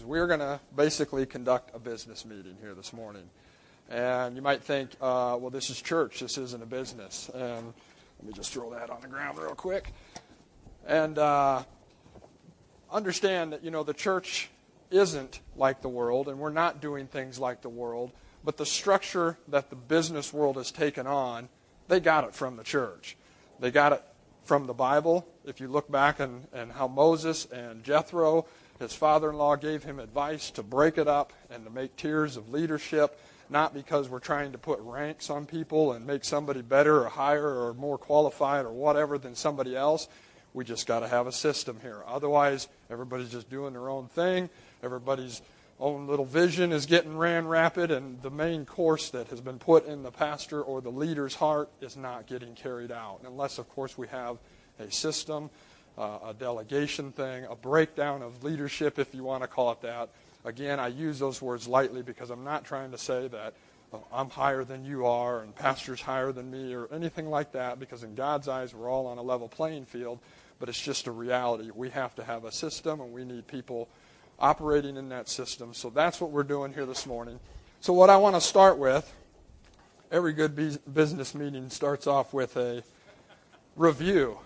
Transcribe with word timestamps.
is 0.00 0.06
we're 0.06 0.26
going 0.26 0.40
to 0.40 0.58
basically 0.74 1.26
conduct 1.26 1.74
a 1.74 1.78
business 1.78 2.24
meeting 2.24 2.56
here 2.60 2.74
this 2.74 2.92
morning. 2.92 3.28
And 3.90 4.36
you 4.36 4.42
might 4.42 4.62
think, 4.62 4.90
uh, 5.00 5.36
well, 5.38 5.50
this 5.50 5.68
is 5.68 5.80
church. 5.82 6.20
This 6.20 6.38
isn't 6.38 6.62
a 6.62 6.66
business. 6.66 7.30
And 7.34 7.74
let 8.18 8.26
me 8.26 8.32
just 8.32 8.52
throw 8.52 8.70
that 8.70 8.88
on 8.88 9.00
the 9.02 9.08
ground 9.08 9.38
real 9.38 9.54
quick. 9.54 9.92
And 10.86 11.18
uh, 11.18 11.64
understand 12.90 13.52
that, 13.52 13.64
you 13.64 13.70
know, 13.70 13.82
the 13.82 13.94
church 13.94 14.48
isn't 14.90 15.40
like 15.56 15.82
the 15.82 15.88
world, 15.88 16.28
and 16.28 16.38
we're 16.38 16.50
not 16.50 16.80
doing 16.80 17.06
things 17.06 17.38
like 17.38 17.62
the 17.62 17.68
world. 17.68 18.12
But 18.42 18.56
the 18.56 18.66
structure 18.66 19.36
that 19.48 19.70
the 19.70 19.76
business 19.76 20.32
world 20.32 20.56
has 20.56 20.70
taken 20.70 21.06
on, 21.06 21.48
they 21.88 22.00
got 22.00 22.24
it 22.24 22.34
from 22.34 22.56
the 22.56 22.64
church. 22.64 23.16
They 23.58 23.70
got 23.70 23.92
it 23.92 24.02
from 24.44 24.66
the 24.66 24.74
Bible. 24.74 25.26
If 25.44 25.60
you 25.60 25.68
look 25.68 25.90
back 25.90 26.20
and, 26.20 26.46
and 26.52 26.72
how 26.72 26.88
Moses 26.88 27.46
and 27.46 27.84
Jethro, 27.84 28.46
his 28.80 28.92
father 28.92 29.30
in 29.30 29.36
law, 29.36 29.54
gave 29.54 29.84
him 29.84 30.00
advice 30.00 30.50
to 30.50 30.64
break 30.64 30.98
it 30.98 31.06
up 31.06 31.32
and 31.48 31.64
to 31.64 31.70
make 31.70 31.96
tiers 31.96 32.36
of 32.36 32.50
leadership 32.50 33.16
not 33.50 33.74
because 33.74 34.08
we're 34.08 34.20
trying 34.20 34.52
to 34.52 34.58
put 34.58 34.78
ranks 34.80 35.28
on 35.28 35.44
people 35.44 35.92
and 35.92 36.06
make 36.06 36.24
somebody 36.24 36.62
better 36.62 37.02
or 37.02 37.08
higher 37.08 37.66
or 37.66 37.74
more 37.74 37.98
qualified 37.98 38.64
or 38.64 38.70
whatever 38.72 39.18
than 39.18 39.34
somebody 39.34 39.76
else. 39.76 40.08
We 40.54 40.64
just 40.64 40.86
got 40.86 41.00
to 41.00 41.08
have 41.08 41.26
a 41.26 41.32
system 41.32 41.78
here. 41.82 42.02
Otherwise, 42.06 42.68
everybody's 42.90 43.30
just 43.30 43.50
doing 43.50 43.72
their 43.72 43.88
own 43.88 44.06
thing. 44.06 44.48
Everybody's 44.82 45.42
own 45.78 46.06
little 46.06 46.24
vision 46.24 46.72
is 46.72 46.86
getting 46.86 47.16
ran 47.16 47.46
rapid, 47.46 47.90
and 47.90 48.20
the 48.22 48.30
main 48.30 48.66
course 48.66 49.10
that 49.10 49.28
has 49.28 49.40
been 49.40 49.58
put 49.58 49.86
in 49.86 50.02
the 50.02 50.10
pastor 50.10 50.60
or 50.62 50.80
the 50.80 50.90
leader's 50.90 51.34
heart 51.34 51.70
is 51.80 51.96
not 51.96 52.26
getting 52.26 52.54
carried 52.54 52.92
out. 52.92 53.20
Unless, 53.24 53.58
of 53.58 53.68
course, 53.70 53.96
we 53.96 54.06
have 54.08 54.38
a 54.78 54.90
system, 54.90 55.50
uh, 56.00 56.30
a 56.30 56.34
delegation 56.34 57.12
thing, 57.12 57.44
a 57.44 57.54
breakdown 57.54 58.22
of 58.22 58.42
leadership, 58.42 58.98
if 58.98 59.14
you 59.14 59.22
want 59.22 59.42
to 59.42 59.48
call 59.48 59.72
it 59.72 59.82
that, 59.82 60.08
Again, 60.44 60.80
I 60.80 60.88
use 60.88 61.18
those 61.18 61.42
words 61.42 61.68
lightly 61.68 62.02
because 62.02 62.30
I'm 62.30 62.44
not 62.44 62.64
trying 62.64 62.92
to 62.92 62.98
say 62.98 63.28
that 63.28 63.54
well, 63.90 64.06
I'm 64.12 64.30
higher 64.30 64.64
than 64.64 64.84
you 64.84 65.04
are 65.04 65.40
and 65.42 65.54
pastor's 65.54 66.00
higher 66.00 66.32
than 66.32 66.50
me 66.50 66.74
or 66.74 66.88
anything 66.92 67.28
like 67.28 67.52
that 67.52 67.78
because 67.78 68.04
in 68.04 68.14
God's 68.14 68.48
eyes 68.48 68.74
we're 68.74 68.88
all 68.88 69.06
on 69.06 69.18
a 69.18 69.22
level 69.22 69.48
playing 69.48 69.84
field, 69.84 70.18
but 70.58 70.68
it's 70.68 70.80
just 70.80 71.06
a 71.06 71.10
reality. 71.10 71.70
We 71.74 71.90
have 71.90 72.14
to 72.14 72.24
have 72.24 72.44
a 72.44 72.52
system 72.52 73.00
and 73.00 73.12
we 73.12 73.24
need 73.24 73.46
people 73.48 73.88
operating 74.38 74.96
in 74.96 75.10
that 75.10 75.28
system. 75.28 75.74
So 75.74 75.90
that's 75.90 76.20
what 76.20 76.30
we're 76.30 76.44
doing 76.44 76.72
here 76.72 76.86
this 76.86 77.04
morning. 77.04 77.38
So 77.80 77.92
what 77.92 78.08
I 78.08 78.16
want 78.16 78.36
to 78.36 78.40
start 78.40 78.78
with, 78.78 79.12
every 80.10 80.32
good 80.32 80.54
business 80.94 81.34
meeting 81.34 81.68
starts 81.68 82.06
off 82.06 82.32
with 82.32 82.56
a 82.56 82.82
review. 83.76 84.38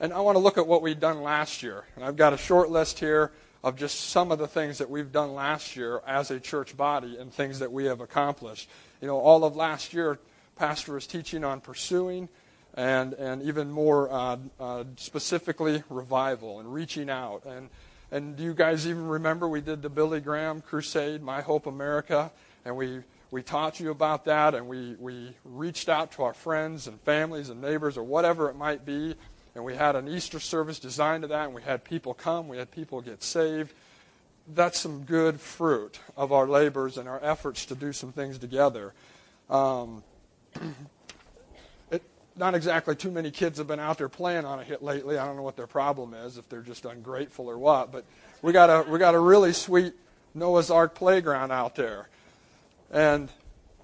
And 0.00 0.12
I 0.12 0.20
want 0.20 0.34
to 0.34 0.40
look 0.40 0.58
at 0.58 0.66
what 0.66 0.82
we've 0.82 0.98
done 0.98 1.22
last 1.22 1.62
year. 1.62 1.84
And 1.94 2.04
I've 2.04 2.16
got 2.16 2.32
a 2.32 2.36
short 2.36 2.70
list 2.70 2.98
here 2.98 3.30
of 3.62 3.76
just 3.76 4.10
some 4.10 4.32
of 4.32 4.38
the 4.38 4.48
things 4.48 4.78
that 4.78 4.90
we've 4.90 5.12
done 5.12 5.34
last 5.34 5.76
year 5.76 6.02
as 6.06 6.30
a 6.30 6.40
church 6.40 6.76
body 6.76 7.16
and 7.16 7.32
things 7.32 7.60
that 7.60 7.72
we 7.72 7.84
have 7.84 8.00
accomplished. 8.00 8.68
You 9.00 9.06
know, 9.06 9.18
all 9.18 9.44
of 9.44 9.56
last 9.56 9.94
year, 9.94 10.18
Pastor 10.56 10.94
was 10.94 11.06
teaching 11.06 11.44
on 11.44 11.60
pursuing 11.60 12.28
and, 12.74 13.14
and 13.14 13.42
even 13.42 13.70
more 13.70 14.12
uh, 14.12 14.36
uh, 14.58 14.84
specifically 14.96 15.82
revival 15.88 16.60
and 16.60 16.74
reaching 16.74 17.08
out. 17.08 17.44
And, 17.46 17.70
and 18.10 18.36
do 18.36 18.42
you 18.42 18.52
guys 18.52 18.86
even 18.86 19.06
remember 19.06 19.48
we 19.48 19.60
did 19.60 19.80
the 19.80 19.88
Billy 19.88 20.20
Graham 20.20 20.60
Crusade, 20.60 21.22
My 21.22 21.40
Hope 21.40 21.66
America, 21.66 22.32
and 22.64 22.76
we, 22.76 23.00
we 23.30 23.42
taught 23.42 23.80
you 23.80 23.90
about 23.90 24.24
that 24.24 24.54
and 24.54 24.68
we, 24.68 24.94
we 24.98 25.34
reached 25.44 25.88
out 25.88 26.12
to 26.12 26.24
our 26.24 26.34
friends 26.34 26.86
and 26.88 27.00
families 27.02 27.48
and 27.48 27.62
neighbors 27.62 27.96
or 27.96 28.02
whatever 28.02 28.50
it 28.50 28.56
might 28.56 28.84
be 28.84 29.14
and 29.54 29.64
we 29.64 29.76
had 29.76 29.96
an 29.96 30.08
Easter 30.08 30.40
service 30.40 30.78
designed 30.78 31.22
to 31.22 31.28
that, 31.28 31.46
and 31.46 31.54
we 31.54 31.62
had 31.62 31.84
people 31.84 32.14
come, 32.14 32.48
we 32.48 32.58
had 32.58 32.70
people 32.70 33.00
get 33.00 33.22
saved. 33.22 33.72
That's 34.52 34.78
some 34.78 35.04
good 35.04 35.40
fruit 35.40 36.00
of 36.16 36.32
our 36.32 36.46
labors 36.46 36.98
and 36.98 37.08
our 37.08 37.22
efforts 37.22 37.64
to 37.66 37.74
do 37.74 37.92
some 37.92 38.12
things 38.12 38.38
together. 38.38 38.92
Um, 39.48 40.02
it, 41.90 42.02
not 42.36 42.54
exactly 42.54 42.94
too 42.96 43.10
many 43.10 43.30
kids 43.30 43.58
have 43.58 43.66
been 43.66 43.80
out 43.80 43.98
there 43.98 44.08
playing 44.08 44.44
on 44.44 44.58
a 44.58 44.64
hit 44.64 44.82
lately. 44.82 45.16
I 45.16 45.24
don't 45.24 45.36
know 45.36 45.42
what 45.42 45.56
their 45.56 45.66
problem 45.66 46.14
is, 46.14 46.36
if 46.36 46.48
they're 46.48 46.60
just 46.60 46.84
ungrateful 46.84 47.48
or 47.48 47.56
what. 47.56 47.92
But 47.92 48.04
we 48.42 48.52
got 48.52 48.68
a 48.68 48.90
we 48.90 48.98
got 48.98 49.14
a 49.14 49.18
really 49.18 49.52
sweet 49.52 49.94
Noah's 50.34 50.70
Ark 50.70 50.94
playground 50.94 51.52
out 51.52 51.74
there, 51.76 52.08
and 52.90 53.30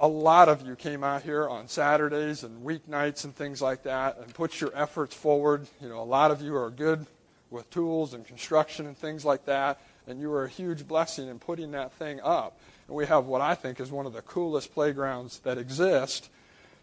a 0.01 0.09
lot 0.09 0.49
of 0.49 0.67
you 0.67 0.75
came 0.77 1.05
out 1.05 1.23
here 1.23 1.47
on 1.47 1.69
Saturdays 1.69 2.43
and 2.43 2.65
weeknights 2.65 3.25
and 3.25 3.37
things 3.37 3.61
like 3.61 3.83
that 3.83 4.19
and 4.19 4.33
put 4.33 4.59
your 4.59 4.71
efforts 4.75 5.15
forward. 5.15 5.67
You 5.81 5.91
know, 5.91 6.01
a 6.01 6.03
lot 6.03 6.31
of 6.31 6.41
you 6.41 6.57
are 6.57 6.71
good 6.71 7.07
with 7.51 7.69
tools 7.69 8.15
and 8.15 8.25
construction 8.25 8.87
and 8.87 8.97
things 8.97 9.27
like 9.27 9.45
that, 9.45 9.79
and 10.07 10.19
you 10.19 10.31
were 10.31 10.45
a 10.45 10.49
huge 10.49 10.89
blessing 10.89 11.29
in 11.29 11.39
putting 11.39 11.73
that 11.73 11.93
thing 11.93 12.19
up. 12.23 12.59
And 12.89 12.97
we 12.97 13.07
have 13.07 13.27
what 13.27 13.43
I 13.43 13.55
think 13.55 13.79
is 13.79 13.91
one 13.91 14.07
of 14.07 14.15
the 14.15 14.23
coolest 14.23 14.73
playgrounds 14.73 15.41
that 15.41 15.59
exist, 15.59 16.31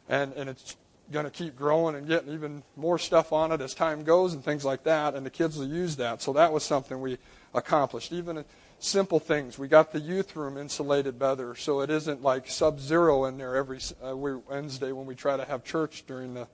and, 0.08 0.32
and 0.34 0.48
it's 0.50 0.76
going 1.12 1.26
to 1.26 1.32
keep 1.32 1.56
growing 1.56 1.96
and 1.96 2.08
getting 2.08 2.34
even 2.34 2.62
more 2.76 3.00
stuff 3.00 3.34
on 3.34 3.52
it 3.52 3.62
as 3.62 3.74
time 3.74 4.04
goes 4.04 4.34
and 4.34 4.44
things 4.44 4.64
like 4.64 4.84
that, 4.84 5.16
and 5.16 5.26
the 5.26 5.32
kids 5.32 5.58
will 5.58 5.68
use 5.68 5.96
that. 5.96 6.22
So 6.22 6.34
that 6.34 6.54
was 6.54 6.64
something 6.64 7.02
we 7.02 7.18
accomplished. 7.56 8.12
Even 8.12 8.44
simple 8.80 9.20
things. 9.20 9.58
We 9.58 9.68
got 9.68 9.92
the 9.92 10.00
youth 10.00 10.36
room 10.36 10.58
insulated 10.58 11.18
better, 11.18 11.56
so 11.56 11.82
it 11.82 11.90
isn't 11.90 12.22
like 12.22 12.50
sub-zero 12.50 13.26
in 13.26 13.38
there 13.38 13.56
every 13.56 13.80
uh, 14.04 14.16
Wednesday 14.16 14.92
when 14.92 15.06
we 15.06 15.16
try 15.16 15.38
to 15.38 15.46
have 15.46 15.64
church 15.64 16.04
during 16.08 16.34
the 16.34 16.48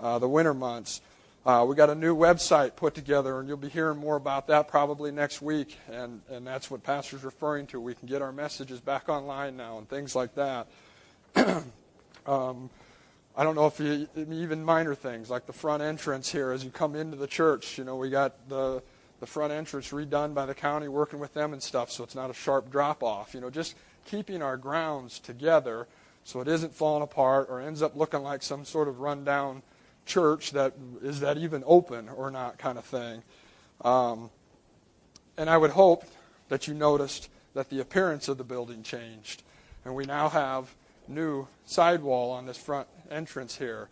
uh, 0.00 0.18
the 0.18 0.28
winter 0.28 0.54
months. 0.54 1.00
Uh, 1.44 1.64
we 1.68 1.74
got 1.74 1.90
a 1.90 1.94
new 1.94 2.14
website 2.14 2.76
put 2.76 2.94
together, 2.94 3.40
and 3.40 3.48
you'll 3.48 3.56
be 3.56 3.68
hearing 3.68 3.98
more 3.98 4.16
about 4.16 4.46
that 4.46 4.68
probably 4.68 5.10
next 5.10 5.42
week. 5.42 5.76
And 5.90 6.20
and 6.30 6.46
that's 6.46 6.70
what 6.70 6.82
Pastor's 6.82 7.24
referring 7.24 7.66
to. 7.68 7.80
We 7.80 7.94
can 7.94 8.06
get 8.06 8.22
our 8.22 8.32
messages 8.32 8.80
back 8.80 9.08
online 9.08 9.56
now 9.56 9.78
and 9.78 9.88
things 9.88 10.14
like 10.14 10.34
that. 10.34 10.68
um, 12.26 12.70
I 13.36 13.44
don't 13.44 13.54
know 13.54 13.66
if 13.66 13.80
you 13.80 14.08
even 14.14 14.62
minor 14.64 14.94
things 14.94 15.30
like 15.30 15.46
the 15.46 15.52
front 15.52 15.82
entrance 15.82 16.30
here 16.30 16.52
as 16.52 16.64
you 16.64 16.70
come 16.70 16.94
into 16.94 17.16
the 17.16 17.26
church. 17.26 17.78
You 17.78 17.84
know, 17.84 17.96
we 17.96 18.10
got 18.10 18.48
the 18.48 18.82
the 19.22 19.26
front 19.28 19.52
entrance 19.52 19.92
redone 19.92 20.34
by 20.34 20.44
the 20.46 20.54
county, 20.54 20.88
working 20.88 21.20
with 21.20 21.32
them 21.32 21.52
and 21.52 21.62
stuff, 21.62 21.92
so 21.92 22.02
it's 22.02 22.16
not 22.16 22.28
a 22.28 22.34
sharp 22.34 22.68
drop 22.72 23.04
off. 23.04 23.34
You 23.34 23.40
know, 23.40 23.50
just 23.50 23.76
keeping 24.04 24.42
our 24.42 24.56
grounds 24.56 25.20
together 25.20 25.86
so 26.24 26.40
it 26.40 26.48
isn't 26.48 26.74
falling 26.74 27.04
apart 27.04 27.46
or 27.48 27.60
ends 27.60 27.82
up 27.82 27.94
looking 27.94 28.24
like 28.24 28.42
some 28.42 28.64
sort 28.64 28.88
of 28.88 28.98
rundown 28.98 29.62
church 30.06 30.50
that 30.50 30.72
is 31.02 31.20
that 31.20 31.38
even 31.38 31.62
open 31.68 32.08
or 32.08 32.32
not 32.32 32.58
kind 32.58 32.76
of 32.76 32.84
thing. 32.84 33.22
Um, 33.84 34.28
and 35.36 35.48
I 35.48 35.56
would 35.56 35.70
hope 35.70 36.02
that 36.48 36.66
you 36.66 36.74
noticed 36.74 37.28
that 37.54 37.70
the 37.70 37.78
appearance 37.78 38.26
of 38.26 38.38
the 38.38 38.44
building 38.44 38.82
changed, 38.82 39.44
and 39.84 39.94
we 39.94 40.04
now 40.04 40.30
have 40.30 40.74
new 41.06 41.46
sidewall 41.64 42.32
on 42.32 42.46
this 42.46 42.56
front 42.56 42.88
entrance 43.08 43.56
here. 43.56 43.88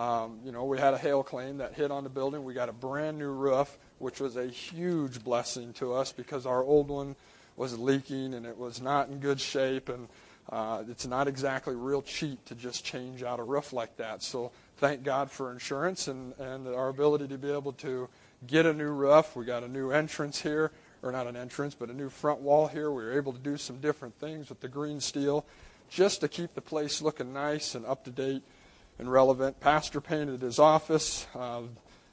Um, 0.00 0.38
you 0.46 0.50
know, 0.50 0.64
we 0.64 0.78
had 0.78 0.94
a 0.94 0.98
hail 0.98 1.22
claim 1.22 1.58
that 1.58 1.74
hit 1.74 1.90
on 1.90 2.04
the 2.04 2.10
building. 2.10 2.42
We 2.42 2.54
got 2.54 2.70
a 2.70 2.72
brand 2.72 3.18
new 3.18 3.30
roof 3.30 3.76
which 3.98 4.18
was 4.18 4.36
a 4.36 4.46
huge 4.46 5.22
blessing 5.22 5.74
to 5.74 5.92
us 5.92 6.10
because 6.10 6.46
our 6.46 6.64
old 6.64 6.88
one 6.88 7.14
was 7.54 7.78
leaking 7.78 8.32
and 8.32 8.46
it 8.46 8.56
was 8.56 8.80
not 8.80 9.10
in 9.10 9.18
good 9.18 9.38
shape 9.38 9.90
and 9.90 10.08
uh, 10.48 10.82
it's 10.88 11.06
not 11.06 11.28
exactly 11.28 11.76
real 11.76 12.00
cheap 12.00 12.42
to 12.46 12.54
just 12.54 12.82
change 12.82 13.22
out 13.22 13.38
a 13.38 13.42
roof 13.42 13.74
like 13.74 13.94
that. 13.98 14.22
So 14.22 14.52
thank 14.78 15.02
God 15.02 15.30
for 15.30 15.52
insurance 15.52 16.08
and, 16.08 16.32
and 16.38 16.66
our 16.66 16.88
ability 16.88 17.28
to 17.28 17.36
be 17.36 17.52
able 17.52 17.74
to 17.74 18.08
get 18.46 18.64
a 18.64 18.72
new 18.72 18.88
roof. 18.88 19.36
We 19.36 19.44
got 19.44 19.62
a 19.62 19.68
new 19.68 19.90
entrance 19.90 20.40
here, 20.40 20.72
or 21.02 21.12
not 21.12 21.26
an 21.26 21.36
entrance, 21.36 21.74
but 21.74 21.90
a 21.90 21.94
new 21.94 22.08
front 22.08 22.40
wall 22.40 22.68
here. 22.68 22.90
We 22.90 23.04
were 23.04 23.12
able 23.12 23.34
to 23.34 23.38
do 23.38 23.58
some 23.58 23.80
different 23.80 24.18
things 24.18 24.48
with 24.48 24.60
the 24.60 24.68
green 24.68 25.00
steel 25.00 25.44
just 25.90 26.22
to 26.22 26.28
keep 26.28 26.54
the 26.54 26.62
place 26.62 27.02
looking 27.02 27.34
nice 27.34 27.74
and 27.74 27.84
up 27.84 28.04
to 28.04 28.10
date 28.10 28.42
and 29.00 29.10
relevant. 29.10 29.58
Pastor 29.60 30.00
painted 30.00 30.42
his 30.42 30.58
office. 30.58 31.26
Uh, 31.34 31.62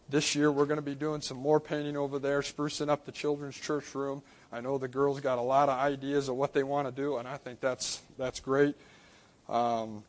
this 0.09 0.36
year 0.36 0.50
we're 0.50 0.66
going 0.66 0.78
to 0.78 0.81
be 0.81 0.96
doing 0.96 1.20
some 1.20 1.36
more 1.36 1.59
painting 1.59 1.98
over 1.98 2.18
there, 2.18 2.40
sprucing 2.40 2.88
up 2.88 3.06
the 3.06 3.12
children's 3.12 3.58
church 3.58 3.94
room. 3.94 4.24
I 4.53 4.62
know 4.62 4.78
the 4.78 4.88
girls 4.88 5.20
got 5.20 5.38
a 5.38 5.42
lot 5.42 5.68
of 5.68 5.78
ideas 5.78 6.30
of 6.30 6.38
what 6.38 6.54
they 6.54 6.63
want 6.63 6.88
to 6.88 6.94
do, 6.94 7.18
and 7.18 7.28
I 7.28 7.36
think 7.36 7.60
that's 7.60 8.01
that's 8.18 8.39
great. 8.39 8.75
Um, 9.50 10.06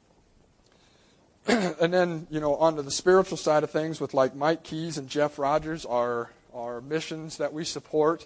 and 1.49 1.93
then 1.93 2.29
you 2.31 2.39
know 2.39 2.55
onto 2.55 2.83
the 2.83 2.93
spiritual 2.93 3.37
side 3.37 3.65
of 3.65 3.73
things 3.73 4.01
with 4.01 4.15
like 4.15 4.37
Mike 4.37 4.63
Keys 4.63 4.99
and 4.99 5.09
Jeff 5.09 5.37
Rogers, 5.37 5.85
our 5.85 6.31
our 6.55 6.81
missions 6.81 7.39
that 7.39 7.53
we 7.53 7.65
support. 7.65 8.25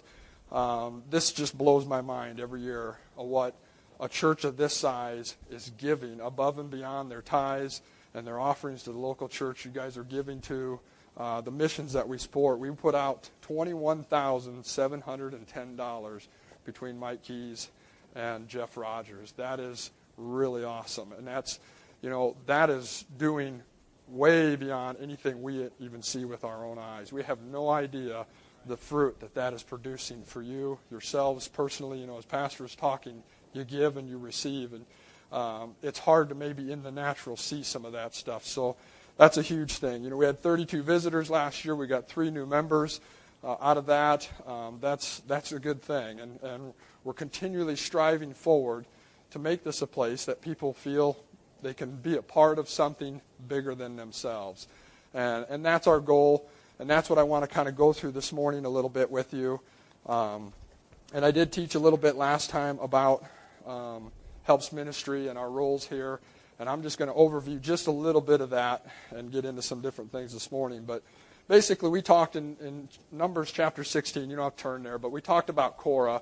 Um, 0.51 1.01
this 1.09 1.31
just 1.31 1.57
blows 1.57 1.87
my 1.87 2.01
mind 2.01 2.39
every 2.39 2.61
year 2.61 2.99
of 3.17 3.25
what 3.25 3.55
a 3.99 4.07
church 4.07 4.43
of 4.43 4.57
this 4.57 4.75
size 4.75 5.35
is 5.49 5.71
giving 5.79 6.19
above 6.19 6.59
and 6.59 6.69
beyond 6.69 7.09
their 7.09 7.23
tithes 7.23 7.81
and 8.13 8.27
their 8.27 8.39
offerings 8.39 8.83
to 8.83 8.91
the 8.91 8.97
local 8.97 9.27
church 9.27 9.65
you 9.65 9.71
guys 9.71 9.97
are 9.97 10.03
giving 10.03 10.39
to 10.41 10.79
uh, 11.17 11.41
the 11.41 11.51
missions 11.51 11.91
that 11.93 12.07
we 12.07 12.17
support, 12.17 12.59
we 12.59 12.71
put 12.71 12.95
out 12.95 13.29
$21,710 13.47 16.27
between 16.65 16.97
Mike 16.97 17.21
Keys 17.23 17.69
and 18.15 18.47
Jeff 18.47 18.77
Rogers. 18.77 19.33
That 19.33 19.59
is 19.59 19.91
really 20.17 20.63
awesome. 20.63 21.11
And 21.13 21.27
that's, 21.27 21.59
you 22.01 22.09
know, 22.09 22.35
that 22.47 22.69
is 22.69 23.05
doing 23.17 23.61
way 24.07 24.55
beyond 24.55 24.97
anything 25.01 25.41
we 25.41 25.69
even 25.79 26.01
see 26.01 26.25
with 26.25 26.43
our 26.43 26.65
own 26.65 26.77
eyes. 26.77 27.13
We 27.13 27.23
have 27.23 27.41
no 27.41 27.69
idea 27.69 28.25
the 28.65 28.77
fruit 28.77 29.19
that 29.19 29.35
that 29.35 29.53
is 29.53 29.63
producing 29.63 30.23
for 30.23 30.41
you, 30.41 30.79
yourselves 30.89 31.47
personally. 31.47 31.99
You 31.99 32.07
know, 32.07 32.17
as 32.17 32.25
pastors 32.25 32.75
talking, 32.75 33.23
you 33.53 33.63
give 33.63 33.97
and 33.97 34.09
you 34.09 34.17
receive. 34.17 34.73
And 34.73 34.85
um, 35.33 35.75
it's 35.81 35.97
hard 35.97 36.29
to 36.29 36.35
maybe 36.35 36.71
in 36.71 36.83
the 36.83 36.91
natural 36.91 37.35
see 37.35 37.63
some 37.63 37.85
of 37.85 37.93
that 37.93 38.13
stuff. 38.13 38.45
So 38.45 38.75
that's 39.17 39.37
a 39.37 39.41
huge 39.41 39.73
thing. 39.77 40.03
You 40.03 40.11
know, 40.11 40.17
we 40.17 40.25
had 40.25 40.39
32 40.39 40.83
visitors 40.83 41.29
last 41.29 41.65
year. 41.65 41.75
We 41.75 41.87
got 41.87 42.07
three 42.07 42.29
new 42.29 42.45
members 42.45 43.01
uh, 43.43 43.55
out 43.59 43.77
of 43.77 43.87
that. 43.87 44.29
Um, 44.47 44.77
that's, 44.79 45.19
that's 45.21 45.51
a 45.51 45.59
good 45.59 45.81
thing. 45.81 46.19
And, 46.19 46.39
and 46.43 46.73
we're 47.03 47.13
continually 47.13 47.75
striving 47.75 48.33
forward 48.33 48.85
to 49.31 49.39
make 49.39 49.63
this 49.63 49.81
a 49.81 49.87
place 49.87 50.25
that 50.25 50.41
people 50.41 50.73
feel 50.73 51.17
they 51.63 51.73
can 51.73 51.95
be 51.95 52.15
a 52.15 52.21
part 52.21 52.59
of 52.59 52.69
something 52.69 53.19
bigger 53.47 53.73
than 53.73 53.95
themselves. 53.95 54.67
And, 55.15 55.47
and 55.49 55.65
that's 55.65 55.87
our 55.87 55.99
goal. 55.99 56.47
And 56.77 56.87
that's 56.87 57.09
what 57.09 57.17
I 57.17 57.23
want 57.23 57.43
to 57.43 57.47
kind 57.47 57.67
of 57.67 57.75
go 57.75 57.91
through 57.91 58.11
this 58.11 58.31
morning 58.31 58.65
a 58.65 58.69
little 58.69 58.89
bit 58.89 59.09
with 59.09 59.33
you. 59.33 59.59
Um, 60.05 60.53
and 61.11 61.25
I 61.25 61.31
did 61.31 61.51
teach 61.51 61.73
a 61.73 61.79
little 61.79 61.97
bit 61.97 62.15
last 62.15 62.49
time 62.49 62.77
about 62.79 63.23
um, 63.65 64.11
helps 64.43 64.71
ministry 64.71 65.27
and 65.27 65.37
our 65.37 65.49
roles 65.49 65.87
here. 65.87 66.19
And 66.59 66.69
I'm 66.69 66.83
just 66.83 66.97
going 66.97 67.09
to 67.09 67.17
overview 67.17 67.59
just 67.59 67.87
a 67.87 67.91
little 67.91 68.21
bit 68.21 68.41
of 68.41 68.51
that 68.51 68.85
and 69.11 69.31
get 69.31 69.45
into 69.45 69.61
some 69.61 69.81
different 69.81 70.11
things 70.11 70.33
this 70.33 70.51
morning. 70.51 70.83
But 70.85 71.03
basically, 71.47 71.89
we 71.89 72.01
talked 72.01 72.35
in, 72.35 72.55
in 72.61 72.89
Numbers 73.11 73.51
chapter 73.51 73.83
16. 73.83 74.29
You 74.29 74.35
don't 74.35 74.45
have 74.45 74.55
to 74.55 74.63
turn 74.63 74.83
there, 74.83 74.97
but 74.97 75.11
we 75.11 75.21
talked 75.21 75.49
about 75.49 75.77
Korah. 75.77 76.21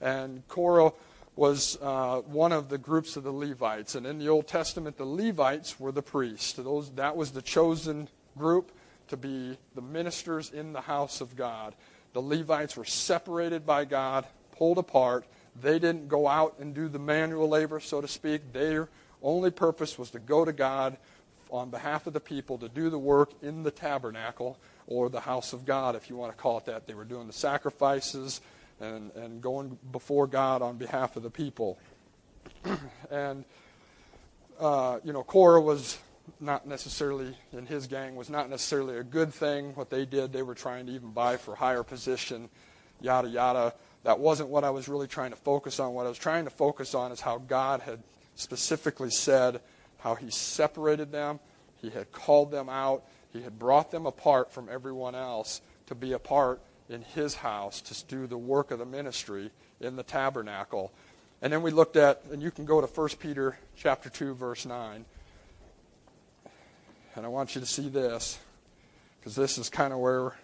And 0.00 0.46
Korah 0.48 0.92
was 1.34 1.78
uh, 1.80 2.20
one 2.20 2.52
of 2.52 2.68
the 2.68 2.78
groups 2.78 3.16
of 3.16 3.24
the 3.24 3.32
Levites. 3.32 3.94
And 3.94 4.06
in 4.06 4.18
the 4.18 4.28
Old 4.28 4.46
Testament, 4.46 4.98
the 4.98 5.06
Levites 5.06 5.80
were 5.80 5.92
the 5.92 6.02
priests. 6.02 6.52
Those, 6.52 6.90
that 6.92 7.16
was 7.16 7.30
the 7.30 7.42
chosen 7.42 8.08
group 8.36 8.72
to 9.08 9.16
be 9.16 9.56
the 9.74 9.82
ministers 9.82 10.50
in 10.50 10.72
the 10.72 10.80
house 10.80 11.20
of 11.20 11.36
God. 11.36 11.74
The 12.12 12.20
Levites 12.20 12.76
were 12.76 12.84
separated 12.84 13.64
by 13.64 13.84
God, 13.86 14.26
pulled 14.56 14.78
apart. 14.78 15.24
They 15.60 15.78
didn't 15.78 16.08
go 16.08 16.28
out 16.28 16.56
and 16.58 16.74
do 16.74 16.88
the 16.88 16.98
manual 16.98 17.48
labor, 17.48 17.80
so 17.80 18.00
to 18.00 18.08
speak. 18.08 18.52
Their 18.52 18.88
only 19.22 19.50
purpose 19.50 19.98
was 19.98 20.10
to 20.10 20.18
go 20.18 20.44
to 20.44 20.52
God 20.52 20.96
on 21.50 21.68
behalf 21.70 22.06
of 22.06 22.14
the 22.14 22.20
people 22.20 22.58
to 22.58 22.68
do 22.68 22.88
the 22.88 22.98
work 22.98 23.30
in 23.42 23.62
the 23.62 23.70
tabernacle 23.70 24.58
or 24.86 25.08
the 25.08 25.20
house 25.20 25.52
of 25.52 25.66
God, 25.66 25.94
if 25.94 26.08
you 26.08 26.16
want 26.16 26.32
to 26.32 26.38
call 26.38 26.58
it 26.58 26.64
that. 26.64 26.86
They 26.86 26.94
were 26.94 27.04
doing 27.04 27.26
the 27.26 27.32
sacrifices 27.32 28.40
and, 28.80 29.12
and 29.12 29.40
going 29.40 29.78
before 29.92 30.26
God 30.26 30.62
on 30.62 30.76
behalf 30.76 31.16
of 31.16 31.22
the 31.22 31.30
people. 31.30 31.78
and, 33.10 33.44
uh, 34.58 34.98
you 35.04 35.12
know, 35.12 35.22
Korah 35.22 35.60
was 35.60 35.98
not 36.40 36.66
necessarily, 36.66 37.36
in 37.52 37.66
his 37.66 37.86
gang, 37.86 38.16
was 38.16 38.30
not 38.30 38.48
necessarily 38.48 38.96
a 38.96 39.04
good 39.04 39.32
thing. 39.32 39.74
What 39.74 39.90
they 39.90 40.04
did, 40.04 40.32
they 40.32 40.42
were 40.42 40.54
trying 40.54 40.86
to 40.86 40.92
even 40.92 41.10
buy 41.10 41.36
for 41.36 41.54
higher 41.54 41.82
position, 41.82 42.48
yada, 43.00 43.28
yada. 43.28 43.74
That 44.04 44.18
wasn't 44.18 44.48
what 44.48 44.64
I 44.64 44.70
was 44.70 44.88
really 44.88 45.06
trying 45.06 45.30
to 45.30 45.36
focus 45.36 45.78
on. 45.78 45.94
What 45.94 46.06
I 46.06 46.08
was 46.08 46.18
trying 46.18 46.44
to 46.44 46.50
focus 46.50 46.94
on 46.94 47.12
is 47.12 47.20
how 47.20 47.38
God 47.38 47.80
had 47.80 48.02
specifically 48.34 49.10
said 49.10 49.60
how 49.98 50.16
he 50.16 50.30
separated 50.30 51.12
them, 51.12 51.38
he 51.80 51.90
had 51.90 52.10
called 52.10 52.50
them 52.50 52.68
out, 52.68 53.04
he 53.32 53.42
had 53.42 53.58
brought 53.58 53.90
them 53.90 54.04
apart 54.04 54.50
from 54.52 54.68
everyone 54.68 55.14
else 55.14 55.60
to 55.86 55.94
be 55.94 56.12
a 56.12 56.18
part 56.18 56.60
in 56.88 57.02
his 57.02 57.36
house 57.36 57.80
to 57.80 58.04
do 58.06 58.26
the 58.26 58.36
work 58.36 58.70
of 58.70 58.78
the 58.78 58.84
ministry 58.84 59.50
in 59.80 59.96
the 59.96 60.02
tabernacle. 60.02 60.92
And 61.40 61.52
then 61.52 61.62
we 61.62 61.70
looked 61.70 61.96
at, 61.96 62.22
and 62.32 62.42
you 62.42 62.50
can 62.50 62.64
go 62.64 62.80
to 62.80 62.86
1 62.86 63.08
Peter 63.20 63.56
chapter 63.76 64.10
2, 64.10 64.34
verse 64.34 64.66
9. 64.66 65.04
And 67.14 67.26
I 67.26 67.28
want 67.28 67.54
you 67.54 67.60
to 67.60 67.66
see 67.66 67.88
this, 67.88 68.38
because 69.20 69.34
this 69.34 69.58
is 69.58 69.68
kind 69.68 69.92
of 69.92 69.98
where 69.98 70.34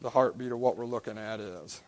the 0.00 0.10
heartbeat 0.10 0.52
of 0.52 0.58
what 0.58 0.76
we're 0.76 0.86
looking 0.86 1.18
at 1.18 1.40
is. 1.40 1.80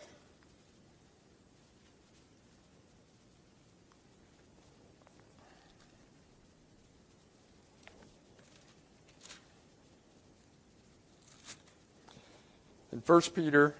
In 12.92 12.98
1 12.98 13.20
Peter 13.34 13.74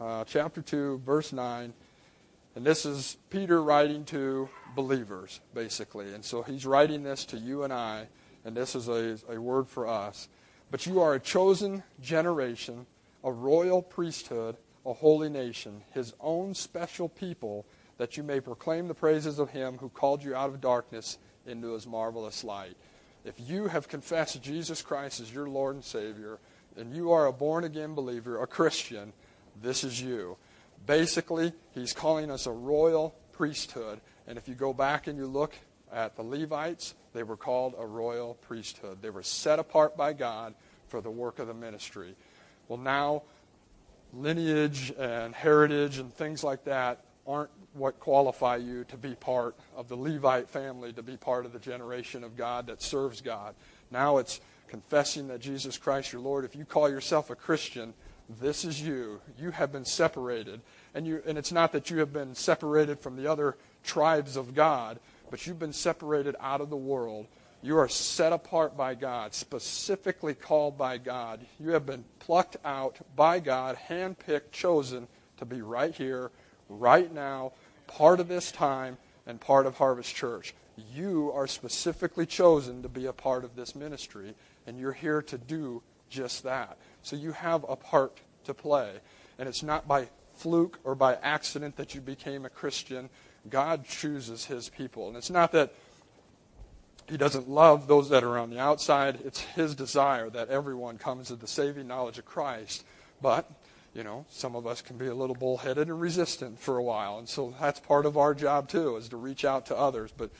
uh, 0.00 0.24
chapter 0.24 0.60
2, 0.60 1.02
verse 1.04 1.32
9. 1.32 1.72
And 2.56 2.64
this 2.64 2.84
is 2.84 3.16
Peter 3.30 3.62
writing 3.62 4.04
to 4.06 4.48
believers, 4.74 5.40
basically. 5.54 6.12
And 6.14 6.24
so 6.24 6.42
he's 6.42 6.66
writing 6.66 7.02
this 7.02 7.24
to 7.26 7.36
you 7.36 7.64
and 7.64 7.72
I, 7.72 8.06
and 8.44 8.56
this 8.56 8.74
is 8.74 8.88
a, 8.88 9.18
a 9.28 9.40
word 9.40 9.68
for 9.68 9.86
us. 9.86 10.28
But 10.70 10.86
you 10.86 11.00
are 11.00 11.14
a 11.14 11.20
chosen 11.20 11.82
generation, 12.00 12.86
a 13.22 13.30
royal 13.30 13.82
priesthood, 13.82 14.56
a 14.84 14.92
holy 14.92 15.28
nation, 15.28 15.82
his 15.92 16.12
own 16.20 16.54
special 16.54 17.08
people, 17.08 17.64
that 17.98 18.16
you 18.16 18.22
may 18.22 18.40
proclaim 18.40 18.88
the 18.88 18.94
praises 18.94 19.38
of 19.38 19.50
him 19.50 19.78
who 19.78 19.88
called 19.88 20.22
you 20.22 20.34
out 20.34 20.50
of 20.50 20.60
darkness 20.60 21.18
into 21.46 21.72
his 21.72 21.86
marvelous 21.86 22.42
light. 22.42 22.76
If 23.24 23.34
you 23.38 23.68
have 23.68 23.88
confessed 23.88 24.42
Jesus 24.42 24.82
Christ 24.82 25.20
as 25.20 25.32
your 25.32 25.48
Lord 25.48 25.76
and 25.76 25.84
Savior, 25.84 26.38
and 26.76 26.94
you 26.94 27.12
are 27.12 27.26
a 27.26 27.32
born 27.32 27.64
again 27.64 27.94
believer, 27.94 28.42
a 28.42 28.46
Christian, 28.46 29.12
this 29.62 29.84
is 29.84 30.00
you. 30.00 30.36
Basically, 30.86 31.52
he's 31.72 31.92
calling 31.92 32.30
us 32.30 32.46
a 32.46 32.52
royal 32.52 33.14
priesthood. 33.32 34.00
And 34.26 34.38
if 34.38 34.48
you 34.48 34.54
go 34.54 34.72
back 34.72 35.06
and 35.06 35.18
you 35.18 35.26
look 35.26 35.54
at 35.92 36.16
the 36.16 36.22
Levites, 36.22 36.94
they 37.12 37.22
were 37.22 37.36
called 37.36 37.74
a 37.78 37.86
royal 37.86 38.34
priesthood. 38.34 38.98
They 39.00 39.10
were 39.10 39.22
set 39.22 39.58
apart 39.58 39.96
by 39.96 40.12
God 40.12 40.54
for 40.88 41.00
the 41.00 41.10
work 41.10 41.38
of 41.38 41.46
the 41.46 41.54
ministry. 41.54 42.14
Well, 42.68 42.78
now, 42.78 43.22
lineage 44.12 44.92
and 44.98 45.34
heritage 45.34 45.98
and 45.98 46.12
things 46.12 46.44
like 46.44 46.64
that 46.64 47.04
aren't 47.26 47.50
what 47.72 47.98
qualify 47.98 48.56
you 48.56 48.84
to 48.84 48.96
be 48.96 49.14
part 49.14 49.56
of 49.76 49.88
the 49.88 49.96
Levite 49.96 50.48
family, 50.48 50.92
to 50.92 51.02
be 51.02 51.16
part 51.16 51.46
of 51.46 51.52
the 51.52 51.58
generation 51.58 52.22
of 52.22 52.36
God 52.36 52.66
that 52.66 52.82
serves 52.82 53.20
God. 53.20 53.54
Now 53.90 54.18
it's 54.18 54.40
confessing 54.74 55.28
that 55.28 55.40
Jesus 55.40 55.78
Christ 55.78 56.12
your 56.12 56.20
Lord, 56.20 56.44
if 56.44 56.56
you 56.56 56.64
call 56.64 56.90
yourself 56.90 57.30
a 57.30 57.36
Christian, 57.36 57.94
this 58.40 58.64
is 58.64 58.82
you. 58.82 59.20
You 59.38 59.52
have 59.52 59.70
been 59.70 59.84
separated. 59.84 60.62
And, 60.94 61.06
you, 61.06 61.22
and 61.24 61.38
it's 61.38 61.52
not 61.52 61.70
that 61.70 61.90
you 61.90 61.98
have 61.98 62.12
been 62.12 62.34
separated 62.34 62.98
from 62.98 63.14
the 63.14 63.30
other 63.30 63.56
tribes 63.84 64.34
of 64.34 64.52
God, 64.52 64.98
but 65.30 65.46
you've 65.46 65.60
been 65.60 65.72
separated 65.72 66.34
out 66.40 66.60
of 66.60 66.70
the 66.70 66.76
world. 66.76 67.28
You 67.62 67.78
are 67.78 67.88
set 67.88 68.32
apart 68.32 68.76
by 68.76 68.96
God, 68.96 69.32
specifically 69.32 70.34
called 70.34 70.76
by 70.76 70.98
God. 70.98 71.46
You 71.60 71.70
have 71.70 71.86
been 71.86 72.04
plucked 72.18 72.56
out 72.64 72.98
by 73.14 73.38
God, 73.38 73.78
handpicked, 73.88 74.50
chosen 74.50 75.06
to 75.36 75.44
be 75.44 75.62
right 75.62 75.94
here, 75.94 76.32
right 76.68 77.14
now, 77.14 77.52
part 77.86 78.18
of 78.18 78.26
this 78.26 78.50
time, 78.50 78.98
and 79.24 79.40
part 79.40 79.66
of 79.66 79.76
Harvest 79.76 80.16
Church. 80.16 80.52
You 80.92 81.30
are 81.32 81.46
specifically 81.46 82.26
chosen 82.26 82.82
to 82.82 82.88
be 82.88 83.06
a 83.06 83.12
part 83.12 83.44
of 83.44 83.54
this 83.54 83.76
ministry, 83.76 84.34
and 84.66 84.78
you're 84.78 84.92
here 84.92 85.22
to 85.22 85.38
do 85.38 85.82
just 86.08 86.42
that. 86.44 86.78
So 87.02 87.16
you 87.16 87.32
have 87.32 87.64
a 87.68 87.76
part 87.76 88.18
to 88.44 88.54
play. 88.54 88.92
And 89.38 89.48
it's 89.48 89.62
not 89.62 89.88
by 89.88 90.08
fluke 90.34 90.78
or 90.84 90.94
by 90.94 91.14
accident 91.16 91.76
that 91.76 91.94
you 91.94 92.00
became 92.00 92.44
a 92.44 92.50
Christian. 92.50 93.08
God 93.48 93.84
chooses 93.86 94.46
his 94.46 94.68
people. 94.68 95.08
And 95.08 95.16
it's 95.16 95.30
not 95.30 95.52
that 95.52 95.72
he 97.08 97.16
doesn't 97.16 97.48
love 97.48 97.86
those 97.86 98.08
that 98.08 98.24
are 98.24 98.38
on 98.38 98.50
the 98.50 98.58
outside. 98.58 99.18
It's 99.24 99.40
his 99.40 99.74
desire 99.74 100.30
that 100.30 100.48
everyone 100.48 100.98
comes 100.98 101.28
to 101.28 101.36
the 101.36 101.46
saving 101.46 101.86
knowledge 101.86 102.18
of 102.18 102.24
Christ. 102.24 102.84
But, 103.20 103.50
you 103.94 104.04
know, 104.04 104.24
some 104.30 104.56
of 104.56 104.66
us 104.66 104.80
can 104.80 104.96
be 104.96 105.08
a 105.08 105.14
little 105.14 105.36
bullheaded 105.36 105.88
and 105.88 106.00
resistant 106.00 106.58
for 106.58 106.78
a 106.78 106.82
while. 106.82 107.18
And 107.18 107.28
so 107.28 107.54
that's 107.60 107.80
part 107.80 108.06
of 108.06 108.16
our 108.16 108.34
job, 108.34 108.68
too, 108.68 108.96
is 108.96 109.08
to 109.10 109.16
reach 109.16 109.44
out 109.44 109.66
to 109.66 109.76
others. 109.76 110.12
But, 110.16 110.30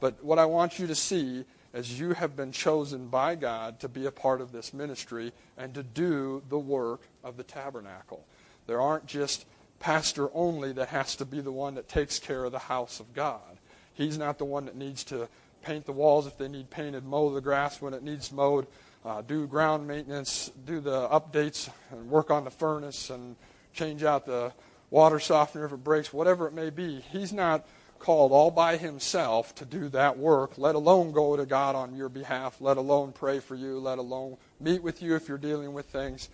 but 0.00 0.22
what 0.22 0.38
I 0.38 0.44
want 0.44 0.78
you 0.78 0.86
to 0.86 0.94
see 0.94 1.44
as 1.74 1.98
you 1.98 2.12
have 2.12 2.36
been 2.36 2.52
chosen 2.52 3.08
by 3.08 3.34
God 3.34 3.80
to 3.80 3.88
be 3.88 4.06
a 4.06 4.10
part 4.10 4.40
of 4.40 4.52
this 4.52 4.74
ministry 4.74 5.32
and 5.56 5.72
to 5.74 5.82
do 5.82 6.42
the 6.48 6.58
work 6.58 7.02
of 7.24 7.36
the 7.36 7.42
tabernacle. 7.42 8.24
There 8.66 8.80
aren't 8.80 9.06
just 9.06 9.46
pastor 9.80 10.28
only 10.34 10.72
that 10.72 10.88
has 10.88 11.16
to 11.16 11.24
be 11.24 11.40
the 11.40 11.52
one 11.52 11.74
that 11.74 11.88
takes 11.88 12.18
care 12.18 12.44
of 12.44 12.52
the 12.52 12.58
house 12.58 13.00
of 13.00 13.12
God. 13.14 13.58
He's 13.94 14.18
not 14.18 14.38
the 14.38 14.44
one 14.44 14.66
that 14.66 14.76
needs 14.76 15.04
to 15.04 15.28
paint 15.62 15.86
the 15.86 15.92
walls 15.92 16.26
if 16.26 16.38
they 16.38 16.48
need 16.48 16.70
painted, 16.70 17.04
mow 17.04 17.32
the 17.32 17.40
grass 17.40 17.80
when 17.80 17.94
it 17.94 18.02
needs 18.02 18.32
mowed, 18.32 18.66
uh, 19.04 19.22
do 19.22 19.46
ground 19.46 19.86
maintenance, 19.86 20.50
do 20.66 20.80
the 20.80 21.08
updates, 21.08 21.68
and 21.90 22.08
work 22.08 22.30
on 22.30 22.44
the 22.44 22.50
furnace 22.50 23.10
and 23.10 23.36
change 23.72 24.02
out 24.02 24.26
the 24.26 24.52
water 24.90 25.18
softener 25.18 25.64
if 25.64 25.72
it 25.72 25.82
breaks, 25.82 26.12
whatever 26.12 26.46
it 26.46 26.52
may 26.52 26.70
be. 26.70 27.00
He's 27.00 27.32
not 27.32 27.66
called 28.02 28.32
all 28.32 28.50
by 28.50 28.76
himself 28.76 29.54
to 29.54 29.64
do 29.64 29.88
that 29.88 30.18
work, 30.18 30.58
let 30.58 30.74
alone 30.74 31.12
go 31.12 31.36
to 31.36 31.46
God 31.46 31.76
on 31.76 31.94
your 31.94 32.08
behalf, 32.08 32.60
let 32.60 32.76
alone 32.76 33.12
pray 33.12 33.38
for 33.38 33.54
you, 33.54 33.78
let 33.78 33.98
alone 33.98 34.36
meet 34.60 34.82
with 34.82 35.00
you 35.00 35.14
if 35.14 35.28
you're 35.28 35.38
dealing 35.38 35.72
with 35.72 35.86
things. 35.86 36.28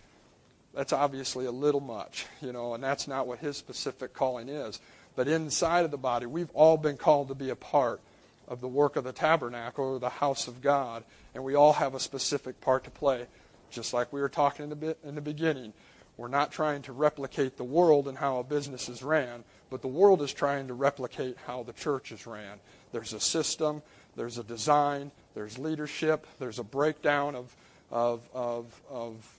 That's 0.74 0.94
obviously 0.94 1.44
a 1.44 1.50
little 1.50 1.80
much, 1.80 2.26
you 2.40 2.52
know, 2.52 2.72
and 2.72 2.82
that's 2.82 3.06
not 3.06 3.26
what 3.26 3.40
his 3.40 3.58
specific 3.58 4.14
calling 4.14 4.48
is. 4.48 4.80
But 5.14 5.28
inside 5.28 5.84
of 5.84 5.90
the 5.90 5.98
body, 5.98 6.24
we've 6.24 6.50
all 6.54 6.78
been 6.78 6.96
called 6.96 7.28
to 7.28 7.34
be 7.34 7.50
a 7.50 7.56
part 7.56 8.00
of 8.48 8.60
the 8.62 8.68
work 8.68 8.96
of 8.96 9.04
the 9.04 9.12
tabernacle 9.12 9.84
or 9.84 9.98
the 9.98 10.08
house 10.08 10.48
of 10.48 10.62
God, 10.62 11.04
and 11.34 11.44
we 11.44 11.54
all 11.54 11.74
have 11.74 11.94
a 11.94 12.00
specific 12.00 12.60
part 12.62 12.84
to 12.84 12.90
play. 12.90 13.26
Just 13.70 13.92
like 13.92 14.10
we 14.10 14.22
were 14.22 14.30
talking 14.30 14.70
in 14.70 14.80
the, 14.80 14.96
in 15.04 15.14
the 15.14 15.20
beginning, 15.20 15.74
We're 16.18 16.28
not 16.28 16.50
trying 16.50 16.82
to 16.82 16.92
replicate 16.92 17.56
the 17.56 17.64
world 17.64 18.08
and 18.08 18.18
how 18.18 18.38
a 18.38 18.44
business 18.44 18.88
is 18.88 19.04
ran, 19.04 19.44
but 19.70 19.82
the 19.82 19.88
world 19.88 20.20
is 20.20 20.32
trying 20.32 20.66
to 20.66 20.74
replicate 20.74 21.36
how 21.46 21.62
the 21.62 21.72
church 21.72 22.10
is 22.10 22.26
ran. 22.26 22.58
There's 22.92 23.12
a 23.12 23.20
system, 23.20 23.82
there's 24.16 24.36
a 24.36 24.42
design, 24.42 25.12
there's 25.34 25.58
leadership, 25.58 26.26
there's 26.40 26.58
a 26.58 26.64
breakdown 26.64 27.36
of, 27.36 27.56
of, 27.92 28.28
of, 28.34 28.82
of 28.90 29.38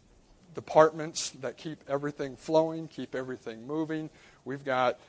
departments 0.55 1.31
that 1.41 1.57
keep 1.57 1.79
everything 1.89 2.37
flowing, 2.37 2.87
keep 2.87 3.13
everything 3.13 3.67
moving. 3.67 4.09
We've 4.45 4.63
got 4.63 4.99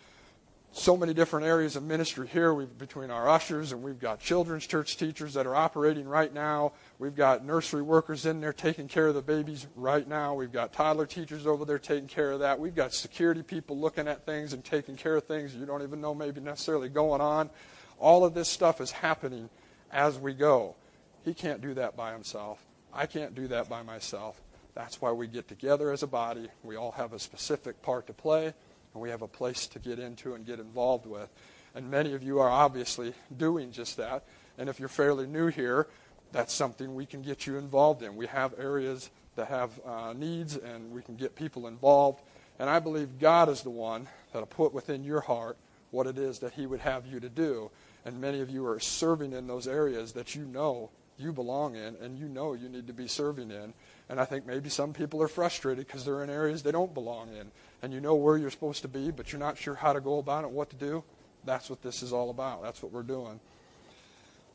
so 0.72 0.96
many 0.96 1.12
different 1.12 1.46
areas 1.46 1.74
of 1.74 1.82
ministry 1.82 2.28
here. 2.28 2.54
We've, 2.54 2.78
between 2.78 3.10
our 3.10 3.28
ushers 3.28 3.72
and 3.72 3.82
we've 3.82 3.98
got 3.98 4.20
children's 4.20 4.66
church 4.66 4.96
teachers 4.96 5.34
that 5.34 5.46
are 5.46 5.54
operating 5.54 6.06
right 6.06 6.32
now. 6.32 6.72
We've 6.98 7.14
got 7.14 7.44
nursery 7.44 7.82
workers 7.82 8.24
in 8.24 8.40
there 8.40 8.52
taking 8.52 8.86
care 8.86 9.08
of 9.08 9.14
the 9.14 9.22
babies 9.22 9.66
right 9.74 10.06
now. 10.06 10.34
We've 10.34 10.52
got 10.52 10.72
toddler 10.72 11.06
teachers 11.06 11.46
over 11.46 11.64
there 11.64 11.78
taking 11.78 12.06
care 12.06 12.30
of 12.30 12.40
that. 12.40 12.60
We've 12.60 12.74
got 12.74 12.94
security 12.94 13.42
people 13.42 13.78
looking 13.78 14.06
at 14.06 14.24
things 14.24 14.52
and 14.52 14.64
taking 14.64 14.96
care 14.96 15.16
of 15.16 15.24
things 15.24 15.54
you 15.54 15.66
don't 15.66 15.82
even 15.82 16.00
know 16.00 16.14
maybe 16.14 16.40
necessarily 16.40 16.88
going 16.88 17.20
on. 17.20 17.50
All 17.98 18.24
of 18.24 18.34
this 18.34 18.48
stuff 18.48 18.80
is 18.80 18.92
happening 18.92 19.50
as 19.90 20.18
we 20.18 20.34
go. 20.34 20.76
He 21.24 21.34
can't 21.34 21.60
do 21.60 21.74
that 21.74 21.96
by 21.96 22.12
himself. 22.12 22.64
I 22.92 23.06
can't 23.06 23.34
do 23.34 23.48
that 23.48 23.68
by 23.68 23.82
myself. 23.82 24.40
That's 24.74 25.00
why 25.00 25.10
we 25.10 25.26
get 25.26 25.48
together 25.48 25.90
as 25.90 26.04
a 26.04 26.06
body. 26.06 26.48
We 26.62 26.76
all 26.76 26.92
have 26.92 27.12
a 27.12 27.18
specific 27.18 27.82
part 27.82 28.06
to 28.06 28.12
play 28.12 28.54
and 28.92 29.02
we 29.02 29.10
have 29.10 29.22
a 29.22 29.28
place 29.28 29.66
to 29.68 29.78
get 29.78 29.98
into 29.98 30.34
and 30.34 30.46
get 30.46 30.58
involved 30.58 31.06
with. 31.06 31.28
And 31.74 31.90
many 31.90 32.14
of 32.14 32.22
you 32.22 32.40
are 32.40 32.50
obviously 32.50 33.14
doing 33.36 33.72
just 33.72 33.96
that. 33.96 34.24
And 34.58 34.68
if 34.68 34.80
you're 34.80 34.88
fairly 34.88 35.26
new 35.26 35.46
here, 35.48 35.86
that's 36.32 36.52
something 36.52 36.94
we 36.94 37.06
can 37.06 37.22
get 37.22 37.46
you 37.46 37.58
involved 37.58 38.02
in. 38.02 38.16
We 38.16 38.26
have 38.26 38.54
areas 38.58 39.10
that 39.36 39.48
have 39.48 39.70
uh, 39.84 40.12
needs, 40.12 40.56
and 40.56 40.90
we 40.92 41.02
can 41.02 41.16
get 41.16 41.34
people 41.34 41.66
involved. 41.66 42.20
And 42.58 42.68
I 42.68 42.78
believe 42.78 43.18
God 43.18 43.48
is 43.48 43.62
the 43.62 43.70
one 43.70 44.08
that'll 44.32 44.46
put 44.46 44.74
within 44.74 45.04
your 45.04 45.20
heart 45.20 45.56
what 45.90 46.06
it 46.06 46.18
is 46.18 46.40
that 46.40 46.52
He 46.52 46.66
would 46.66 46.80
have 46.80 47.06
you 47.06 47.20
to 47.20 47.28
do. 47.28 47.70
And 48.04 48.20
many 48.20 48.40
of 48.40 48.50
you 48.50 48.66
are 48.66 48.80
serving 48.80 49.32
in 49.32 49.46
those 49.46 49.66
areas 49.66 50.12
that 50.12 50.34
you 50.34 50.44
know 50.44 50.90
you 51.18 51.32
belong 51.32 51.76
in 51.76 51.96
and 51.96 52.18
you 52.18 52.28
know 52.28 52.54
you 52.54 52.68
need 52.68 52.86
to 52.86 52.92
be 52.92 53.06
serving 53.06 53.50
in. 53.50 53.74
And 54.10 54.20
I 54.20 54.26
think 54.26 54.44
maybe 54.44 54.68
some 54.68 54.92
people 54.92 55.22
are 55.22 55.28
frustrated 55.28 55.86
because 55.86 56.04
they're 56.04 56.22
in 56.22 56.28
areas 56.28 56.62
they 56.62 56.72
don't 56.72 56.92
belong 56.92 57.28
in 57.32 57.50
and 57.82 57.92
you 57.92 58.00
know 58.00 58.14
where 58.14 58.36
you're 58.36 58.50
supposed 58.50 58.82
to 58.82 58.88
be, 58.88 59.10
but 59.10 59.32
you're 59.32 59.40
not 59.40 59.56
sure 59.56 59.74
how 59.74 59.92
to 59.92 60.00
go 60.00 60.18
about 60.18 60.44
it, 60.44 60.50
what 60.50 60.68
to 60.70 60.76
do, 60.76 61.02
that's 61.44 61.70
what 61.70 61.80
this 61.80 62.02
is 62.02 62.12
all 62.12 62.30
about. 62.30 62.62
That's 62.62 62.82
what 62.82 62.92
we're 62.92 63.02
doing. 63.02 63.40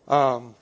Um, 0.07 0.55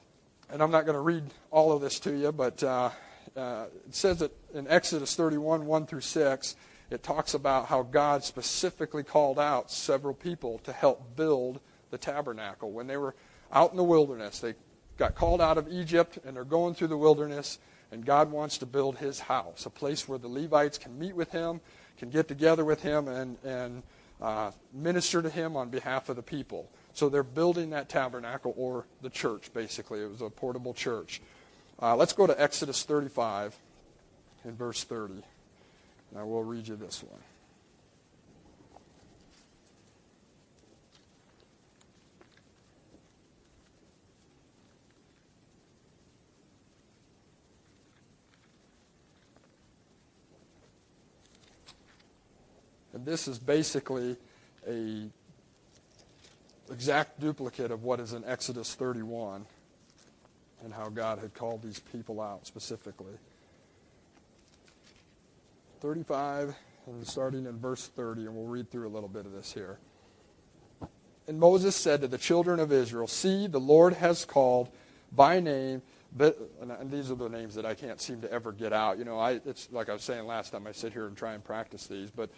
and 0.50 0.62
I'm 0.62 0.71
not 0.71 0.85
going 0.85 0.95
to 0.95 1.01
read 1.01 1.23
all 1.51 1.71
of 1.73 1.81
this 1.81 2.00
to 2.01 2.15
you, 2.15 2.31
but 2.31 2.63
uh, 2.63 2.91
uh, 3.35 3.65
it 3.88 3.95
says 3.95 4.19
that 4.19 4.31
in 4.53 4.67
Exodus 4.67 5.15
31, 5.15 5.65
1 5.65 5.85
through 5.88 6.01
6, 6.01 6.55
it 6.89 7.03
talks 7.03 7.33
about 7.33 7.67
how 7.67 7.81
God 7.81 8.23
specifically 8.23 9.03
called 9.03 9.39
out 9.39 9.71
several 9.71 10.13
people 10.13 10.59
to 10.59 10.71
help 10.71 11.15
build 11.15 11.59
the 11.89 11.97
tabernacle. 11.97 12.71
When 12.71 12.88
they 12.88 12.97
were 12.97 13.15
out 13.51 13.71
in 13.71 13.77
the 13.77 13.83
wilderness, 13.83 14.39
they 14.39 14.53
got 14.97 15.15
called 15.15 15.41
out 15.41 15.57
of 15.57 15.67
Egypt 15.67 16.19
and 16.23 16.35
they're 16.35 16.43
going 16.43 16.75
through 16.75 16.89
the 16.89 16.97
wilderness, 16.97 17.57
and 17.93 18.03
God 18.03 18.31
wants 18.31 18.57
to 18.57 18.65
build 18.65 18.97
his 18.97 19.19
house, 19.19 19.67
a 19.67 19.69
place 19.69 20.09
where 20.09 20.17
the 20.17 20.27
Levites 20.27 20.79
can 20.79 20.97
meet 20.97 21.15
with 21.15 21.31
him 21.31 21.62
can 21.97 22.09
get 22.09 22.27
together 22.27 22.65
with 22.65 22.81
him 22.81 23.07
and, 23.07 23.38
and 23.43 23.83
uh, 24.19 24.51
minister 24.73 25.21
to 25.21 25.29
him 25.29 25.55
on 25.55 25.69
behalf 25.69 26.09
of 26.09 26.15
the 26.15 26.23
people. 26.23 26.67
So 26.93 27.07
they're 27.07 27.21
building 27.21 27.69
that 27.69 27.89
tabernacle 27.89 28.53
or 28.57 28.85
the 29.03 29.12
church, 29.12 29.53
basically. 29.53 30.01
It 30.01 30.09
was 30.09 30.21
a 30.21 30.29
portable 30.29 30.73
church. 30.73 31.21
Uh, 31.79 31.95
let's 31.95 32.13
go 32.13 32.25
to 32.25 32.41
Exodus 32.41 32.83
35 32.83 33.55
in 34.43 34.55
verse 34.55 34.83
30. 34.83 35.13
And 35.13 35.23
I 36.17 36.23
will 36.23 36.43
read 36.43 36.67
you 36.67 36.75
this 36.75 37.03
one. 37.03 37.19
And 52.93 53.05
this 53.05 53.27
is 53.27 53.39
basically 53.39 54.17
a 54.67 55.09
exact 56.71 57.19
duplicate 57.19 57.71
of 57.71 57.83
what 57.83 58.00
is 58.00 58.13
in 58.13 58.23
Exodus 58.25 58.73
31 58.75 59.45
and 60.63 60.73
how 60.73 60.89
God 60.89 61.19
had 61.19 61.33
called 61.33 61.62
these 61.62 61.79
people 61.79 62.21
out 62.21 62.47
specifically. 62.47 63.13
35 65.81 66.55
and 66.88 67.05
starting 67.05 67.45
in 67.45 67.59
verse 67.59 67.88
30 67.88 68.27
and 68.27 68.35
we'll 68.35 68.45
read 68.45 68.71
through 68.71 68.88
a 68.88 68.89
little 68.93 69.09
bit 69.09 69.25
of 69.25 69.33
this 69.33 69.51
here. 69.51 69.79
And 71.27 71.39
Moses 71.39 71.75
said 71.75 72.01
to 72.01 72.07
the 72.07 72.17
children 72.17 72.59
of 72.59 72.71
Israel, 72.71 73.07
"See, 73.07 73.47
the 73.47 73.59
Lord 73.59 73.93
has 73.93 74.25
called 74.25 74.69
by 75.12 75.39
name 75.39 75.81
but, 76.15 76.38
and 76.62 76.91
these 76.91 77.09
are 77.09 77.15
the 77.15 77.27
names 77.27 77.55
that 77.55 77.65
I 77.65 77.73
can't 77.73 78.00
seem 78.00 78.21
to 78.21 78.31
ever 78.31 78.51
get 78.51 78.71
out. 78.71 79.00
You 79.00 79.05
know, 79.05 79.17
I, 79.17 79.41
it's 79.45 79.71
like 79.71 79.89
I 79.89 79.93
was 79.93 80.03
saying 80.03 80.25
last 80.27 80.51
time. 80.51 80.67
I 80.67 80.71
sit 80.71 80.93
here 80.93 81.07
and 81.07 81.17
try 81.17 81.33
and 81.33 81.43
practice 81.43 81.88
these, 81.88 82.12
but 82.12 82.29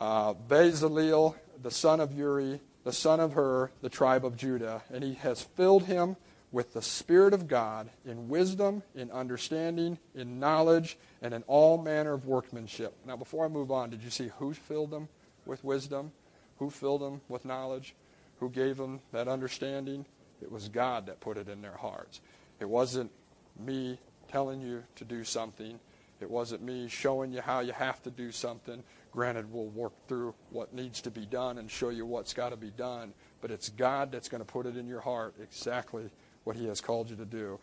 uh, 0.00 0.34
Bezaleel, 0.34 1.34
the 1.62 1.70
son 1.70 2.00
of 2.00 2.12
Uri, 2.12 2.60
the 2.84 2.92
son 2.92 3.20
of 3.20 3.34
Hur, 3.34 3.70
the 3.82 3.90
tribe 3.90 4.24
of 4.24 4.36
Judah, 4.36 4.82
and 4.92 5.04
he 5.04 5.14
has 5.14 5.42
filled 5.42 5.84
him 5.84 6.16
with 6.52 6.72
the 6.72 6.82
Spirit 6.82 7.32
of 7.32 7.46
God 7.46 7.90
in 8.04 8.28
wisdom, 8.28 8.82
in 8.94 9.10
understanding, 9.10 9.98
in 10.14 10.40
knowledge, 10.40 10.98
and 11.22 11.32
in 11.32 11.42
all 11.46 11.78
manner 11.78 12.14
of 12.14 12.26
workmanship. 12.26 12.96
Now, 13.06 13.16
before 13.16 13.44
I 13.44 13.48
move 13.48 13.70
on, 13.70 13.90
did 13.90 14.02
you 14.02 14.10
see 14.10 14.30
who 14.38 14.52
filled 14.54 14.90
them 14.90 15.08
with 15.46 15.62
wisdom? 15.62 16.12
Who 16.58 16.70
filled 16.70 17.02
them 17.02 17.20
with 17.28 17.44
knowledge? 17.44 17.94
Who 18.40 18.50
gave 18.50 18.78
them 18.78 19.00
that 19.12 19.28
understanding? 19.28 20.06
It 20.42 20.50
was 20.50 20.68
God 20.68 21.06
that 21.06 21.20
put 21.20 21.36
it 21.36 21.48
in 21.48 21.62
their 21.62 21.76
hearts. 21.76 22.20
It 22.58 22.68
wasn't 22.68 23.12
me 23.58 23.98
telling 24.28 24.60
you 24.60 24.82
to 24.96 25.04
do 25.04 25.22
something. 25.22 25.78
It 26.20 26.30
wasn't 26.30 26.62
me 26.62 26.88
showing 26.88 27.32
you 27.32 27.40
how 27.40 27.60
you 27.60 27.72
have 27.72 28.02
to 28.02 28.10
do 28.10 28.32
something. 28.32 28.82
Granted, 29.12 29.52
we'll 29.52 29.68
work 29.68 29.92
through 30.06 30.34
what 30.50 30.72
needs 30.72 31.00
to 31.02 31.10
be 31.10 31.26
done 31.26 31.58
and 31.58 31.70
show 31.70 31.88
you 31.88 32.06
what's 32.06 32.32
got 32.32 32.50
to 32.50 32.56
be 32.56 32.70
done, 32.70 33.12
but 33.40 33.50
it's 33.50 33.68
God 33.68 34.12
that's 34.12 34.28
going 34.28 34.40
to 34.40 34.44
put 34.44 34.66
it 34.66 34.76
in 34.76 34.86
your 34.86 35.00
heart 35.00 35.34
exactly 35.42 36.10
what 36.44 36.56
He 36.56 36.66
has 36.66 36.80
called 36.80 37.10
you 37.10 37.16
to 37.16 37.24
do. 37.24 37.58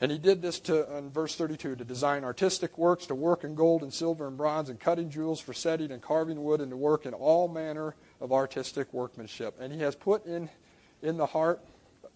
And 0.00 0.10
he 0.10 0.16
did 0.16 0.40
this 0.40 0.58
to, 0.60 0.96
in 0.96 1.10
verse 1.10 1.34
32, 1.34 1.76
to 1.76 1.84
design 1.84 2.24
artistic 2.24 2.78
works, 2.78 3.06
to 3.06 3.14
work 3.14 3.44
in 3.44 3.54
gold 3.54 3.82
and 3.82 3.92
silver 3.92 4.26
and 4.26 4.36
bronze, 4.36 4.70
and 4.70 4.80
cutting 4.80 5.10
jewels 5.10 5.40
for 5.40 5.52
setting 5.52 5.92
and 5.92 6.00
carving 6.00 6.42
wood, 6.42 6.62
and 6.62 6.70
to 6.70 6.76
work 6.76 7.04
in 7.04 7.12
all 7.12 7.48
manner 7.48 7.94
of 8.18 8.32
artistic 8.32 8.92
workmanship. 8.94 9.56
And 9.60 9.72
he 9.72 9.80
has 9.80 9.94
put 9.94 10.24
in, 10.24 10.48
in 11.02 11.18
the 11.18 11.26
heart, 11.26 11.60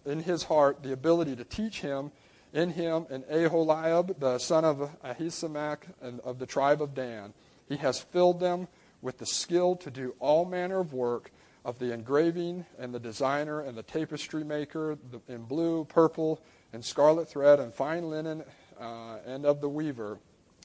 in 0.03 0.21
his 0.21 0.43
heart, 0.43 0.81
the 0.81 0.93
ability 0.93 1.35
to 1.35 1.43
teach 1.43 1.81
him, 1.81 2.11
in 2.53 2.71
him, 2.71 3.05
and 3.11 3.23
Aholiab, 3.29 4.19
the 4.19 4.39
son 4.39 4.65
of 4.65 4.89
Ahisamach, 5.03 5.81
and 6.01 6.19
of 6.21 6.39
the 6.39 6.47
tribe 6.47 6.81
of 6.81 6.95
Dan. 6.95 7.35
He 7.67 7.77
has 7.77 7.99
filled 7.99 8.39
them 8.39 8.67
with 9.01 9.17
the 9.17 9.25
skill 9.25 9.75
to 9.77 9.91
do 9.91 10.15
all 10.19 10.45
manner 10.45 10.79
of 10.79 10.93
work 10.93 11.31
of 11.63 11.79
the 11.79 11.91
engraving 11.91 12.65
and 12.77 12.93
the 12.93 12.99
designer 12.99 13.59
and 13.59 13.77
the 13.77 13.83
tapestry 13.83 14.43
maker 14.43 14.97
in 15.27 15.43
blue, 15.43 15.85
purple, 15.85 16.39
and 16.73 16.85
scarlet 16.85 17.27
thread 17.27 17.59
and 17.59 17.73
fine 17.73 18.09
linen, 18.09 18.43
uh, 18.79 19.17
and 19.25 19.45
of 19.45 19.61
the 19.61 19.69
weaver, 19.69 20.19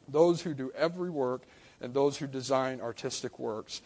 those 0.09 0.43
who 0.43 0.53
do 0.53 0.71
every 0.77 1.11
work 1.11 1.43
and 1.81 1.95
those 1.95 2.19
who 2.19 2.27
design 2.27 2.81
artistic 2.81 3.39
works. 3.39 3.81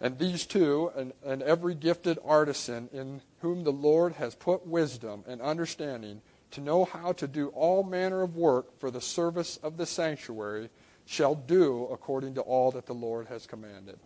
And 0.00 0.18
these 0.18 0.46
two, 0.46 0.92
and, 0.96 1.12
and 1.24 1.42
every 1.42 1.74
gifted 1.74 2.18
artisan 2.24 2.88
in 2.92 3.20
whom 3.40 3.64
the 3.64 3.72
Lord 3.72 4.14
has 4.14 4.34
put 4.34 4.66
wisdom 4.66 5.24
and 5.26 5.42
understanding 5.42 6.22
to 6.52 6.60
know 6.60 6.84
how 6.84 7.12
to 7.12 7.26
do 7.26 7.48
all 7.48 7.82
manner 7.82 8.22
of 8.22 8.36
work 8.36 8.78
for 8.78 8.90
the 8.90 9.00
service 9.00 9.56
of 9.58 9.76
the 9.76 9.86
sanctuary, 9.86 10.70
shall 11.10 11.34
do 11.34 11.88
according 11.90 12.36
to 12.36 12.40
all 12.40 12.70
that 12.70 12.86
the 12.86 12.94
Lord 12.94 13.26
has 13.26 13.44
commanded. 13.44 13.98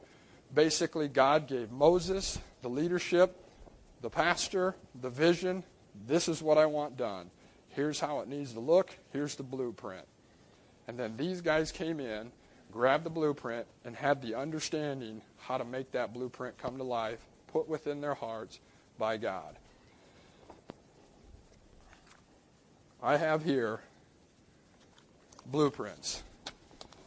Basically, 0.55 1.07
God 1.07 1.47
gave 1.47 1.71
Moses 1.71 2.39
the 2.63 2.71
leadership, 2.71 3.37
the 4.01 4.09
pastor, 4.09 4.75
the 5.03 5.11
vision. 5.11 5.65
This 6.07 6.29
is 6.29 6.43
what 6.43 6.57
I 6.57 6.65
want 6.65 6.97
done. 6.97 7.31
Here's 7.69 8.01
how 8.01 8.21
it 8.21 8.29
needs 8.29 8.55
to 8.55 8.61
look. 8.61 8.97
Here's 9.13 9.35
the 9.35 9.43
blueprint. 9.43 10.07
And 10.89 10.99
then 10.99 11.19
these 11.19 11.43
guys 11.43 11.71
came 11.71 12.01
in, 12.01 12.33
grabbed 12.73 13.05
the 13.05 13.11
blueprint, 13.11 13.67
and 13.85 13.95
had 13.95 14.23
the 14.23 14.35
understanding 14.35 15.21
how 15.37 15.59
to 15.59 15.65
make 15.67 15.93
that 15.93 16.15
blueprint 16.15 16.57
come 16.57 16.79
to 16.79 16.85
life, 16.85 17.21
put 17.49 17.69
within 17.69 18.01
their 18.01 18.15
hearts 18.15 18.61
by 18.99 19.19
God. 19.19 19.59
I 23.03 23.19
have 23.19 23.45
here 23.45 23.81
blueprints 25.45 26.23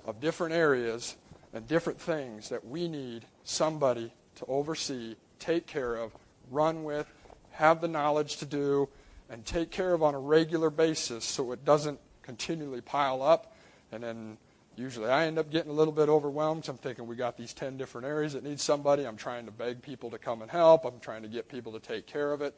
of 0.07 0.19
different 0.19 0.55
areas 0.55 1.15
and 1.53 1.67
different 1.67 2.01
things 2.01 2.49
that 2.49 2.65
we 2.65 2.87
need 2.87 3.25
somebody 3.43 4.11
to 4.35 4.45
oversee, 4.45 5.15
take 5.37 5.67
care 5.67 5.95
of, 5.95 6.11
run 6.49 6.83
with, 6.83 7.07
have 7.51 7.81
the 7.81 7.87
knowledge 7.87 8.37
to 8.37 8.45
do, 8.45 8.89
and 9.29 9.45
take 9.45 9.69
care 9.69 9.93
of 9.93 10.01
on 10.01 10.15
a 10.15 10.19
regular 10.19 10.69
basis 10.69 11.25
so 11.25 11.51
it 11.51 11.63
doesn't 11.63 11.99
continually 12.23 12.81
pile 12.81 13.21
up 13.21 13.55
and 13.91 14.01
then 14.01 14.37
Usually 14.77 15.09
I 15.09 15.25
end 15.25 15.39
up 15.39 15.49
getting 15.49 15.71
a 15.71 15.73
little 15.73 15.91
bit 15.91 16.07
overwhelmed. 16.07 16.69
I'm 16.69 16.77
thinking 16.77 17.07
we 17.07 17.15
got 17.15 17.35
these 17.35 17.51
10 17.51 17.77
different 17.77 18.05
areas 18.05 18.33
that 18.33 18.43
need 18.43 18.59
somebody. 18.59 19.07
I'm 19.07 19.17
trying 19.17 19.45
to 19.47 19.51
beg 19.51 19.81
people 19.81 20.11
to 20.11 20.19
come 20.19 20.43
and 20.43 20.51
help. 20.51 20.85
I'm 20.85 20.99
trying 20.99 21.23
to 21.23 21.27
get 21.27 21.49
people 21.49 21.71
to 21.71 21.79
take 21.79 22.05
care 22.05 22.31
of 22.31 22.43
it. 22.43 22.55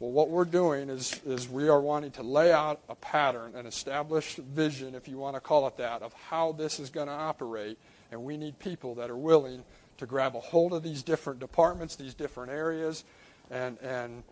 Well, 0.00 0.12
what 0.12 0.30
we're 0.30 0.44
doing 0.44 0.90
is, 0.90 1.20
is 1.26 1.48
we 1.48 1.68
are 1.68 1.80
wanting 1.80 2.12
to 2.12 2.22
lay 2.22 2.52
out 2.52 2.80
a 2.88 2.94
pattern, 2.94 3.56
an 3.56 3.66
established 3.66 4.38
vision, 4.38 4.94
if 4.94 5.08
you 5.08 5.18
want 5.18 5.34
to 5.34 5.40
call 5.40 5.66
it 5.66 5.76
that, 5.78 6.02
of 6.02 6.12
how 6.12 6.52
this 6.52 6.78
is 6.78 6.88
going 6.88 7.08
to 7.08 7.12
operate. 7.12 7.78
And 8.12 8.22
we 8.22 8.36
need 8.36 8.60
people 8.60 8.94
that 8.96 9.10
are 9.10 9.16
willing 9.16 9.64
to 9.96 10.06
grab 10.06 10.36
a 10.36 10.40
hold 10.40 10.72
of 10.72 10.84
these 10.84 11.02
different 11.02 11.40
departments, 11.40 11.96
these 11.96 12.14
different 12.14 12.52
areas, 12.52 13.02
and, 13.50 13.76
and 13.80 14.22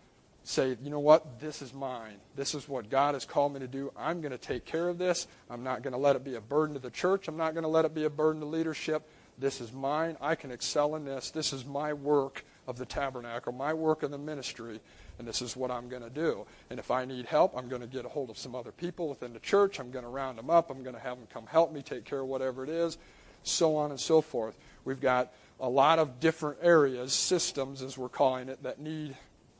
say, 0.45 0.77
you 0.81 0.89
know 0.89 0.99
what, 0.99 1.41
this 1.41 1.61
is 1.61 1.73
mine. 1.73 2.15
This 2.37 2.55
is 2.55 2.69
what 2.69 2.89
God 2.89 3.15
has 3.15 3.25
called 3.25 3.53
me 3.53 3.59
to 3.59 3.67
do. 3.67 3.91
I'm 3.97 4.21
going 4.21 4.31
to 4.31 4.37
take 4.37 4.63
care 4.63 4.87
of 4.87 4.97
this. 4.97 5.27
I'm 5.49 5.63
not 5.63 5.81
going 5.81 5.91
to 5.91 5.99
let 5.99 6.15
it 6.15 6.23
be 6.23 6.35
a 6.35 6.41
burden 6.41 6.75
to 6.75 6.79
the 6.79 6.89
church. 6.89 7.27
I'm 7.27 7.35
not 7.35 7.53
going 7.53 7.63
to 7.63 7.69
let 7.69 7.83
it 7.83 7.93
be 7.93 8.05
a 8.05 8.09
burden 8.09 8.39
to 8.39 8.47
leadership. 8.47 9.05
This 9.37 9.59
is 9.59 9.73
mine. 9.73 10.15
I 10.21 10.35
can 10.35 10.49
excel 10.49 10.95
in 10.95 11.03
this. 11.03 11.29
This 11.29 11.51
is 11.51 11.65
my 11.65 11.91
work 11.91 12.45
of 12.65 12.77
the 12.77 12.85
tabernacle, 12.85 13.51
my 13.51 13.73
work 13.73 14.03
in 14.03 14.11
the 14.11 14.17
ministry 14.17 14.79
and 15.19 15.27
this 15.27 15.41
is 15.41 15.55
what 15.55 15.71
I'm 15.71 15.89
going 15.89 16.03
to 16.03 16.09
do. 16.09 16.45
And 16.69 16.79
if 16.79 16.91
I 16.91 17.05
need 17.05 17.25
help, 17.25 17.57
I'm 17.57 17.69
going 17.69 17.81
to 17.81 17.87
get 17.87 18.05
a 18.05 18.09
hold 18.09 18.29
of 18.29 18.37
some 18.37 18.55
other 18.55 18.71
people 18.71 19.09
within 19.09 19.33
the 19.33 19.39
church. 19.39 19.79
I'm 19.79 19.91
going 19.91 20.05
to 20.05 20.09
round 20.09 20.37
them 20.37 20.49
up. 20.49 20.69
I'm 20.69 20.83
going 20.83 20.95
to 20.95 21.01
have 21.01 21.17
them 21.17 21.27
come 21.33 21.45
help 21.47 21.71
me 21.71 21.81
take 21.81 22.05
care 22.05 22.21
of 22.21 22.27
whatever 22.27 22.63
it 22.63 22.69
is, 22.69 22.97
so 23.43 23.75
on 23.75 23.91
and 23.91 23.99
so 23.99 24.21
forth. 24.21 24.55
We've 24.85 25.01
got 25.01 25.31
a 25.59 25.69
lot 25.69 25.99
of 25.99 26.19
different 26.19 26.59
areas, 26.61 27.13
systems 27.13 27.81
as 27.81 27.97
we're 27.97 28.09
calling 28.09 28.49
it, 28.49 28.61
that 28.63 28.79
need 28.79 29.15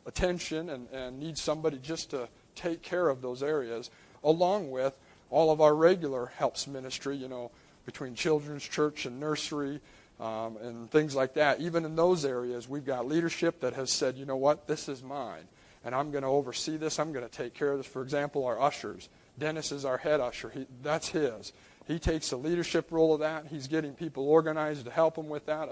attention 0.05 0.69
and, 0.69 0.87
and 0.91 1.19
need 1.19 1.37
somebody 1.37 1.77
just 1.77 2.11
to 2.11 2.29
take 2.55 2.81
care 2.81 3.09
of 3.09 3.21
those 3.21 3.43
areas, 3.43 3.89
along 4.23 4.71
with 4.71 4.95
all 5.29 5.51
of 5.51 5.59
our 5.59 5.75
regular 5.75 6.27
helps 6.37 6.67
ministry, 6.67 7.15
you 7.15 7.27
know, 7.27 7.51
between 7.85 8.15
children's 8.15 8.63
church 8.63 9.05
and 9.05 9.19
nursery, 9.19 9.79
um, 10.19 10.57
and 10.57 10.89
things 10.89 11.15
like 11.15 11.33
that. 11.35 11.59
Even 11.59 11.85
in 11.85 11.95
those 11.95 12.25
areas, 12.25 12.67
we've 12.67 12.85
got 12.85 13.07
leadership 13.07 13.61
that 13.61 13.73
has 13.73 13.91
said, 13.91 14.17
you 14.17 14.25
know 14.25 14.37
what, 14.37 14.67
this 14.67 14.89
is 14.89 15.03
mine, 15.03 15.47
and 15.83 15.93
I'm 15.93 16.11
going 16.11 16.23
to 16.23 16.29
oversee 16.29 16.77
this. 16.77 16.99
I'm 16.99 17.13
going 17.13 17.25
to 17.27 17.31
take 17.31 17.53
care 17.53 17.71
of 17.71 17.77
this. 17.77 17.87
For 17.87 18.01
example, 18.01 18.45
our 18.45 18.59
ushers. 18.59 19.09
Dennis 19.39 19.71
is 19.71 19.85
our 19.85 19.97
head 19.97 20.19
usher. 20.19 20.49
He, 20.49 20.65
that's 20.81 21.09
his. 21.09 21.53
He 21.87 21.99
takes 21.99 22.31
the 22.31 22.37
leadership 22.37 22.91
role 22.91 23.13
of 23.13 23.21
that. 23.21 23.45
He's 23.47 23.67
getting 23.67 23.93
people 23.93 24.27
organized 24.27 24.85
to 24.85 24.91
help 24.91 25.17
him 25.17 25.29
with 25.29 25.45
that. 25.45 25.69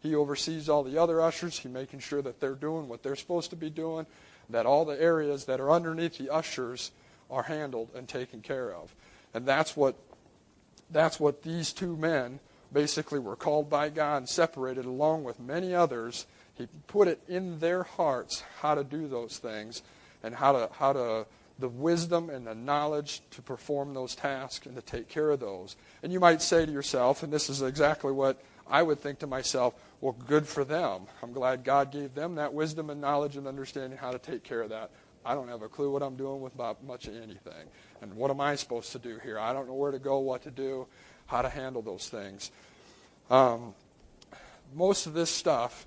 He 0.00 0.14
oversees 0.14 0.70
all 0.70 0.82
the 0.82 0.96
other 0.96 1.20
ushers. 1.20 1.58
He's 1.58 1.70
making 1.70 2.00
sure 2.00 2.22
that 2.22 2.40
they're 2.40 2.54
doing 2.54 2.88
what 2.88 3.02
they're 3.02 3.16
supposed 3.16 3.50
to 3.50 3.56
be 3.56 3.68
doing, 3.68 4.06
that 4.48 4.64
all 4.64 4.86
the 4.86 5.00
areas 5.00 5.44
that 5.44 5.60
are 5.60 5.70
underneath 5.70 6.16
the 6.16 6.30
ushers 6.30 6.92
are 7.30 7.42
handled 7.42 7.90
and 7.94 8.08
taken 8.08 8.40
care 8.40 8.72
of. 8.72 8.94
And 9.34 9.44
that's 9.46 9.76
what 9.76 9.96
that's 10.90 11.20
what 11.20 11.42
these 11.42 11.72
two 11.72 11.96
men 11.96 12.40
basically 12.72 13.18
were 13.18 13.36
called 13.36 13.68
by 13.68 13.88
God 13.88 14.18
and 14.18 14.28
separated 14.28 14.84
along 14.84 15.24
with 15.24 15.40
many 15.40 15.74
others. 15.74 16.26
He 16.54 16.68
put 16.86 17.08
it 17.08 17.20
in 17.28 17.58
their 17.58 17.82
hearts 17.82 18.42
how 18.60 18.74
to 18.74 18.84
do 18.84 19.08
those 19.08 19.38
things 19.38 19.82
and 20.22 20.34
how 20.34 20.52
to 20.52 20.70
how 20.74 20.92
to 20.92 21.26
the 21.58 21.68
wisdom 21.68 22.30
and 22.30 22.46
the 22.46 22.54
knowledge 22.54 23.20
to 23.30 23.42
perform 23.42 23.92
those 23.92 24.14
tasks 24.14 24.66
and 24.66 24.74
to 24.76 24.82
take 24.82 25.08
care 25.08 25.30
of 25.30 25.40
those. 25.40 25.76
And 26.02 26.12
you 26.12 26.18
might 26.18 26.40
say 26.40 26.64
to 26.64 26.72
yourself, 26.72 27.22
and 27.22 27.32
this 27.32 27.50
is 27.50 27.60
exactly 27.60 28.12
what 28.12 28.42
I 28.66 28.82
would 28.82 29.00
think 29.00 29.18
to 29.18 29.26
myself, 29.26 29.74
well, 30.00 30.16
good 30.26 30.46
for 30.46 30.64
them. 30.64 31.02
I'm 31.22 31.32
glad 31.32 31.64
God 31.64 31.92
gave 31.92 32.14
them 32.14 32.36
that 32.36 32.54
wisdom 32.54 32.88
and 32.88 33.00
knowledge 33.00 33.36
and 33.36 33.46
understanding 33.46 33.98
how 33.98 34.10
to 34.10 34.18
take 34.18 34.42
care 34.42 34.62
of 34.62 34.70
that. 34.70 34.90
I 35.24 35.34
don't 35.34 35.48
have 35.48 35.60
a 35.60 35.68
clue 35.68 35.90
what 35.90 36.02
I'm 36.02 36.16
doing 36.16 36.40
with 36.40 36.56
much 36.56 37.06
of 37.06 37.14
anything. 37.14 37.68
And 38.00 38.14
what 38.14 38.30
am 38.30 38.40
I 38.40 38.54
supposed 38.54 38.92
to 38.92 38.98
do 38.98 39.18
here? 39.22 39.38
I 39.38 39.52
don't 39.52 39.68
know 39.68 39.74
where 39.74 39.90
to 39.90 39.98
go, 39.98 40.18
what 40.18 40.42
to 40.44 40.50
do 40.50 40.86
how 41.30 41.42
to 41.42 41.48
handle 41.48 41.80
those 41.80 42.08
things. 42.08 42.50
Um, 43.30 43.74
most 44.74 45.06
of 45.06 45.14
this 45.14 45.30
stuff 45.30 45.86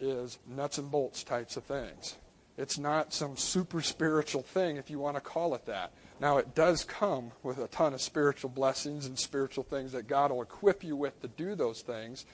is 0.00 0.38
nuts 0.46 0.78
and 0.78 0.90
bolts 0.90 1.22
types 1.22 1.56
of 1.56 1.64
things. 1.64 2.16
It's 2.58 2.76
not 2.78 3.12
some 3.12 3.36
super 3.36 3.80
spiritual 3.80 4.42
thing, 4.42 4.76
if 4.76 4.90
you 4.90 4.98
want 4.98 5.16
to 5.16 5.20
call 5.20 5.54
it 5.54 5.66
that. 5.66 5.92
Now, 6.20 6.38
it 6.38 6.54
does 6.54 6.84
come 6.84 7.30
with 7.42 7.58
a 7.58 7.68
ton 7.68 7.94
of 7.94 8.00
spiritual 8.00 8.50
blessings 8.50 9.06
and 9.06 9.18
spiritual 9.18 9.62
things 9.62 9.92
that 9.92 10.08
God 10.08 10.30
will 10.32 10.42
equip 10.42 10.82
you 10.82 10.96
with 10.96 11.20
to 11.22 11.28
do 11.28 11.54
those 11.54 11.82
things, 11.82 12.24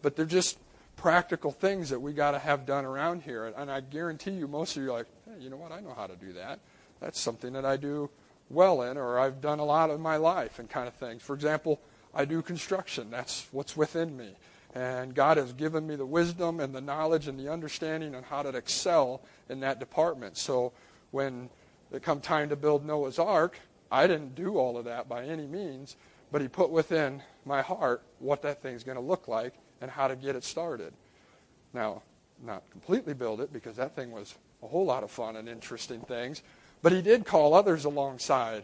but 0.00 0.14
they're 0.14 0.26
just 0.26 0.58
practical 0.96 1.50
things 1.50 1.88
that 1.90 2.00
we 2.00 2.12
got 2.12 2.32
to 2.32 2.38
have 2.38 2.66
done 2.66 2.84
around 2.84 3.22
here. 3.22 3.46
And 3.56 3.70
I 3.70 3.80
guarantee 3.80 4.32
you, 4.32 4.46
most 4.46 4.76
of 4.76 4.82
you 4.82 4.90
are 4.90 4.98
like, 4.98 5.06
hey, 5.24 5.42
you 5.42 5.50
know 5.50 5.56
what? 5.56 5.72
I 5.72 5.80
know 5.80 5.94
how 5.96 6.06
to 6.06 6.16
do 6.16 6.34
that. 6.34 6.60
That's 7.00 7.18
something 7.18 7.54
that 7.54 7.64
I 7.64 7.76
do 7.76 8.10
well 8.50 8.82
in 8.82 8.96
or 8.96 9.18
I've 9.18 9.40
done 9.40 9.58
a 9.58 9.64
lot 9.64 9.90
of 9.90 10.00
my 10.00 10.16
life 10.16 10.58
and 10.58 10.68
kind 10.68 10.88
of 10.88 10.94
things. 10.94 11.22
For 11.22 11.34
example, 11.34 11.80
I 12.14 12.24
do 12.24 12.42
construction. 12.42 13.10
That's 13.10 13.46
what's 13.50 13.76
within 13.76 14.16
me. 14.16 14.30
And 14.74 15.14
God 15.14 15.36
has 15.36 15.52
given 15.52 15.86
me 15.86 15.96
the 15.96 16.06
wisdom 16.06 16.60
and 16.60 16.74
the 16.74 16.80
knowledge 16.80 17.28
and 17.28 17.38
the 17.38 17.50
understanding 17.50 18.14
on 18.14 18.24
how 18.24 18.42
to 18.42 18.50
excel 18.50 19.22
in 19.48 19.60
that 19.60 19.78
department. 19.78 20.36
So 20.36 20.72
when 21.12 21.48
it 21.92 22.02
come 22.02 22.20
time 22.20 22.48
to 22.48 22.56
build 22.56 22.84
Noah's 22.84 23.18
Ark, 23.18 23.58
I 23.90 24.06
didn't 24.08 24.34
do 24.34 24.56
all 24.58 24.76
of 24.76 24.84
that 24.86 25.08
by 25.08 25.24
any 25.24 25.46
means, 25.46 25.96
but 26.32 26.40
he 26.40 26.48
put 26.48 26.70
within 26.70 27.22
my 27.44 27.62
heart 27.62 28.02
what 28.18 28.42
that 28.42 28.62
thing's 28.62 28.82
going 28.82 28.96
to 28.96 29.02
look 29.02 29.28
like 29.28 29.54
and 29.80 29.90
how 29.90 30.08
to 30.08 30.16
get 30.16 30.34
it 30.34 30.42
started. 30.42 30.92
Now, 31.72 32.02
not 32.44 32.68
completely 32.70 33.14
build 33.14 33.40
it 33.40 33.52
because 33.52 33.76
that 33.76 33.94
thing 33.94 34.10
was 34.10 34.34
a 34.62 34.66
whole 34.66 34.84
lot 34.84 35.04
of 35.04 35.10
fun 35.10 35.36
and 35.36 35.48
interesting 35.48 36.00
things, 36.00 36.42
but 36.84 36.92
he 36.92 37.00
did 37.00 37.24
call 37.24 37.54
others 37.54 37.86
alongside. 37.86 38.62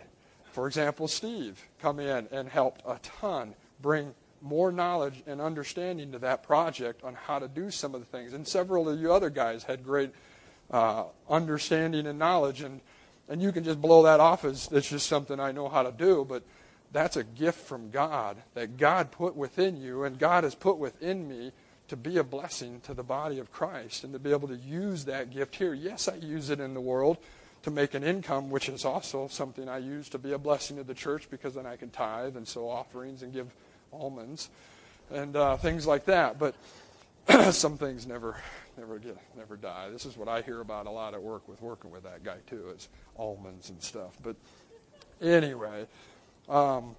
For 0.52 0.66
example, 0.66 1.08
Steve 1.08 1.64
come 1.80 1.98
in 1.98 2.28
and 2.30 2.50
helped 2.50 2.82
a 2.86 2.98
ton 3.02 3.54
bring 3.80 4.14
more 4.42 4.70
knowledge 4.70 5.22
and 5.26 5.40
understanding 5.40 6.12
to 6.12 6.18
that 6.18 6.42
project 6.42 7.02
on 7.02 7.14
how 7.14 7.38
to 7.38 7.48
do 7.48 7.70
some 7.70 7.94
of 7.94 8.00
the 8.02 8.06
things. 8.06 8.34
And 8.34 8.46
several 8.46 8.90
of 8.90 9.00
you 9.00 9.10
other 9.10 9.30
guys 9.30 9.64
had 9.64 9.82
great 9.82 10.10
uh, 10.70 11.04
understanding 11.30 12.06
and 12.06 12.18
knowledge, 12.18 12.60
and 12.60 12.82
and 13.30 13.40
you 13.40 13.52
can 13.52 13.64
just 13.64 13.80
blow 13.80 14.02
that 14.02 14.20
off 14.20 14.44
as 14.44 14.68
it's 14.70 14.90
just 14.90 15.06
something 15.06 15.40
I 15.40 15.52
know 15.52 15.70
how 15.70 15.82
to 15.82 15.92
do, 15.92 16.26
but 16.28 16.42
that's 16.92 17.16
a 17.16 17.24
gift 17.24 17.60
from 17.60 17.90
God 17.90 18.36
that 18.52 18.76
God 18.76 19.12
put 19.12 19.34
within 19.34 19.80
you, 19.80 20.04
and 20.04 20.18
God 20.18 20.44
has 20.44 20.54
put 20.54 20.76
within 20.76 21.26
me 21.26 21.52
to 21.88 21.96
be 21.96 22.18
a 22.18 22.24
blessing 22.24 22.80
to 22.82 22.92
the 22.92 23.02
body 23.02 23.38
of 23.38 23.50
Christ 23.50 24.04
and 24.04 24.12
to 24.12 24.18
be 24.18 24.30
able 24.30 24.48
to 24.48 24.56
use 24.56 25.06
that 25.06 25.30
gift 25.30 25.56
here. 25.56 25.72
Yes, 25.72 26.06
I 26.06 26.16
use 26.16 26.50
it 26.50 26.60
in 26.60 26.74
the 26.74 26.80
world, 26.82 27.16
to 27.62 27.70
make 27.70 27.94
an 27.94 28.02
income, 28.02 28.50
which 28.50 28.68
is 28.68 28.84
also 28.84 29.28
something 29.28 29.68
I 29.68 29.78
use 29.78 30.08
to 30.10 30.18
be 30.18 30.32
a 30.32 30.38
blessing 30.38 30.76
to 30.76 30.84
the 30.84 30.94
church 30.94 31.28
because 31.30 31.54
then 31.54 31.66
I 31.66 31.76
can 31.76 31.90
tithe 31.90 32.36
and 32.36 32.46
sow 32.46 32.68
offerings 32.68 33.22
and 33.22 33.32
give 33.32 33.48
almonds 33.92 34.50
and 35.10 35.36
uh, 35.36 35.56
things 35.56 35.86
like 35.86 36.06
that. 36.06 36.38
But 36.38 36.54
some 37.54 37.76
things 37.76 38.06
never, 38.06 38.36
never 38.78 38.98
get, 38.98 39.18
never 39.36 39.56
die. 39.56 39.90
This 39.90 40.06
is 40.06 40.16
what 40.16 40.28
I 40.28 40.42
hear 40.42 40.60
about 40.60 40.86
a 40.86 40.90
lot 40.90 41.14
at 41.14 41.22
work 41.22 41.48
with 41.48 41.60
working 41.60 41.90
with 41.90 42.04
that 42.04 42.24
guy 42.24 42.36
too, 42.46 42.72
is 42.74 42.88
almonds 43.16 43.70
and 43.70 43.82
stuff. 43.82 44.16
But 44.22 44.36
anyway, 45.20 45.86
um, 46.48 46.96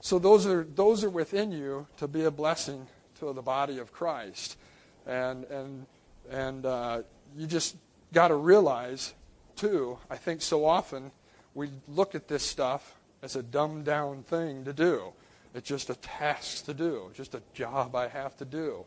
so 0.00 0.18
those 0.18 0.46
are 0.46 0.64
those 0.64 1.04
are 1.04 1.10
within 1.10 1.52
you 1.52 1.86
to 1.98 2.08
be 2.08 2.24
a 2.24 2.30
blessing 2.30 2.86
to 3.18 3.32
the 3.32 3.42
body 3.42 3.78
of 3.78 3.92
Christ, 3.92 4.56
and 5.06 5.44
and 5.44 5.86
and 6.30 6.64
uh, 6.64 7.02
you 7.36 7.46
just 7.46 7.76
got 8.12 8.28
to 8.28 8.34
realize 8.34 9.12
too, 9.60 9.98
I 10.08 10.16
think 10.16 10.40
so 10.40 10.64
often 10.64 11.10
we 11.54 11.70
look 11.86 12.14
at 12.14 12.28
this 12.28 12.42
stuff 12.42 12.96
as 13.22 13.36
a 13.36 13.42
dumbed 13.42 13.84
down 13.84 14.22
thing 14.22 14.64
to 14.64 14.72
do. 14.72 15.12
It's 15.54 15.68
just 15.68 15.90
a 15.90 15.96
task 15.96 16.64
to 16.64 16.74
do, 16.74 17.10
just 17.14 17.34
a 17.34 17.42
job 17.52 17.94
I 17.94 18.08
have 18.08 18.36
to 18.38 18.44
do. 18.44 18.84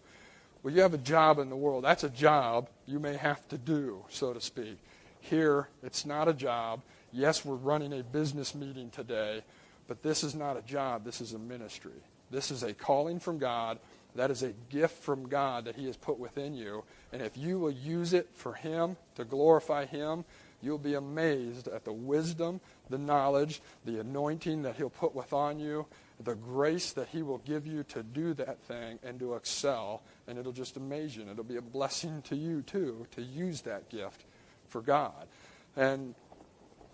Well, 0.64 0.74
you 0.74 0.82
have 0.82 0.94
a 0.94 1.00
job 1.00 1.38
in 1.40 1.50
the 1.50 1.56
world. 1.56 1.84
That's 1.84 2.04
a 2.04 2.10
job 2.10 2.70
you 2.88 3.00
may 3.00 3.18
have 3.18 3.48
to 3.50 3.58
do, 3.58 4.04
so 4.10 4.34
to 4.34 4.42
speak. 4.42 4.80
Here, 5.20 5.68
it's 5.84 6.06
not 6.06 6.28
a 6.28 6.34
job. 6.34 6.82
Yes, 7.12 7.46
we're 7.46 7.56
running 7.56 7.94
a 7.94 8.02
business 8.02 8.56
meeting 8.56 8.90
today, 8.90 9.44
but 9.88 10.02
this 10.02 10.24
is 10.24 10.34
not 10.34 10.58
a 10.58 10.62
job. 10.62 11.06
This 11.06 11.22
is 11.22 11.34
a 11.34 11.40
ministry. 11.40 11.92
This 12.32 12.50
is 12.50 12.64
a 12.64 12.74
calling 12.74 13.20
from 13.20 13.38
God. 13.38 13.78
That 14.16 14.32
is 14.32 14.42
a 14.42 14.54
gift 14.70 15.04
from 15.04 15.28
God 15.28 15.66
that 15.66 15.76
He 15.76 15.86
has 15.86 15.98
put 15.98 16.18
within 16.18 16.56
you. 16.56 16.84
And 17.12 17.22
if 17.22 17.38
you 17.38 17.60
will 17.60 17.72
use 17.72 18.14
it 18.14 18.30
for 18.34 18.54
Him, 18.54 18.96
to 19.16 19.26
glorify 19.26 19.86
Him, 19.86 20.24
You'll 20.64 20.78
be 20.78 20.94
amazed 20.94 21.68
at 21.68 21.84
the 21.84 21.92
wisdom, 21.92 22.62
the 22.90 22.98
knowledge, 22.98 23.62
the 23.86 24.00
anointing 24.00 24.62
that 24.64 24.78
He'll 24.78 24.90
put 24.90 25.14
within 25.14 25.60
you, 25.60 25.86
the 26.20 26.36
grace 26.36 26.94
that 26.94 27.10
He 27.10 27.22
will 27.22 27.40
give 27.40 27.68
you 27.68 27.84
to 27.84 28.02
do 28.02 28.34
that 28.36 28.62
thing 28.62 28.98
and 29.04 29.20
to 29.20 29.36
excel. 29.36 30.04
And 30.28 30.40
it'll 30.40 30.54
just 30.54 30.78
amaze 30.78 31.16
you. 31.16 31.24
And 31.24 31.32
it'll 31.32 31.44
be 31.44 31.58
a 31.58 31.62
blessing 31.62 32.22
to 32.24 32.36
you, 32.36 32.62
too, 32.62 33.06
to 33.12 33.22
use 33.22 33.62
that 33.62 33.90
gift 33.90 34.24
for 34.70 34.82
God. 34.82 35.28
And, 35.76 36.16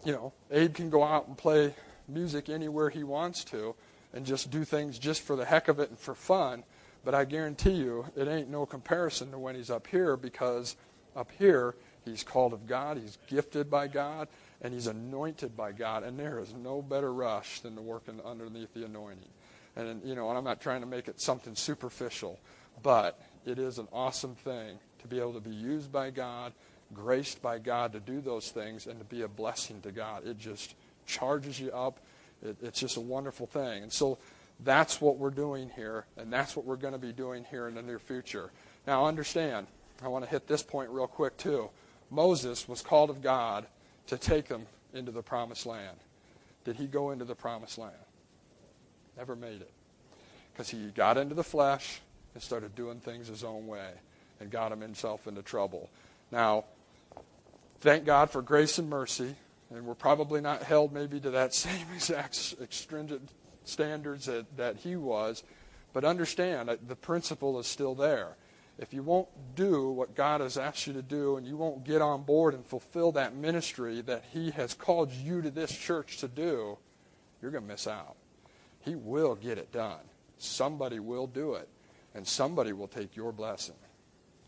you 0.03 0.13
know, 0.13 0.34
Abe 0.49 0.73
can 0.73 0.89
go 0.89 1.03
out 1.03 1.27
and 1.27 1.38
play 1.38 1.75
music 2.08 2.49
anywhere 2.49 2.89
he 2.89 3.03
wants 3.03 3.43
to 3.45 3.75
and 4.13 4.25
just 4.25 4.49
do 4.49 4.63
things 4.63 4.97
just 4.97 5.21
for 5.21 5.36
the 5.36 5.45
heck 5.45 5.67
of 5.67 5.79
it 5.79 5.89
and 5.89 5.99
for 5.99 6.15
fun. 6.15 6.63
But 7.05 7.13
I 7.13 7.25
guarantee 7.25 7.73
you, 7.73 8.05
it 8.15 8.27
ain't 8.27 8.49
no 8.49 8.65
comparison 8.65 9.32
to 9.32 9.39
when 9.39 9.55
he's 9.55 9.69
up 9.69 9.88
here 9.88 10.17
because 10.17 10.75
up 11.15 11.32
here, 11.38 11.75
He's 12.09 12.23
called 12.23 12.53
of 12.53 12.67
God. 12.67 12.97
He's 12.97 13.17
gifted 13.27 13.69
by 13.69 13.87
God. 13.87 14.27
and 14.61 14.73
he's 14.73 14.87
anointed 14.87 15.55
by 15.55 15.71
God, 15.71 16.03
and 16.03 16.19
there 16.19 16.39
is 16.39 16.53
no 16.53 16.81
better 16.81 17.13
rush 17.13 17.61
than 17.61 17.75
to 17.75 17.81
work 17.81 18.03
in, 18.07 18.19
underneath 18.21 18.73
the 18.73 18.85
anointing. 18.85 19.29
And 19.75 20.01
you 20.03 20.15
know, 20.15 20.29
and 20.29 20.37
I'm 20.37 20.43
not 20.43 20.61
trying 20.61 20.81
to 20.81 20.87
make 20.87 21.07
it 21.07 21.21
something 21.21 21.55
superficial, 21.55 22.39
but 22.83 23.19
it 23.45 23.57
is 23.57 23.77
an 23.77 23.87
awesome 23.93 24.35
thing 24.35 24.79
to 25.01 25.07
be 25.07 25.19
able 25.19 25.33
to 25.33 25.39
be 25.39 25.55
used 25.55 25.91
by 25.91 26.09
God, 26.09 26.51
graced 26.93 27.41
by 27.41 27.59
God 27.59 27.93
to 27.93 27.99
do 27.99 28.19
those 28.19 28.49
things, 28.49 28.87
and 28.87 28.99
to 28.99 29.05
be 29.05 29.21
a 29.21 29.27
blessing 29.27 29.79
to 29.81 29.91
God. 29.91 30.27
It 30.27 30.37
just 30.37 30.75
charges 31.05 31.59
you 31.59 31.71
up. 31.71 31.99
It, 32.43 32.57
it's 32.61 32.79
just 32.79 32.97
a 32.97 33.01
wonderful 33.01 33.47
thing. 33.47 33.83
And 33.83 33.93
so 33.93 34.17
that's 34.59 34.99
what 34.99 35.17
we're 35.17 35.29
doing 35.29 35.71
here, 35.73 36.05
and 36.17 36.33
that's 36.33 36.55
what 36.55 36.65
we're 36.65 36.75
going 36.75 36.93
to 36.93 36.99
be 36.99 37.13
doing 37.13 37.45
here 37.49 37.69
in 37.69 37.75
the 37.75 37.81
near 37.81 37.99
future. 37.99 38.51
Now, 38.85 39.05
understand, 39.05 39.67
I 40.03 40.09
want 40.09 40.25
to 40.25 40.29
hit 40.29 40.47
this 40.47 40.63
point 40.63 40.89
real 40.89 41.07
quick, 41.07 41.37
too. 41.37 41.69
Moses 42.09 42.67
was 42.67 42.81
called 42.81 43.09
of 43.09 43.21
God 43.21 43.65
to 44.07 44.17
take 44.17 44.47
them 44.47 44.65
into 44.93 45.11
the 45.11 45.21
promised 45.21 45.65
land. 45.65 45.97
Did 46.65 46.75
he 46.75 46.87
go 46.87 47.11
into 47.11 47.25
the 47.25 47.35
promised 47.35 47.77
land? 47.77 47.95
Never 49.17 49.35
made 49.35 49.61
it. 49.61 49.71
Because 50.53 50.69
he 50.69 50.87
got 50.87 51.17
into 51.17 51.35
the 51.35 51.43
flesh 51.43 52.01
and 52.33 52.43
started 52.43 52.75
doing 52.75 52.99
things 52.99 53.27
his 53.27 53.43
own 53.43 53.67
way 53.67 53.91
and 54.39 54.49
got 54.49 54.71
himself 54.71 55.27
into 55.27 55.41
trouble. 55.41 55.89
Now, 56.31 56.65
thank 57.81 58.05
God 58.05 58.29
for 58.29 58.41
grace 58.41 58.77
and 58.77 58.89
mercy, 58.89 59.35
and 59.69 59.85
we're 59.85 59.95
probably 59.95 60.41
not 60.41 60.63
held 60.63 60.93
maybe 60.93 61.19
to 61.19 61.31
that 61.31 61.53
same 61.65 61.87
exact 61.93 62.35
stringent 62.69 63.29
standards 63.65 64.25
that, 64.25 64.57
that 64.57 64.77
he 64.77 64.95
was, 64.95 65.43
but 65.93 66.03
understand 66.03 66.69
the 66.87 66.95
principle 66.95 67.59
is 67.59 67.67
still 67.67 67.95
there. 67.95 68.35
If 68.79 68.93
you 68.93 69.03
won't 69.03 69.27
do 69.55 69.89
what 69.89 70.15
God 70.15 70.39
has 70.39 70.57
asked 70.57 70.87
you 70.87 70.93
to 70.93 71.01
do 71.01 71.35
and 71.35 71.45
you 71.45 71.57
won't 71.57 71.83
get 71.83 72.01
on 72.01 72.23
board 72.23 72.53
and 72.53 72.65
fulfill 72.65 73.11
that 73.11 73.35
ministry 73.35 73.99
that 74.01 74.23
he 74.31 74.51
has 74.51 74.73
called 74.73 75.11
you 75.11 75.41
to 75.41 75.51
this 75.51 75.75
church 75.75 76.17
to 76.19 76.29
do, 76.29 76.77
you're 77.41 77.51
going 77.51 77.65
to 77.65 77.69
miss 77.69 77.87
out. 77.87 78.15
He 78.79 78.95
will 78.95 79.35
get 79.35 79.57
it 79.57 79.73
done. 79.73 79.99
Somebody 80.37 81.01
will 81.01 81.27
do 81.27 81.55
it, 81.55 81.67
and 82.15 82.25
somebody 82.25 82.71
will 82.71 82.87
take 82.87 83.17
your 83.17 83.33
blessing, 83.33 83.75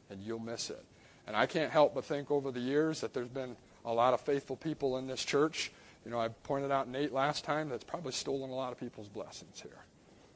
and 0.10 0.22
you'll 0.22 0.40
miss 0.40 0.70
it. 0.70 0.86
And 1.28 1.36
I 1.36 1.46
can't 1.46 1.70
help 1.70 1.94
but 1.94 2.06
think 2.06 2.32
over 2.32 2.52
the 2.52 2.62
years 2.62 3.02
that 3.02 3.14
there's 3.14 3.28
been 3.28 3.58
a 3.84 3.94
lot 3.94 4.14
of 4.14 4.22
faithful 4.22 4.56
people 4.56 4.98
in 4.98 5.08
this 5.08 5.26
church. 5.26 5.74
You 6.06 6.12
know, 6.12 6.22
I 6.22 6.30
pointed 6.30 6.72
out 6.72 6.88
Nate 6.88 7.12
last 7.12 7.44
time 7.44 7.68
that's 7.68 7.84
probably 7.84 8.14
stolen 8.14 8.50
a 8.50 8.56
lot 8.56 8.72
of 8.72 8.80
people's 8.80 9.10
blessings 9.10 9.60
here 9.60 9.84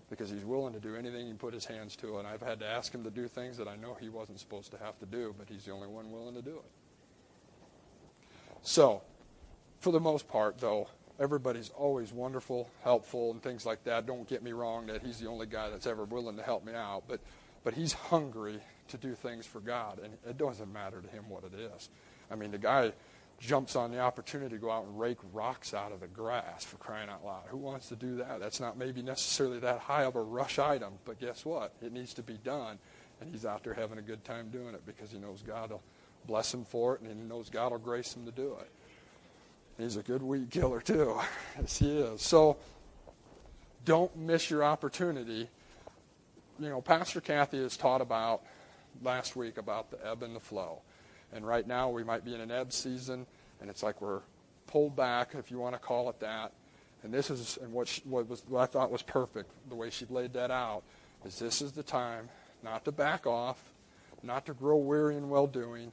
because 0.09 0.29
he's 0.29 0.43
willing 0.43 0.73
to 0.73 0.79
do 0.79 0.95
anything 0.95 1.27
he 1.27 1.33
put 1.33 1.53
his 1.53 1.65
hands 1.65 1.95
to. 1.97 2.17
And 2.17 2.27
I've 2.27 2.41
had 2.41 2.59
to 2.59 2.65
ask 2.65 2.93
him 2.93 3.03
to 3.03 3.09
do 3.09 3.27
things 3.27 3.57
that 3.57 3.67
I 3.67 3.75
know 3.75 3.95
he 3.99 4.09
wasn't 4.09 4.39
supposed 4.39 4.71
to 4.71 4.77
have 4.77 4.97
to 4.99 5.05
do, 5.05 5.33
but 5.37 5.47
he's 5.49 5.65
the 5.65 5.71
only 5.71 5.87
one 5.87 6.11
willing 6.11 6.35
to 6.35 6.41
do 6.41 6.55
it. 6.55 6.71
So, 8.61 9.01
for 9.79 9.91
the 9.91 9.99
most 9.99 10.27
part, 10.27 10.59
though, 10.59 10.87
everybody's 11.19 11.69
always 11.69 12.11
wonderful, 12.11 12.69
helpful, 12.83 13.31
and 13.31 13.41
things 13.41 13.65
like 13.65 13.83
that. 13.83 14.05
Don't 14.05 14.27
get 14.27 14.43
me 14.43 14.51
wrong 14.51 14.87
that 14.87 15.03
he's 15.03 15.19
the 15.19 15.27
only 15.27 15.45
guy 15.45 15.69
that's 15.69 15.87
ever 15.87 16.03
willing 16.03 16.37
to 16.37 16.43
help 16.43 16.65
me 16.65 16.73
out, 16.73 17.03
but 17.07 17.19
but 17.65 17.73
he's 17.73 17.93
hungry 17.93 18.59
to 18.89 18.97
do 18.97 19.15
things 19.15 19.45
for 19.45 19.59
God, 19.59 19.99
and 20.01 20.13
it 20.29 20.37
doesn't 20.37 20.71
matter 20.71 21.01
to 21.01 21.07
him 21.09 21.27
what 21.27 21.43
it 21.43 21.59
is. 21.59 21.89
I 22.29 22.35
mean, 22.35 22.51
the 22.51 22.59
guy 22.59 22.93
jumps 23.39 23.75
on 23.75 23.91
the 23.91 23.99
opportunity 23.99 24.55
to 24.55 24.61
go 24.61 24.71
out 24.71 24.85
and 24.85 24.99
rake 24.99 25.17
rocks 25.33 25.73
out 25.73 25.91
of 25.91 25.99
the 25.99 26.07
grass 26.07 26.63
for 26.63 26.77
crying 26.77 27.09
out 27.09 27.25
loud. 27.25 27.43
Who 27.47 27.57
wants 27.57 27.89
to 27.89 27.95
do 27.95 28.17
that? 28.17 28.39
That's 28.39 28.59
not 28.59 28.77
maybe 28.77 29.01
necessarily 29.01 29.59
that 29.59 29.79
high 29.79 30.03
of 30.03 30.15
a 30.15 30.21
rush 30.21 30.59
item, 30.59 30.93
but 31.05 31.19
guess 31.19 31.45
what? 31.45 31.73
It 31.81 31.91
needs 31.91 32.13
to 32.15 32.23
be 32.23 32.37
done, 32.43 32.79
and 33.19 33.29
he's 33.31 33.45
out 33.45 33.63
there 33.63 33.73
having 33.73 33.97
a 33.97 34.01
good 34.01 34.23
time 34.23 34.49
doing 34.49 34.73
it 34.73 34.85
because 34.85 35.11
he 35.11 35.17
knows 35.17 35.41
God 35.41 35.71
will 35.71 35.83
bless 36.27 36.53
him 36.53 36.65
for 36.65 36.95
it, 36.95 37.01
and 37.01 37.09
he 37.09 37.27
knows 37.27 37.49
God 37.49 37.71
will 37.71 37.79
grace 37.79 38.15
him 38.15 38.25
to 38.25 38.31
do 38.31 38.55
it. 38.59 38.69
He's 39.77 39.97
a 39.97 40.03
good 40.03 40.23
weed 40.23 40.49
killer, 40.51 40.79
too. 40.79 41.19
yes, 41.59 41.77
he 41.77 41.97
is. 41.97 42.21
So 42.21 42.57
don't 43.83 44.15
miss 44.17 44.49
your 44.49 44.63
opportunity. 44.63 45.49
You 46.59 46.69
know, 46.69 46.81
Pastor 46.81 47.19
Kathy 47.19 47.61
has 47.61 47.75
taught 47.75 47.99
about 47.99 48.43
last 49.03 49.35
week 49.35 49.57
about 49.57 49.91
the 49.91 49.97
ebb 50.07 50.23
and 50.23 50.33
the 50.33 50.39
flow. 50.39 50.81
And 51.35 51.45
right 51.45 51.67
now 51.67 51.89
we 51.89 52.03
might 52.03 52.23
be 52.23 52.33
in 52.33 52.39
an 52.39 52.49
ebb 52.49 52.71
season, 52.71 53.27
and 53.59 53.69
it's 53.69 53.83
like 53.83 54.01
we're 54.01 54.21
pulled 54.67 54.95
back, 54.95 55.35
if 55.37 55.51
you 55.51 55.59
want 55.59 55.75
to 55.75 55.79
call 55.79 56.09
it 56.09 56.19
that. 56.21 56.53
And 57.03 57.13
this 57.13 57.29
is, 57.29 57.59
and 57.61 57.73
what, 57.73 57.89
she, 57.89 58.01
what, 58.05 58.27
was, 58.27 58.43
what 58.47 58.61
I 58.61 58.65
thought 58.65 58.89
was 58.89 59.01
perfect, 59.01 59.51
the 59.69 59.75
way 59.75 59.89
she 59.89 60.05
laid 60.09 60.33
that 60.33 60.49
out, 60.49 60.83
is 61.25 61.37
this 61.37 61.61
is 61.61 61.73
the 61.73 61.83
time 61.83 62.29
not 62.63 62.85
to 62.85 62.91
back 62.91 63.27
off, 63.27 63.61
not 64.23 64.45
to 64.45 64.53
grow 64.53 64.77
weary 64.77 65.17
in 65.17 65.29
well 65.29 65.45
doing, 65.45 65.91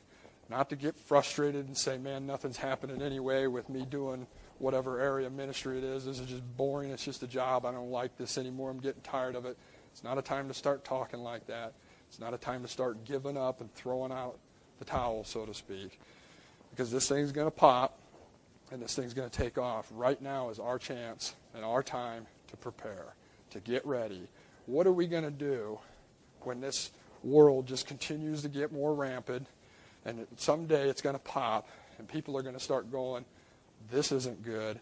not 0.48 0.70
to 0.70 0.76
get 0.76 0.96
frustrated 0.96 1.66
and 1.66 1.76
say, 1.76 1.98
man, 1.98 2.24
nothing's 2.24 2.56
happening 2.56 3.02
anyway 3.02 3.46
with 3.46 3.68
me 3.68 3.84
doing 3.84 4.26
whatever 4.58 5.00
area 5.00 5.26
of 5.26 5.32
ministry 5.32 5.76
it 5.76 5.84
is. 5.84 6.04
This 6.04 6.20
is 6.20 6.28
just 6.28 6.56
boring. 6.56 6.90
It's 6.90 7.04
just 7.04 7.22
a 7.24 7.26
job. 7.26 7.66
I 7.66 7.72
don't 7.72 7.90
like 7.90 8.16
this 8.16 8.38
anymore. 8.38 8.70
I'm 8.70 8.78
getting 8.78 9.02
tired 9.02 9.34
of 9.34 9.44
it. 9.44 9.58
It's 9.90 10.04
not 10.04 10.18
a 10.18 10.22
time 10.22 10.46
to 10.48 10.54
start 10.54 10.84
talking 10.84 11.20
like 11.20 11.46
that. 11.48 11.72
It's 12.08 12.20
not 12.20 12.32
a 12.32 12.38
time 12.38 12.62
to 12.62 12.68
start 12.68 13.04
giving 13.04 13.36
up 13.36 13.60
and 13.60 13.72
throwing 13.74 14.12
out 14.12 14.38
the 14.84 14.90
towel, 14.90 15.22
so 15.22 15.46
to 15.46 15.54
speak, 15.54 16.00
because 16.70 16.90
this 16.90 17.08
thing's 17.08 17.30
going 17.30 17.46
to 17.46 17.52
pop 17.52 17.98
and 18.72 18.82
this 18.82 18.96
thing's 18.96 19.14
going 19.14 19.30
to 19.30 19.36
take 19.36 19.58
off. 19.58 19.86
Right 19.92 20.20
now 20.20 20.50
is 20.50 20.58
our 20.58 20.78
chance 20.78 21.34
and 21.54 21.64
our 21.64 21.82
time 21.82 22.26
to 22.48 22.56
prepare, 22.56 23.14
to 23.50 23.60
get 23.60 23.86
ready. 23.86 24.28
What 24.66 24.86
are 24.86 24.92
we 24.92 25.06
going 25.06 25.24
to 25.24 25.30
do 25.30 25.78
when 26.40 26.60
this 26.60 26.90
world 27.22 27.66
just 27.66 27.86
continues 27.86 28.42
to 28.42 28.48
get 28.48 28.72
more 28.72 28.92
rampant? 28.94 29.46
And 30.04 30.26
someday 30.36 30.88
it's 30.88 31.02
going 31.02 31.14
to 31.14 31.20
pop, 31.20 31.68
and 31.98 32.08
people 32.08 32.36
are 32.36 32.42
going 32.42 32.56
to 32.56 32.60
start 32.60 32.90
going, 32.90 33.24
This 33.90 34.10
isn't 34.10 34.42
good. 34.42 34.80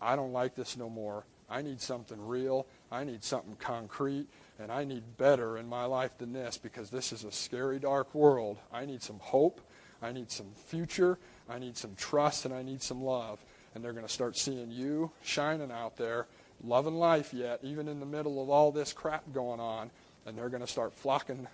I 0.00 0.16
don't 0.16 0.32
like 0.32 0.54
this 0.54 0.78
no 0.78 0.88
more. 0.88 1.24
I 1.50 1.60
need 1.60 1.80
something 1.80 2.26
real. 2.26 2.66
I 2.90 3.04
need 3.04 3.22
something 3.22 3.56
concrete. 3.56 4.28
And 4.62 4.70
I 4.70 4.84
need 4.84 5.18
better 5.18 5.58
in 5.58 5.68
my 5.68 5.84
life 5.84 6.16
than 6.18 6.32
this 6.32 6.56
because 6.56 6.90
this 6.90 7.12
is 7.12 7.24
a 7.24 7.32
scary, 7.32 7.78
dark 7.78 8.14
world. 8.14 8.58
I 8.72 8.84
need 8.84 9.02
some 9.02 9.18
hope. 9.18 9.60
I 10.00 10.12
need 10.12 10.30
some 10.30 10.46
future. 10.66 11.18
I 11.48 11.58
need 11.58 11.76
some 11.76 11.94
trust. 11.96 12.44
And 12.44 12.54
I 12.54 12.62
need 12.62 12.82
some 12.82 13.02
love. 13.02 13.44
And 13.74 13.82
they're 13.82 13.92
going 13.92 14.06
to 14.06 14.12
start 14.12 14.36
seeing 14.36 14.70
you 14.70 15.10
shining 15.22 15.72
out 15.72 15.96
there, 15.96 16.26
loving 16.62 16.94
life 16.94 17.34
yet, 17.34 17.60
even 17.62 17.88
in 17.88 17.98
the 17.98 18.06
middle 18.06 18.42
of 18.42 18.50
all 18.50 18.70
this 18.70 18.92
crap 18.92 19.24
going 19.32 19.60
on. 19.60 19.90
And 20.26 20.38
they're 20.38 20.48
going 20.48 20.62
to 20.62 20.68
start 20.68 20.94
flocking 20.94 21.48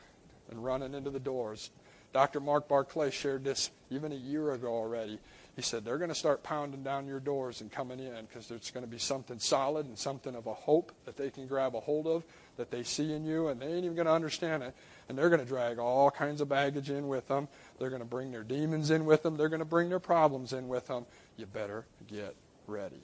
and 0.50 0.64
running 0.64 0.94
into 0.94 1.10
the 1.10 1.20
doors 1.20 1.70
Dr. 2.12 2.40
Mark 2.40 2.68
Barclay 2.68 3.10
shared 3.10 3.44
this 3.44 3.70
even 3.90 4.12
a 4.12 4.16
year 4.16 4.52
ago 4.52 4.68
already. 4.68 5.18
He 5.56 5.62
said 5.62 5.84
they're 5.84 5.98
going 5.98 6.08
to 6.08 6.14
start 6.14 6.42
pounding 6.42 6.82
down 6.82 7.06
your 7.06 7.20
doors 7.20 7.60
and 7.60 7.70
coming 7.70 7.98
in 7.98 8.26
because 8.26 8.48
there's 8.48 8.70
going 8.70 8.84
to 8.84 8.90
be 8.90 8.98
something 8.98 9.38
solid 9.38 9.86
and 9.86 9.98
something 9.98 10.34
of 10.34 10.46
a 10.46 10.54
hope 10.54 10.92
that 11.04 11.16
they 11.16 11.30
can 11.30 11.46
grab 11.46 11.74
a 11.74 11.80
hold 11.80 12.06
of 12.06 12.24
that 12.58 12.70
they 12.70 12.82
see 12.82 13.12
in 13.12 13.24
you, 13.24 13.48
and 13.48 13.60
they 13.60 13.66
ain't 13.66 13.84
even 13.84 13.96
going 13.96 14.06
to 14.06 14.12
understand 14.12 14.62
it. 14.62 14.74
And 15.08 15.16
they're 15.16 15.30
going 15.30 15.40
to 15.40 15.46
drag 15.46 15.78
all 15.78 16.10
kinds 16.10 16.42
of 16.42 16.50
baggage 16.50 16.90
in 16.90 17.08
with 17.08 17.26
them. 17.28 17.48
They're 17.78 17.88
going 17.88 18.02
to 18.02 18.06
bring 18.06 18.30
their 18.30 18.42
demons 18.42 18.90
in 18.90 19.06
with 19.06 19.22
them. 19.22 19.38
They're 19.38 19.48
going 19.48 19.60
to 19.60 19.64
bring 19.64 19.88
their 19.88 19.98
problems 19.98 20.52
in 20.52 20.68
with 20.68 20.88
them. 20.88 21.06
You 21.38 21.46
better 21.46 21.86
get 22.06 22.34
ready. 22.66 23.00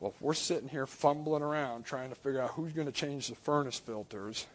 Well, 0.00 0.12
if 0.16 0.20
we're 0.20 0.34
sitting 0.34 0.68
here 0.68 0.86
fumbling 0.86 1.42
around 1.42 1.84
trying 1.84 2.08
to 2.08 2.16
figure 2.16 2.40
out 2.40 2.50
who's 2.50 2.72
going 2.72 2.86
to 2.86 2.92
change 2.92 3.28
the 3.28 3.36
furnace 3.36 3.78
filters, 3.78 4.46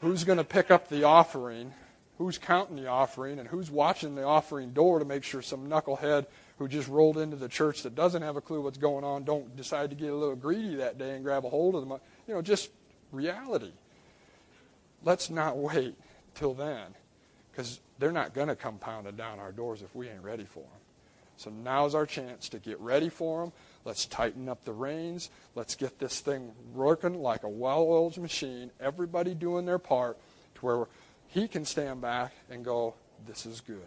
who's 0.00 0.24
going 0.24 0.38
to 0.38 0.44
pick 0.44 0.70
up 0.70 0.88
the 0.88 1.04
offering, 1.04 1.72
who's 2.16 2.38
counting 2.38 2.76
the 2.76 2.88
offering 2.88 3.38
and 3.38 3.48
who's 3.48 3.70
watching 3.70 4.14
the 4.14 4.24
offering 4.24 4.72
door 4.72 4.98
to 4.98 5.04
make 5.04 5.22
sure 5.22 5.42
some 5.42 5.68
knucklehead 5.68 6.26
who 6.58 6.66
just 6.66 6.88
rolled 6.88 7.18
into 7.18 7.36
the 7.36 7.48
church 7.48 7.82
that 7.82 7.94
doesn't 7.94 8.22
have 8.22 8.36
a 8.36 8.40
clue 8.40 8.60
what's 8.60 8.78
going 8.78 9.04
on 9.04 9.22
don't 9.22 9.56
decide 9.56 9.90
to 9.90 9.96
get 9.96 10.10
a 10.10 10.16
little 10.16 10.34
greedy 10.34 10.76
that 10.76 10.98
day 10.98 11.14
and 11.14 11.24
grab 11.24 11.44
a 11.44 11.48
hold 11.48 11.76
of 11.76 11.88
them. 11.88 11.98
You 12.26 12.34
know, 12.34 12.42
just 12.42 12.70
reality. 13.12 13.72
Let's 15.04 15.30
not 15.30 15.56
wait 15.56 15.94
till 16.34 16.54
then 16.54 16.94
because 17.50 17.80
they're 17.98 18.12
not 18.12 18.34
going 18.34 18.48
to 18.48 18.56
come 18.56 18.78
pounding 18.78 19.16
down 19.16 19.38
our 19.38 19.52
doors 19.52 19.82
if 19.82 19.94
we 19.94 20.08
ain't 20.08 20.22
ready 20.22 20.44
for 20.44 20.60
them. 20.60 20.80
So 21.36 21.50
now's 21.50 21.94
our 21.94 22.06
chance 22.06 22.48
to 22.48 22.58
get 22.58 22.80
ready 22.80 23.08
for 23.08 23.42
them. 23.42 23.52
Let's 23.84 24.06
tighten 24.06 24.48
up 24.48 24.64
the 24.64 24.72
reins. 24.72 25.30
Let's 25.54 25.76
get 25.76 26.00
this 26.00 26.20
thing 26.20 26.52
working 26.74 27.22
like 27.22 27.44
a 27.44 27.48
well 27.48 27.82
oiled 27.82 28.18
machine. 28.18 28.72
Everybody 28.80 29.34
doing 29.34 29.64
their 29.64 29.78
part 29.78 30.18
to 30.56 30.66
where 30.66 30.86
he 31.28 31.46
can 31.46 31.64
stand 31.64 32.00
back 32.00 32.32
and 32.50 32.64
go, 32.64 32.94
This 33.26 33.46
is 33.46 33.60
good. 33.60 33.78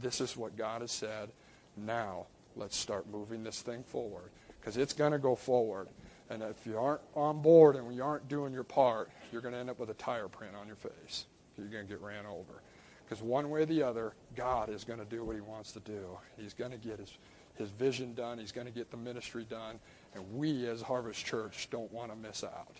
This 0.00 0.20
is 0.20 0.36
what 0.36 0.56
God 0.56 0.82
has 0.82 0.92
said. 0.92 1.30
Now, 1.76 2.26
let's 2.56 2.76
start 2.76 3.08
moving 3.10 3.42
this 3.42 3.62
thing 3.62 3.82
forward 3.84 4.30
because 4.60 4.76
it's 4.76 4.92
going 4.92 5.12
to 5.12 5.18
go 5.18 5.34
forward. 5.34 5.88
And 6.32 6.42
if 6.42 6.66
you 6.66 6.78
aren't 6.78 7.02
on 7.14 7.42
board 7.42 7.76
and 7.76 7.94
you 7.94 8.02
aren't 8.02 8.26
doing 8.26 8.54
your 8.54 8.64
part, 8.64 9.10
you're 9.30 9.42
going 9.42 9.52
to 9.52 9.60
end 9.60 9.68
up 9.68 9.78
with 9.78 9.90
a 9.90 9.94
tire 9.94 10.28
print 10.28 10.54
on 10.58 10.66
your 10.66 10.76
face. 10.76 11.26
You're 11.58 11.66
going 11.66 11.86
to 11.86 11.88
get 11.88 12.00
ran 12.00 12.24
over. 12.24 12.62
Because 13.04 13.22
one 13.22 13.50
way 13.50 13.62
or 13.62 13.66
the 13.66 13.82
other, 13.82 14.14
God 14.34 14.70
is 14.70 14.82
going 14.82 14.98
to 14.98 15.04
do 15.04 15.24
what 15.24 15.34
he 15.34 15.42
wants 15.42 15.72
to 15.72 15.80
do. 15.80 16.16
He's 16.38 16.54
going 16.54 16.70
to 16.70 16.78
get 16.78 16.98
his, 16.98 17.18
his 17.56 17.68
vision 17.68 18.14
done. 18.14 18.38
He's 18.38 18.50
going 18.50 18.66
to 18.66 18.72
get 18.72 18.90
the 18.90 18.96
ministry 18.96 19.44
done. 19.50 19.78
And 20.14 20.24
we 20.32 20.66
as 20.68 20.80
Harvest 20.80 21.22
Church 21.22 21.68
don't 21.70 21.92
want 21.92 22.10
to 22.10 22.16
miss 22.16 22.42
out. 22.42 22.76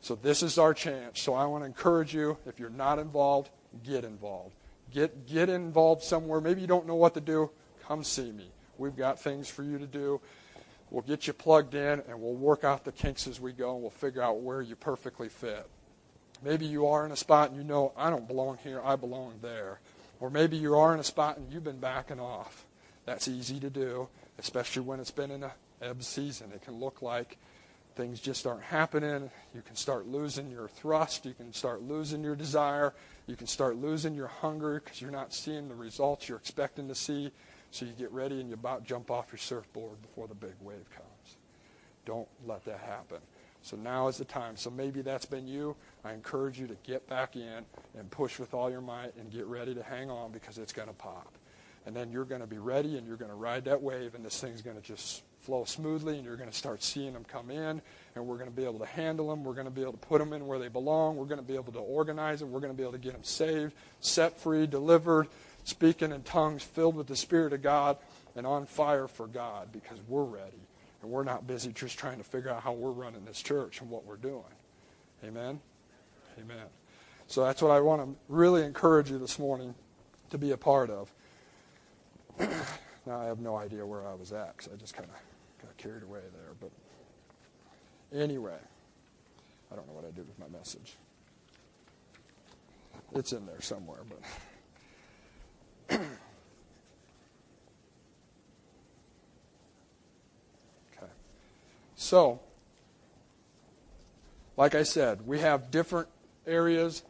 So 0.00 0.16
this 0.16 0.42
is 0.42 0.58
our 0.58 0.74
chance. 0.74 1.20
So 1.20 1.34
I 1.34 1.46
want 1.46 1.62
to 1.62 1.66
encourage 1.66 2.12
you, 2.12 2.36
if 2.46 2.58
you're 2.58 2.68
not 2.68 2.98
involved, 2.98 3.50
get 3.84 4.04
involved. 4.04 4.56
Get, 4.92 5.28
get 5.28 5.48
involved 5.48 6.02
somewhere. 6.02 6.40
Maybe 6.40 6.62
you 6.62 6.66
don't 6.66 6.88
know 6.88 6.96
what 6.96 7.14
to 7.14 7.20
do. 7.20 7.50
Come 7.86 8.02
see 8.02 8.32
me. 8.32 8.50
We've 8.76 8.96
got 8.96 9.20
things 9.20 9.48
for 9.48 9.62
you 9.62 9.78
to 9.78 9.86
do. 9.86 10.20
We'll 10.90 11.02
get 11.02 11.26
you 11.26 11.32
plugged 11.32 11.74
in 11.74 12.02
and 12.08 12.20
we'll 12.20 12.34
work 12.34 12.64
out 12.64 12.84
the 12.84 12.92
kinks 12.92 13.26
as 13.26 13.40
we 13.40 13.52
go 13.52 13.74
and 13.74 13.82
we'll 13.82 13.90
figure 13.90 14.22
out 14.22 14.40
where 14.40 14.62
you 14.62 14.74
perfectly 14.74 15.28
fit. 15.28 15.68
Maybe 16.42 16.66
you 16.66 16.86
are 16.86 17.04
in 17.04 17.12
a 17.12 17.16
spot 17.16 17.50
and 17.50 17.58
you 17.58 17.64
know, 17.64 17.92
I 17.96 18.10
don't 18.10 18.26
belong 18.26 18.58
here, 18.62 18.80
I 18.82 18.96
belong 18.96 19.34
there. 19.42 19.80
Or 20.20 20.30
maybe 20.30 20.56
you 20.56 20.74
are 20.76 20.94
in 20.94 21.00
a 21.00 21.04
spot 21.04 21.36
and 21.36 21.52
you've 21.52 21.64
been 21.64 21.78
backing 21.78 22.20
off. 22.20 22.64
That's 23.04 23.28
easy 23.28 23.60
to 23.60 23.70
do, 23.70 24.08
especially 24.38 24.82
when 24.82 25.00
it's 25.00 25.10
been 25.10 25.30
in 25.30 25.42
a 25.42 25.52
ebb 25.82 26.02
season. 26.02 26.52
It 26.54 26.62
can 26.62 26.74
look 26.80 27.02
like 27.02 27.36
things 27.94 28.20
just 28.20 28.46
aren't 28.46 28.62
happening. 28.62 29.30
You 29.54 29.62
can 29.62 29.76
start 29.76 30.06
losing 30.06 30.50
your 30.50 30.68
thrust. 30.68 31.26
You 31.26 31.34
can 31.34 31.52
start 31.52 31.82
losing 31.82 32.22
your 32.22 32.36
desire. 32.36 32.94
You 33.26 33.36
can 33.36 33.46
start 33.46 33.76
losing 33.76 34.14
your 34.14 34.28
hunger 34.28 34.80
because 34.82 35.00
you're 35.00 35.10
not 35.10 35.34
seeing 35.34 35.68
the 35.68 35.74
results 35.74 36.28
you're 36.28 36.38
expecting 36.38 36.88
to 36.88 36.94
see. 36.94 37.32
So 37.70 37.84
you 37.84 37.92
get 37.92 38.10
ready 38.12 38.40
and 38.40 38.48
you 38.48 38.54
about 38.54 38.84
jump 38.84 39.10
off 39.10 39.26
your 39.30 39.38
surfboard 39.38 40.00
before 40.02 40.26
the 40.26 40.34
big 40.34 40.54
wave 40.60 40.88
comes. 40.90 41.36
Don't 42.04 42.28
let 42.46 42.64
that 42.64 42.80
happen. 42.80 43.18
So 43.62 43.76
now 43.76 44.08
is 44.08 44.16
the 44.16 44.24
time. 44.24 44.56
So 44.56 44.70
maybe 44.70 45.02
that's 45.02 45.26
been 45.26 45.46
you. 45.46 45.76
I 46.04 46.12
encourage 46.12 46.58
you 46.58 46.66
to 46.68 46.76
get 46.84 47.06
back 47.08 47.36
in 47.36 47.64
and 47.98 48.10
push 48.10 48.38
with 48.38 48.54
all 48.54 48.70
your 48.70 48.80
might 48.80 49.14
and 49.16 49.30
get 49.30 49.46
ready 49.46 49.74
to 49.74 49.82
hang 49.82 50.10
on 50.10 50.32
because 50.32 50.58
it's 50.58 50.72
going 50.72 50.88
to 50.88 50.94
pop. 50.94 51.34
And 51.84 51.94
then 51.94 52.10
you're 52.10 52.24
going 52.24 52.40
to 52.40 52.46
be 52.46 52.58
ready 52.58 52.96
and 52.96 53.06
you're 53.06 53.16
going 53.16 53.30
to 53.30 53.36
ride 53.36 53.64
that 53.66 53.82
wave 53.82 54.14
and 54.14 54.24
this 54.24 54.40
thing's 54.40 54.62
going 54.62 54.76
to 54.76 54.82
just 54.82 55.22
flow 55.40 55.64
smoothly 55.64 56.16
and 56.16 56.24
you're 56.24 56.36
going 56.36 56.50
to 56.50 56.56
start 56.56 56.82
seeing 56.82 57.12
them 57.12 57.24
come 57.24 57.50
in 57.50 57.80
and 58.14 58.26
we're 58.26 58.36
going 58.36 58.50
to 58.50 58.54
be 58.56 58.64
able 58.64 58.78
to 58.78 58.86
handle 58.86 59.28
them. 59.28 59.44
We're 59.44 59.54
going 59.54 59.66
to 59.66 59.70
be 59.70 59.82
able 59.82 59.92
to 59.92 59.98
put 59.98 60.18
them 60.18 60.32
in 60.32 60.46
where 60.46 60.58
they 60.58 60.68
belong. 60.68 61.16
We're 61.16 61.26
going 61.26 61.40
to 61.40 61.46
be 61.46 61.54
able 61.54 61.72
to 61.72 61.78
organize 61.78 62.40
them. 62.40 62.52
We're 62.52 62.60
going 62.60 62.72
to 62.72 62.76
be 62.76 62.82
able 62.82 62.92
to 62.92 62.98
get 62.98 63.12
them 63.12 63.24
saved, 63.24 63.74
set 64.00 64.38
free, 64.38 64.66
delivered, 64.66 65.28
speaking 65.68 66.12
in 66.12 66.22
tongues, 66.22 66.62
filled 66.62 66.96
with 66.96 67.06
the 67.06 67.16
Spirit 67.16 67.52
of 67.52 67.62
God, 67.62 67.98
and 68.34 68.46
on 68.46 68.64
fire 68.66 69.06
for 69.06 69.26
God 69.26 69.70
because 69.70 69.98
we're 70.08 70.24
ready. 70.24 70.66
And 71.02 71.10
we're 71.10 71.24
not 71.24 71.46
busy 71.46 71.72
just 71.72 71.98
trying 71.98 72.18
to 72.18 72.24
figure 72.24 72.50
out 72.50 72.62
how 72.62 72.72
we're 72.72 72.90
running 72.90 73.24
this 73.24 73.40
church 73.40 73.80
and 73.80 73.90
what 73.90 74.04
we're 74.04 74.16
doing. 74.16 74.42
Amen? 75.22 75.60
Amen. 76.38 76.66
So 77.26 77.44
that's 77.44 77.60
what 77.60 77.70
I 77.70 77.80
want 77.80 78.02
to 78.02 78.16
really 78.28 78.64
encourage 78.64 79.10
you 79.10 79.18
this 79.18 79.38
morning 79.38 79.74
to 80.30 80.38
be 80.38 80.52
a 80.52 80.56
part 80.56 80.90
of. 80.90 81.12
now, 83.06 83.20
I 83.20 83.26
have 83.26 83.40
no 83.40 83.56
idea 83.56 83.84
where 83.84 84.06
I 84.06 84.14
was 84.14 84.32
at 84.32 84.56
because 84.56 84.72
I 84.72 84.76
just 84.76 84.94
kind 84.94 85.08
of 85.08 85.66
got 85.66 85.76
carried 85.76 86.02
away 86.02 86.20
there. 86.32 86.54
But 86.58 86.70
anyway, 88.18 88.58
I 89.70 89.76
don't 89.76 89.86
know 89.86 89.92
what 89.92 90.04
I 90.04 90.10
did 90.10 90.26
with 90.26 90.38
my 90.38 90.48
message. 90.48 90.96
It's 93.14 93.32
in 93.32 93.44
there 93.44 93.60
somewhere, 93.60 94.00
but. 94.08 94.20
okay. 95.90 96.02
So, 101.96 102.40
like 104.56 104.74
I 104.74 104.82
said, 104.82 105.26
we 105.26 105.38
have 105.40 105.70
different 105.70 106.08
areas 106.46 107.02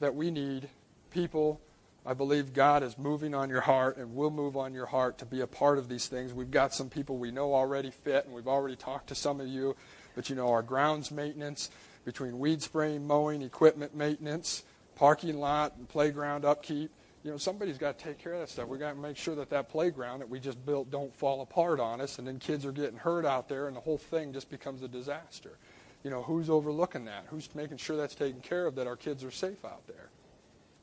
that 0.00 0.14
we 0.14 0.30
need 0.30 0.68
people. 1.10 1.60
I 2.06 2.14
believe 2.14 2.52
God 2.52 2.82
is 2.82 2.98
moving 2.98 3.34
on 3.34 3.48
your 3.48 3.62
heart 3.62 3.96
and 3.96 4.14
will 4.14 4.30
move 4.30 4.56
on 4.56 4.74
your 4.74 4.86
heart 4.86 5.18
to 5.18 5.24
be 5.24 5.40
a 5.40 5.46
part 5.46 5.78
of 5.78 5.88
these 5.88 6.06
things. 6.06 6.32
We've 6.32 6.50
got 6.50 6.74
some 6.74 6.90
people 6.90 7.16
we 7.16 7.30
know 7.30 7.54
already 7.54 7.90
fit, 7.90 8.26
and 8.26 8.34
we've 8.34 8.48
already 8.48 8.76
talked 8.76 9.08
to 9.08 9.14
some 9.14 9.40
of 9.40 9.46
you. 9.46 9.76
But 10.14 10.28
you 10.28 10.36
know, 10.36 10.50
our 10.50 10.62
grounds 10.62 11.10
maintenance, 11.10 11.70
between 12.04 12.38
weed 12.38 12.62
spraying, 12.62 13.06
mowing, 13.06 13.42
equipment 13.42 13.94
maintenance, 13.94 14.62
parking 14.96 15.38
lot, 15.38 15.74
and 15.76 15.88
playground 15.88 16.44
upkeep, 16.44 16.90
you 17.24 17.30
know, 17.30 17.38
somebody's 17.38 17.78
got 17.78 17.98
to 17.98 18.04
take 18.04 18.18
care 18.18 18.34
of 18.34 18.40
that 18.40 18.50
stuff. 18.50 18.68
We've 18.68 18.78
got 18.78 18.92
to 18.92 18.98
make 18.98 19.16
sure 19.16 19.34
that 19.36 19.48
that 19.48 19.70
playground 19.70 20.20
that 20.20 20.28
we 20.28 20.38
just 20.38 20.64
built 20.66 20.90
don't 20.90 21.14
fall 21.16 21.40
apart 21.40 21.80
on 21.80 22.02
us, 22.02 22.18
and 22.18 22.28
then 22.28 22.38
kids 22.38 22.66
are 22.66 22.72
getting 22.72 22.98
hurt 22.98 23.24
out 23.24 23.48
there, 23.48 23.66
and 23.66 23.74
the 23.74 23.80
whole 23.80 23.96
thing 23.96 24.34
just 24.34 24.50
becomes 24.50 24.82
a 24.82 24.88
disaster. 24.88 25.56
You 26.02 26.10
know, 26.10 26.22
who's 26.22 26.50
overlooking 26.50 27.06
that? 27.06 27.24
Who's 27.28 27.48
making 27.54 27.78
sure 27.78 27.96
that's 27.96 28.14
taken 28.14 28.42
care 28.42 28.66
of, 28.66 28.74
that 28.74 28.86
our 28.86 28.96
kids 28.96 29.24
are 29.24 29.30
safe 29.30 29.64
out 29.64 29.86
there? 29.86 30.10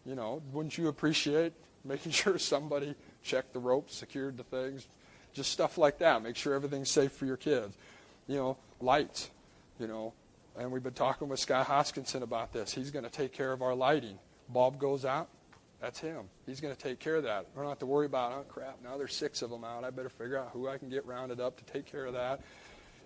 You 0.04 0.16
know, 0.16 0.42
wouldn't 0.52 0.80
you 0.80 0.88
appreciate 0.88 1.54
making 1.86 2.12
sure 2.12 2.40
somebody 2.40 2.96
checked 3.22 3.54
the 3.54 3.60
ropes, 3.60 3.96
secured 3.96 4.38
the 4.38 4.44
things, 4.44 4.88
just 5.34 5.52
stuff 5.52 5.78
like 5.78 6.00
that. 6.00 6.24
Make 6.24 6.36
sure 6.36 6.56
everything's 6.56 6.90
safe 6.90 7.12
for 7.12 7.28
your 7.28 7.38
kids. 7.38 7.78
You 8.28 8.38
know, 8.38 8.58
lights, 8.80 9.30
you 9.80 9.88
know, 9.88 10.14
and 10.58 10.72
we've 10.72 10.84
been 10.84 10.94
talking 10.94 11.30
with 11.30 11.40
Scott 11.40 11.68
Hoskinson 11.68 12.24
about 12.24 12.52
this. 12.52 12.74
He's 12.74 12.90
going 12.90 13.06
to 13.06 13.12
take 13.12 13.32
care 13.32 13.52
of 13.52 13.62
our 13.62 13.76
lighting. 13.76 14.18
Bulb 14.50 14.80
goes 14.80 15.06
out, 15.06 15.30
that's 15.82 16.00
him. 16.00 16.30
He's 16.46 16.62
going 16.62 16.76
to 16.76 16.80
take 16.80 17.00
care 17.00 17.16
of 17.16 17.24
that. 17.24 17.48
We 17.56 17.62
don't 17.62 17.70
have 17.70 17.80
to 17.80 17.88
worry 17.88 18.06
about, 18.06 18.34
oh, 18.34 18.44
crap, 18.48 18.78
now 18.84 18.98
there's 18.98 19.16
six 19.16 19.42
of 19.42 19.50
them 19.50 19.64
out. 19.64 19.84
I 19.84 19.90
better 19.90 20.10
figure 20.10 20.38
out 20.38 20.52
who 20.54 20.68
I 20.68 20.78
can 20.78 20.90
get 20.90 21.06
rounded 21.08 21.40
up 21.40 21.58
to 21.58 21.74
take 21.74 21.88
care 21.88 22.06
of 22.06 22.14
that. 22.14 22.42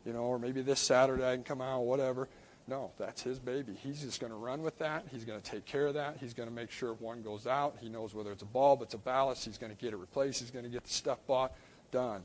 You 0.06 0.14
know, 0.14 0.24
or 0.24 0.38
maybe 0.38 0.62
this 0.62 0.82
Saturday 0.82 1.28
I 1.28 1.36
can 1.36 1.44
come 1.44 1.62
out, 1.62 1.82
whatever. 1.82 2.28
No, 2.68 2.92
that's 2.98 3.22
his 3.22 3.40
baby. 3.40 3.78
He's 3.82 4.02
just 4.02 4.20
going 4.20 4.32
to 4.32 4.38
run 4.38 4.62
with 4.62 4.78
that. 4.80 5.06
He's 5.12 5.24
going 5.24 5.40
to 5.40 5.52
take 5.52 5.66
care 5.66 5.88
of 5.88 5.94
that. 5.94 6.18
He's 6.20 6.34
going 6.34 6.50
to 6.50 6.54
make 6.54 6.70
sure 6.70 6.92
if 6.94 7.00
one 7.00 7.22
goes 7.22 7.48
out, 7.48 7.78
he 7.80 7.90
knows 7.90 8.14
whether 8.14 8.32
it's 8.32 8.42
a 8.42 8.48
bulb, 8.48 8.82
it's 8.82 8.94
a 8.94 9.00
ballast. 9.00 9.46
He's 9.46 9.58
going 9.58 9.74
to 9.74 9.78
get 9.78 9.94
it 9.94 9.98
replaced. 9.98 10.42
He's 10.42 10.52
going 10.52 10.66
to 10.66 10.72
get 10.72 10.84
the 10.84 10.92
stuff 10.92 11.20
bought, 11.28 11.54
done, 11.92 12.24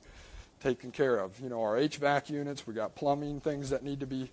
taken 0.61 0.91
care 0.91 1.19
of. 1.19 1.39
You 1.41 1.51
know, 1.51 1.63
our 1.63 1.77
HVAC 1.77 2.31
units, 2.31 2.67
we 2.67 2.75
got 2.75 2.95
plumbing 2.95 3.41
things 3.41 3.71
that 3.71 3.85
need 3.85 4.01
to 4.01 4.07
be 4.07 4.31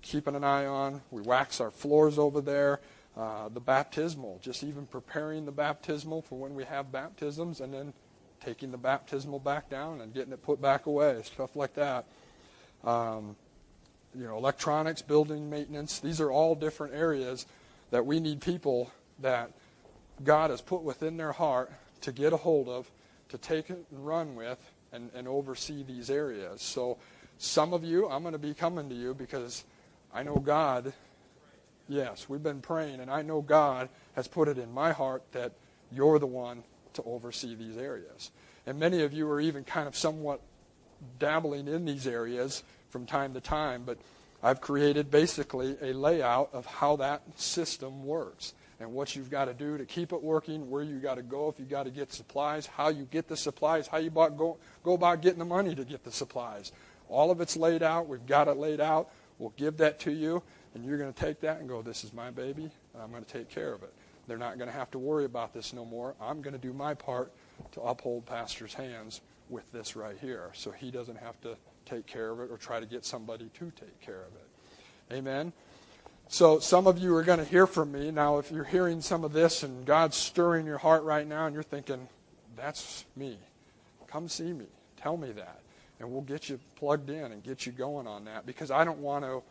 keeping 0.00 0.34
an 0.34 0.42
eye 0.42 0.66
on. 0.66 1.02
We 1.10 1.22
wax 1.22 1.60
our 1.60 1.70
floors 1.70 2.18
over 2.18 2.40
there. 2.40 2.80
Uh, 3.14 3.48
the 3.50 3.60
baptismal, 3.60 4.40
just 4.42 4.64
even 4.64 4.86
preparing 4.86 5.44
the 5.44 5.52
baptismal 5.52 6.22
for 6.22 6.38
when 6.38 6.54
we 6.54 6.64
have 6.64 6.90
baptisms 6.90 7.60
and 7.60 7.74
then 7.74 7.92
taking 8.42 8.70
the 8.70 8.78
baptismal 8.78 9.38
back 9.38 9.68
down 9.68 10.00
and 10.00 10.14
getting 10.14 10.32
it 10.32 10.42
put 10.42 10.62
back 10.62 10.86
away, 10.86 11.20
stuff 11.22 11.54
like 11.54 11.74
that. 11.74 12.06
Um, 12.84 13.36
you 14.14 14.24
know, 14.24 14.38
electronics, 14.38 15.02
building 15.02 15.50
maintenance, 15.50 16.00
these 16.00 16.20
are 16.20 16.30
all 16.30 16.54
different 16.54 16.94
areas 16.94 17.44
that 17.90 18.04
we 18.06 18.18
need 18.18 18.40
people 18.40 18.90
that 19.20 19.50
God 20.24 20.50
has 20.50 20.62
put 20.62 20.82
within 20.82 21.18
their 21.18 21.32
heart 21.32 21.70
to 22.00 22.12
get 22.12 22.32
a 22.32 22.36
hold 22.38 22.68
of, 22.68 22.90
to 23.28 23.38
take 23.38 23.68
it 23.68 23.84
and 23.90 24.06
run 24.06 24.34
with, 24.34 24.58
and, 24.92 25.10
and 25.14 25.28
oversee 25.28 25.82
these 25.82 26.10
areas. 26.10 26.62
So, 26.62 26.98
some 27.38 27.72
of 27.72 27.82
you, 27.84 28.08
I'm 28.08 28.22
going 28.22 28.32
to 28.32 28.38
be 28.38 28.54
coming 28.54 28.88
to 28.88 28.94
you 28.94 29.14
because 29.14 29.64
I 30.14 30.22
know 30.22 30.36
God 30.36 30.92
Yes, 31.92 32.26
we've 32.26 32.42
been 32.42 32.62
praying, 32.62 33.00
and 33.00 33.10
I 33.10 33.20
know 33.20 33.42
God 33.42 33.90
has 34.16 34.26
put 34.26 34.48
it 34.48 34.56
in 34.56 34.72
my 34.72 34.92
heart 34.92 35.22
that 35.32 35.52
you're 35.90 36.18
the 36.18 36.26
one 36.26 36.62
to 36.94 37.02
oversee 37.02 37.54
these 37.54 37.76
areas. 37.76 38.30
And 38.66 38.80
many 38.80 39.02
of 39.02 39.12
you 39.12 39.28
are 39.28 39.42
even 39.42 39.62
kind 39.62 39.86
of 39.86 39.94
somewhat 39.94 40.40
dabbling 41.18 41.68
in 41.68 41.84
these 41.84 42.06
areas 42.06 42.62
from 42.88 43.04
time 43.04 43.34
to 43.34 43.42
time, 43.42 43.82
but 43.84 43.98
I've 44.42 44.62
created 44.62 45.10
basically 45.10 45.76
a 45.82 45.92
layout 45.92 46.48
of 46.54 46.64
how 46.64 46.96
that 46.96 47.38
system 47.38 48.06
works 48.06 48.54
and 48.80 48.94
what 48.94 49.14
you've 49.14 49.30
got 49.30 49.44
to 49.44 49.54
do 49.54 49.76
to 49.76 49.84
keep 49.84 50.14
it 50.14 50.22
working, 50.22 50.70
where 50.70 50.82
you 50.82 50.98
got 50.98 51.16
to 51.16 51.22
go 51.22 51.50
if 51.50 51.60
you 51.60 51.66
got 51.66 51.82
to 51.82 51.90
get 51.90 52.10
supplies, 52.10 52.64
how 52.64 52.88
you 52.88 53.06
get 53.10 53.28
the 53.28 53.36
supplies, 53.36 53.86
how 53.86 53.98
you 53.98 54.08
go, 54.08 54.56
go 54.82 54.94
about 54.94 55.20
getting 55.20 55.40
the 55.40 55.44
money 55.44 55.74
to 55.74 55.84
get 55.84 56.04
the 56.04 56.10
supplies. 56.10 56.72
All 57.10 57.30
of 57.30 57.42
it's 57.42 57.54
laid 57.54 57.82
out. 57.82 58.08
We've 58.08 58.24
got 58.26 58.48
it 58.48 58.56
laid 58.56 58.80
out. 58.80 59.10
We'll 59.38 59.52
give 59.58 59.76
that 59.76 60.00
to 60.00 60.10
you. 60.10 60.42
And 60.74 60.84
you're 60.84 60.98
going 60.98 61.12
to 61.12 61.20
take 61.20 61.40
that 61.40 61.60
and 61.60 61.68
go, 61.68 61.82
This 61.82 62.04
is 62.04 62.12
my 62.12 62.30
baby. 62.30 62.70
And 62.94 63.02
I'm 63.02 63.10
going 63.10 63.24
to 63.24 63.30
take 63.30 63.48
care 63.48 63.72
of 63.72 63.82
it. 63.82 63.92
They're 64.26 64.38
not 64.38 64.56
going 64.56 64.70
to 64.70 64.76
have 64.76 64.90
to 64.92 64.98
worry 64.98 65.24
about 65.24 65.52
this 65.52 65.72
no 65.72 65.84
more. 65.84 66.14
I'm 66.20 66.42
going 66.42 66.54
to 66.54 66.58
do 66.60 66.72
my 66.72 66.94
part 66.94 67.32
to 67.72 67.80
uphold 67.80 68.24
Pastor's 68.26 68.74
hands 68.74 69.20
with 69.48 69.70
this 69.72 69.96
right 69.96 70.16
here 70.20 70.50
so 70.54 70.70
he 70.70 70.90
doesn't 70.90 71.18
have 71.18 71.40
to 71.42 71.56
take 71.84 72.06
care 72.06 72.30
of 72.30 72.40
it 72.40 72.50
or 72.50 72.56
try 72.56 72.80
to 72.80 72.86
get 72.86 73.04
somebody 73.04 73.50
to 73.54 73.72
take 73.72 74.00
care 74.00 74.22
of 74.22 74.34
it. 74.34 75.14
Amen. 75.14 75.52
So 76.28 76.60
some 76.60 76.86
of 76.86 76.98
you 76.98 77.14
are 77.16 77.22
going 77.22 77.40
to 77.40 77.44
hear 77.44 77.66
from 77.66 77.92
me. 77.92 78.10
Now, 78.10 78.38
if 78.38 78.50
you're 78.50 78.64
hearing 78.64 79.00
some 79.02 79.24
of 79.24 79.32
this 79.32 79.62
and 79.62 79.84
God's 79.84 80.16
stirring 80.16 80.64
your 80.64 80.78
heart 80.78 81.02
right 81.02 81.26
now 81.26 81.46
and 81.46 81.52
you're 81.52 81.62
thinking, 81.62 82.08
that's 82.56 83.04
me, 83.16 83.38
come 84.06 84.28
see 84.28 84.52
me. 84.52 84.66
Tell 84.96 85.16
me 85.16 85.32
that. 85.32 85.60
And 86.00 86.10
we'll 86.10 86.22
get 86.22 86.48
you 86.48 86.58
plugged 86.76 87.10
in 87.10 87.32
and 87.32 87.42
get 87.42 87.66
you 87.66 87.72
going 87.72 88.06
on 88.06 88.24
that 88.24 88.46
because 88.46 88.70
I 88.70 88.84
don't 88.84 89.00
want 89.00 89.24
to 89.24 89.42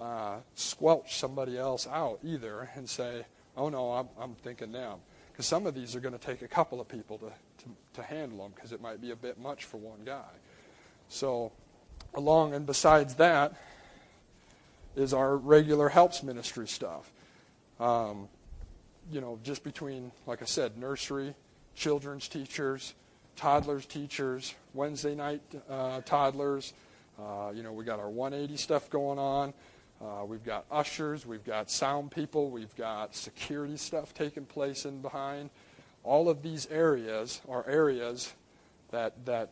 uh, 0.00 0.36
squelch 0.54 1.16
somebody 1.16 1.58
else 1.58 1.86
out 1.86 2.18
either 2.24 2.70
and 2.74 2.88
say, 2.88 3.26
oh 3.56 3.68
no, 3.68 3.92
I'm, 3.92 4.08
I'm 4.18 4.34
thinking 4.36 4.72
them. 4.72 4.98
Because 5.32 5.46
some 5.46 5.66
of 5.66 5.74
these 5.74 5.94
are 5.94 6.00
going 6.00 6.18
to 6.18 6.18
take 6.18 6.42
a 6.42 6.48
couple 6.48 6.80
of 6.80 6.88
people 6.88 7.18
to, 7.18 7.26
to, 7.26 7.70
to 7.94 8.02
handle 8.02 8.38
them 8.38 8.52
because 8.54 8.72
it 8.72 8.80
might 8.80 9.00
be 9.00 9.10
a 9.10 9.16
bit 9.16 9.38
much 9.38 9.64
for 9.64 9.76
one 9.76 10.00
guy. 10.04 10.30
So, 11.08 11.52
along 12.14 12.54
and 12.54 12.66
besides 12.66 13.14
that 13.16 13.54
is 14.96 15.12
our 15.12 15.36
regular 15.36 15.88
helps 15.88 16.22
ministry 16.22 16.66
stuff. 16.66 17.10
Um, 17.78 18.28
you 19.10 19.20
know, 19.20 19.38
just 19.42 19.64
between, 19.64 20.12
like 20.26 20.42
I 20.42 20.44
said, 20.44 20.76
nursery, 20.78 21.34
children's 21.74 22.28
teachers, 22.28 22.94
toddlers 23.36 23.86
teachers, 23.86 24.54
Wednesday 24.74 25.14
night 25.14 25.42
uh, 25.68 26.00
toddlers. 26.02 26.72
Uh, 27.18 27.50
you 27.54 27.62
know, 27.62 27.72
we 27.72 27.84
got 27.84 27.98
our 27.98 28.08
180 28.08 28.56
stuff 28.56 28.88
going 28.90 29.18
on. 29.18 29.52
Uh, 30.00 30.24
we've 30.24 30.44
got 30.44 30.64
ushers, 30.70 31.26
we've 31.26 31.44
got 31.44 31.70
sound 31.70 32.10
people, 32.10 32.50
we've 32.50 32.74
got 32.76 33.14
security 33.14 33.76
stuff 33.76 34.14
taking 34.14 34.46
place 34.46 34.86
in 34.86 35.02
behind. 35.02 35.50
All 36.04 36.30
of 36.30 36.42
these 36.42 36.66
areas 36.70 37.42
are 37.48 37.68
areas 37.68 38.32
that 38.90 39.26
that 39.26 39.50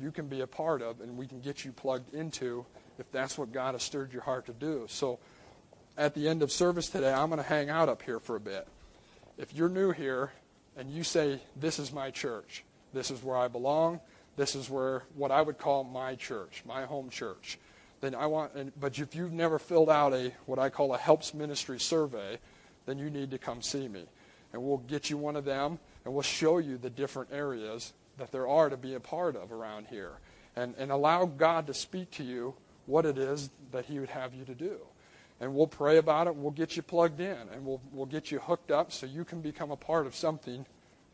you 0.00 0.12
can 0.12 0.28
be 0.28 0.40
a 0.40 0.46
part 0.46 0.82
of 0.82 1.00
and 1.00 1.16
we 1.16 1.26
can 1.26 1.40
get 1.40 1.64
you 1.64 1.72
plugged 1.72 2.14
into 2.14 2.64
if 2.98 3.10
that's 3.10 3.38
what 3.38 3.52
God 3.52 3.74
has 3.74 3.82
stirred 3.82 4.12
your 4.12 4.22
heart 4.22 4.46
to 4.46 4.52
do. 4.52 4.84
So 4.88 5.18
at 5.96 6.14
the 6.14 6.28
end 6.28 6.42
of 6.42 6.52
service 6.52 6.88
today, 6.88 7.12
I'm 7.12 7.30
going 7.30 7.42
to 7.42 7.48
hang 7.48 7.70
out 7.70 7.88
up 7.88 8.02
here 8.02 8.20
for 8.20 8.36
a 8.36 8.40
bit. 8.40 8.68
If 9.38 9.54
you're 9.54 9.68
new 9.68 9.90
here 9.90 10.32
and 10.76 10.90
you 10.90 11.02
say, 11.02 11.40
This 11.56 11.78
is 11.78 11.92
my 11.92 12.10
church, 12.10 12.64
this 12.92 13.10
is 13.10 13.22
where 13.22 13.36
I 13.36 13.48
belong, 13.48 14.00
this 14.36 14.54
is 14.54 14.68
where 14.68 15.04
what 15.14 15.30
I 15.30 15.40
would 15.40 15.56
call 15.56 15.84
my 15.84 16.14
church, 16.14 16.62
my 16.66 16.84
home 16.84 17.08
church, 17.08 17.58
then 18.00 18.14
I 18.14 18.26
want, 18.26 18.80
but 18.80 18.98
if 18.98 19.14
you've 19.14 19.32
never 19.32 19.58
filled 19.58 19.90
out 19.90 20.12
a 20.12 20.32
what 20.46 20.58
I 20.58 20.70
call 20.70 20.94
a 20.94 20.98
helps 20.98 21.34
ministry 21.34 21.78
survey, 21.78 22.38
then 22.86 22.98
you 22.98 23.10
need 23.10 23.30
to 23.30 23.38
come 23.38 23.62
see 23.62 23.88
me. 23.88 24.06
And 24.52 24.62
we'll 24.62 24.78
get 24.78 25.10
you 25.10 25.16
one 25.16 25.36
of 25.36 25.44
them 25.44 25.78
and 26.04 26.14
we'll 26.14 26.22
show 26.22 26.58
you 26.58 26.78
the 26.78 26.90
different 26.90 27.30
areas 27.32 27.92
that 28.18 28.32
there 28.32 28.48
are 28.48 28.68
to 28.68 28.76
be 28.76 28.94
a 28.94 29.00
part 29.00 29.36
of 29.36 29.52
around 29.52 29.86
here. 29.88 30.12
And, 30.56 30.74
and 30.78 30.90
allow 30.90 31.26
God 31.26 31.66
to 31.68 31.74
speak 31.74 32.10
to 32.12 32.24
you 32.24 32.54
what 32.86 33.06
it 33.06 33.18
is 33.18 33.50
that 33.72 33.86
He 33.86 33.98
would 33.98 34.08
have 34.08 34.34
you 34.34 34.44
to 34.44 34.54
do. 34.54 34.78
And 35.40 35.54
we'll 35.54 35.66
pray 35.66 35.98
about 35.98 36.26
it. 36.26 36.34
We'll 36.34 36.50
get 36.50 36.76
you 36.76 36.82
plugged 36.82 37.20
in, 37.20 37.36
and 37.54 37.64
we'll 37.64 37.80
we'll 37.92 38.04
get 38.04 38.30
you 38.30 38.40
hooked 38.40 38.70
up 38.70 38.92
so 38.92 39.06
you 39.06 39.24
can 39.24 39.40
become 39.40 39.70
a 39.70 39.76
part 39.76 40.06
of 40.06 40.14
something 40.14 40.66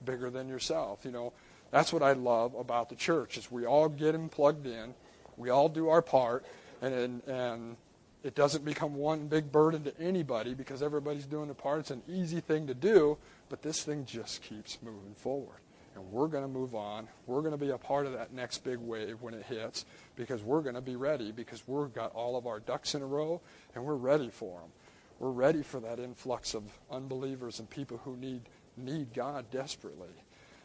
bigger 0.05 0.31
than 0.31 0.49
yourself. 0.49 1.05
You 1.05 1.13
know, 1.13 1.33
that's 1.71 1.93
what 1.93 2.03
I 2.03 2.13
love 2.13 2.55
about 2.55 2.89
the 2.89 2.97
church 2.97 3.39
is 3.39 3.53
we 3.53 3.67
all 3.67 3.89
get 3.89 4.13
them 4.13 4.29
plugged 4.29 4.67
in, 4.67 4.95
we 5.37 5.51
all 5.51 5.69
do 5.69 5.89
our 5.89 6.03
part, 6.03 6.45
and 6.81 7.23
and, 7.27 7.77
it 8.25 8.35
doesn't 8.35 8.65
become 8.65 8.97
one 8.97 9.29
big 9.29 9.53
burden 9.53 9.85
to 9.85 10.01
anybody 10.01 10.53
because 10.53 10.83
everybody's 10.83 11.27
doing 11.27 11.47
their 11.47 11.55
part. 11.55 11.79
It's 11.79 11.93
an 11.93 12.03
easy 12.09 12.41
thing 12.41 12.67
to 12.67 12.75
do, 12.75 13.19
but 13.49 13.63
this 13.63 13.85
thing 13.85 14.05
just 14.05 14.43
keeps 14.43 14.79
moving 14.83 15.15
forward 15.15 15.61
and 15.97 16.13
we're 16.13 16.29
going 16.29 16.45
to 16.45 16.49
move 16.49 16.75
on. 16.75 17.09
We're 17.27 17.41
going 17.41 17.53
to 17.53 17.59
be 17.59 17.71
a 17.71 17.79
part 17.79 18.07
of 18.07 18.13
that 18.13 18.33
next 18.33 18.59
big 18.65 18.79
wave 18.79 19.23
when 19.23 19.33
it 19.33 19.45
hits 19.45 19.87
because 20.15 20.43
we're 20.43 20.61
going 20.61 20.75
to 20.75 20.81
be 20.81 20.95
ready 20.95 21.33
because 21.33 21.67
we've 21.67 21.93
got 21.93 22.13
all 22.13 22.37
of 22.37 22.47
our 22.47 22.61
ducks 22.61 22.95
in 22.95 23.03
a 23.03 23.07
row 23.07 23.41
and 23.75 23.85
we're 23.85 23.95
ready 23.95 24.29
for 24.31 24.61
them. 24.61 24.71
We're 25.19 25.31
ready 25.31 25.63
for 25.63 25.81
that 25.81 25.99
influx 25.99 26.55
of 26.55 26.65
unbelievers 26.91 27.59
and 27.59 27.69
people 27.69 27.99
who 28.05 28.17
need 28.17 28.43
need 28.77 29.15
God 29.15 29.51
desperately. 29.51 30.11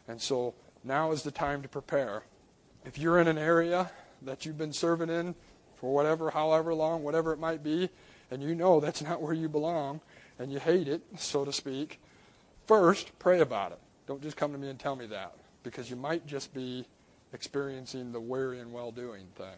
And 0.08 0.22
so 0.22 0.54
now 0.84 1.14
is 1.14 1.24
the 1.24 1.32
time 1.32 1.62
to 1.62 1.70
prepare. 1.70 2.24
If 2.84 2.98
you're 2.98 3.20
in 3.20 3.30
an 3.30 3.38
area 3.38 3.90
that 4.24 4.46
you've 4.46 4.58
been 4.58 4.74
serving 4.74 5.10
in 5.10 5.34
for 5.82 5.94
whatever, 5.94 6.30
however 6.30 6.74
long, 6.74 7.04
whatever 7.04 7.34
it 7.34 7.40
might 7.40 7.62
be, 7.62 7.90
and 8.32 8.42
you 8.42 8.56
know 8.56 8.80
that's 8.80 9.02
not 9.02 9.22
where 9.22 9.34
you 9.34 9.50
belong 9.50 10.00
and 10.40 10.54
you 10.54 10.60
hate 10.60 10.88
it, 10.88 11.02
so 11.18 11.44
to 11.44 11.52
speak, 11.52 12.00
first 12.66 13.12
pray 13.20 13.42
about 13.42 13.74
it 13.74 13.80
don't 14.12 14.22
just 14.22 14.36
come 14.36 14.52
to 14.52 14.58
me 14.58 14.70
and 14.70 14.78
tell 14.78 14.98
me 14.98 15.06
that 15.06 15.34
because 15.64 15.90
you 15.90 15.96
might 15.96 16.28
just 16.28 16.54
be 16.54 16.86
experiencing 17.32 18.12
the 18.12 18.20
weary 18.20 18.60
and 18.60 18.74
well 18.74 18.92
doing 18.92 19.26
thing. 19.36 19.56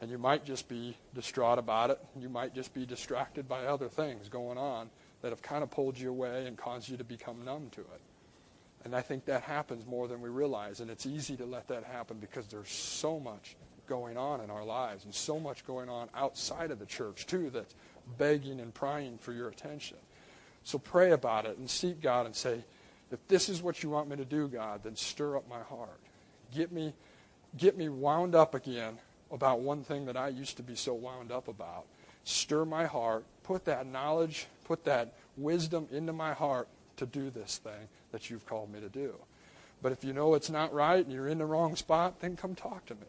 And 0.00 0.10
you 0.10 0.16
might 0.16 0.44
just 0.44 0.68
be 0.70 0.96
distraught 1.14 1.58
about 1.58 1.90
it. 1.90 1.98
You 2.18 2.30
might 2.30 2.54
just 2.54 2.72
be 2.72 2.86
distracted 2.86 3.46
by 3.46 3.66
other 3.66 3.88
things 3.88 4.30
going 4.30 4.56
on 4.56 4.88
that 5.20 5.30
have 5.30 5.42
kind 5.42 5.62
of 5.62 5.70
pulled 5.70 5.98
you 5.98 6.08
away 6.08 6.46
and 6.46 6.56
caused 6.56 6.88
you 6.88 6.96
to 6.96 7.04
become 7.04 7.44
numb 7.44 7.68
to 7.72 7.80
it. 7.82 8.00
And 8.84 8.96
I 8.96 9.02
think 9.02 9.26
that 9.26 9.42
happens 9.42 9.86
more 9.86 10.08
than 10.08 10.22
we 10.22 10.30
realize. 10.30 10.80
And 10.80 10.90
it's 10.90 11.04
easy 11.04 11.36
to 11.36 11.44
let 11.44 11.68
that 11.68 11.84
happen 11.84 12.16
because 12.18 12.46
there's 12.46 12.70
so 12.70 13.20
much 13.20 13.54
going 13.86 14.16
on 14.16 14.40
in 14.40 14.50
our 14.50 14.64
lives 14.64 15.04
and 15.04 15.14
so 15.14 15.38
much 15.38 15.66
going 15.66 15.88
on 15.88 16.08
outside 16.14 16.70
of 16.70 16.78
the 16.78 16.86
church, 16.86 17.26
too, 17.26 17.50
that's 17.50 17.74
begging 18.18 18.60
and 18.60 18.72
prying 18.74 19.18
for 19.18 19.32
your 19.32 19.48
attention. 19.48 19.96
So 20.64 20.78
pray 20.78 21.12
about 21.12 21.46
it 21.46 21.58
and 21.58 21.68
seek 21.68 22.00
God 22.00 22.26
and 22.26 22.34
say, 22.34 22.64
if 23.10 23.26
this 23.28 23.48
is 23.48 23.62
what 23.62 23.82
you 23.82 23.90
want 23.90 24.08
me 24.08 24.16
to 24.16 24.24
do, 24.24 24.48
God, 24.48 24.82
then 24.82 24.96
stir 24.96 25.36
up 25.36 25.48
my 25.48 25.60
heart. 25.60 26.00
Get 26.54 26.72
me, 26.72 26.94
get 27.56 27.76
me 27.76 27.88
wound 27.88 28.34
up 28.34 28.54
again 28.54 28.98
about 29.30 29.60
one 29.60 29.84
thing 29.84 30.06
that 30.06 30.16
I 30.16 30.28
used 30.28 30.56
to 30.56 30.62
be 30.62 30.74
so 30.74 30.94
wound 30.94 31.30
up 31.30 31.48
about. 31.48 31.84
Stir 32.24 32.64
my 32.64 32.86
heart. 32.86 33.24
Put 33.42 33.66
that 33.66 33.86
knowledge, 33.86 34.46
put 34.64 34.84
that 34.84 35.12
wisdom 35.36 35.86
into 35.92 36.12
my 36.12 36.32
heart 36.32 36.68
to 36.96 37.06
do 37.06 37.30
this 37.30 37.58
thing 37.58 37.88
that 38.12 38.30
you've 38.30 38.46
called 38.46 38.72
me 38.72 38.80
to 38.80 38.88
do. 38.88 39.14
But 39.82 39.92
if 39.92 40.02
you 40.02 40.14
know 40.14 40.34
it's 40.34 40.48
not 40.48 40.72
right 40.72 41.04
and 41.04 41.12
you're 41.12 41.28
in 41.28 41.38
the 41.38 41.44
wrong 41.44 41.76
spot, 41.76 42.20
then 42.20 42.36
come 42.36 42.54
talk 42.54 42.86
to 42.86 42.94
me. 42.94 43.00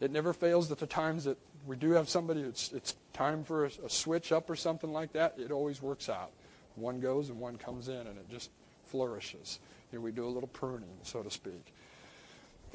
It 0.00 0.10
never 0.10 0.32
fails 0.32 0.68
that 0.68 0.78
the 0.78 0.86
times 0.86 1.24
that 1.24 1.38
we 1.66 1.76
do 1.76 1.92
have 1.92 2.08
somebody, 2.08 2.40
it's, 2.40 2.72
it's 2.72 2.94
time 3.12 3.44
for 3.44 3.66
a, 3.66 3.70
a 3.84 3.90
switch 3.90 4.32
up 4.32 4.50
or 4.50 4.56
something 4.56 4.92
like 4.92 5.12
that, 5.12 5.34
it 5.38 5.50
always 5.50 5.80
works 5.80 6.08
out. 6.08 6.30
One 6.76 7.00
goes 7.00 7.30
and 7.30 7.38
one 7.38 7.56
comes 7.56 7.88
in, 7.88 7.94
and 7.94 8.18
it 8.18 8.28
just 8.28 8.50
flourishes. 8.86 9.60
Here 9.90 10.00
we 10.00 10.10
do 10.10 10.26
a 10.26 10.28
little 10.28 10.48
pruning, 10.48 10.88
so 11.02 11.22
to 11.22 11.30
speak. 11.30 11.72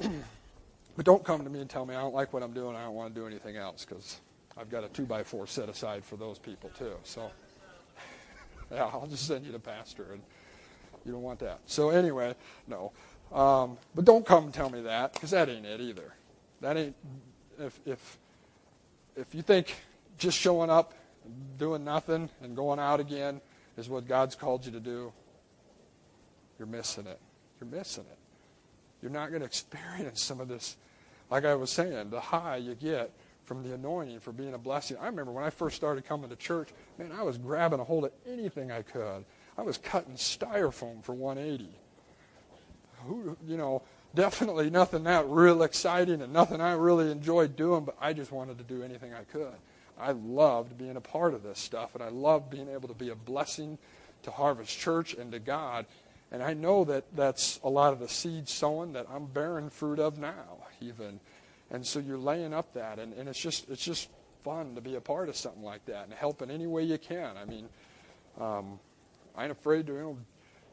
but 0.00 1.04
don't 1.04 1.22
come 1.22 1.44
to 1.44 1.50
me 1.50 1.60
and 1.60 1.68
tell 1.68 1.84
me 1.84 1.94
I 1.94 2.00
don't 2.00 2.14
like 2.14 2.32
what 2.32 2.42
I'm 2.42 2.52
doing. 2.52 2.76
I 2.76 2.84
don't 2.84 2.94
want 2.94 3.14
to 3.14 3.20
do 3.20 3.26
anything 3.26 3.56
else 3.56 3.84
because 3.84 4.18
I've 4.56 4.70
got 4.70 4.84
a 4.84 4.88
two 4.88 5.04
by 5.04 5.22
four 5.22 5.46
set 5.46 5.68
aside 5.68 6.04
for 6.04 6.16
those 6.16 6.38
people 6.38 6.70
too. 6.76 6.94
So 7.04 7.30
yeah, 8.72 8.84
I'll 8.84 9.06
just 9.06 9.26
send 9.26 9.44
you 9.44 9.52
to 9.52 9.58
pastor, 9.58 10.06
and 10.12 10.22
you 11.04 11.12
don't 11.12 11.22
want 11.22 11.40
that. 11.40 11.60
So 11.66 11.90
anyway, 11.90 12.34
no. 12.66 12.92
Um, 13.32 13.78
but 13.94 14.04
don't 14.04 14.26
come 14.26 14.44
and 14.44 14.54
tell 14.54 14.70
me 14.70 14.82
that 14.82 15.12
because 15.12 15.30
that 15.30 15.48
ain't 15.48 15.66
it 15.66 15.80
either. 15.80 16.14
That 16.60 16.76
ain't 16.76 16.96
if 17.58 17.80
if 17.84 18.18
if 19.16 19.34
you 19.34 19.42
think 19.42 19.74
just 20.18 20.38
showing 20.38 20.70
up, 20.70 20.94
doing 21.58 21.84
nothing, 21.84 22.28
and 22.42 22.54
going 22.54 22.78
out 22.78 23.00
again 23.00 23.40
is 23.76 23.88
what 23.88 24.06
God's 24.06 24.34
called 24.34 24.66
you 24.66 24.72
to 24.72 24.80
do, 24.80 25.12
you're 26.58 26.68
missing 26.68 27.06
it. 27.06 27.18
You're 27.60 27.70
missing 27.70 28.04
it. 28.10 28.18
You're 29.02 29.10
not 29.10 29.30
going 29.30 29.40
to 29.40 29.46
experience 29.46 30.22
some 30.22 30.40
of 30.40 30.48
this, 30.48 30.76
like 31.30 31.44
I 31.44 31.54
was 31.54 31.70
saying, 31.70 32.10
the 32.10 32.20
high 32.20 32.56
you 32.56 32.74
get 32.74 33.10
from 33.44 33.62
the 33.62 33.74
anointing 33.74 34.20
for 34.20 34.32
being 34.32 34.54
a 34.54 34.58
blessing. 34.58 34.96
I 35.00 35.06
remember 35.06 35.32
when 35.32 35.44
I 35.44 35.50
first 35.50 35.76
started 35.76 36.04
coming 36.04 36.28
to 36.30 36.36
church, 36.36 36.68
man, 36.98 37.10
I 37.12 37.22
was 37.22 37.38
grabbing 37.38 37.80
a 37.80 37.84
hold 37.84 38.04
of 38.04 38.12
anything 38.26 38.70
I 38.70 38.82
could. 38.82 39.24
I 39.56 39.62
was 39.62 39.78
cutting 39.78 40.14
styrofoam 40.14 41.02
for 41.02 41.14
180. 41.14 41.68
Who, 43.06 43.36
you 43.46 43.56
know, 43.56 43.82
definitely 44.14 44.70
nothing 44.70 45.04
that 45.04 45.28
real 45.28 45.62
exciting 45.62 46.22
and 46.22 46.32
nothing 46.32 46.60
I 46.60 46.72
really 46.72 47.10
enjoyed 47.10 47.56
doing, 47.56 47.84
but 47.84 47.96
I 48.00 48.12
just 48.12 48.32
wanted 48.32 48.58
to 48.58 48.64
do 48.64 48.82
anything 48.82 49.12
I 49.14 49.24
could. 49.24 49.54
I 49.98 50.12
loved 50.12 50.78
being 50.78 50.96
a 50.96 51.00
part 51.00 51.34
of 51.34 51.42
this 51.42 51.58
stuff, 51.58 51.94
and 51.94 52.02
I 52.02 52.08
loved 52.08 52.50
being 52.50 52.68
able 52.68 52.88
to 52.88 52.94
be 52.94 53.10
a 53.10 53.14
blessing 53.14 53.78
to 54.22 54.30
Harvest 54.30 54.78
Church 54.78 55.14
and 55.14 55.32
to 55.32 55.38
God 55.38 55.86
and 56.32 56.42
I 56.42 56.54
know 56.54 56.84
that 56.84 57.04
that's 57.14 57.58
a 57.64 57.68
lot 57.68 57.92
of 57.92 57.98
the 57.98 58.08
seed 58.08 58.48
sowing 58.48 58.92
that 58.92 59.06
I'm 59.12 59.26
bearing 59.26 59.68
fruit 59.68 59.98
of 59.98 60.18
now, 60.18 60.58
even. 60.80 61.18
And 61.70 61.84
so 61.84 61.98
you're 61.98 62.18
laying 62.18 62.54
up 62.54 62.72
that, 62.74 62.98
and, 62.98 63.12
and 63.14 63.28
it's 63.28 63.40
just 63.40 63.68
it's 63.68 63.84
just 63.84 64.08
fun 64.44 64.74
to 64.74 64.80
be 64.80 64.94
a 64.94 65.00
part 65.00 65.28
of 65.28 65.36
something 65.36 65.62
like 65.62 65.84
that 65.86 66.04
and 66.04 66.14
help 66.14 66.40
in 66.40 66.50
any 66.50 66.66
way 66.66 66.82
you 66.84 66.98
can. 66.98 67.36
I 67.36 67.44
mean, 67.44 67.68
um, 68.40 68.78
I 69.36 69.42
ain't 69.44 69.52
afraid 69.52 69.86
to 69.88 69.92
you 69.92 69.98
know, 69.98 70.18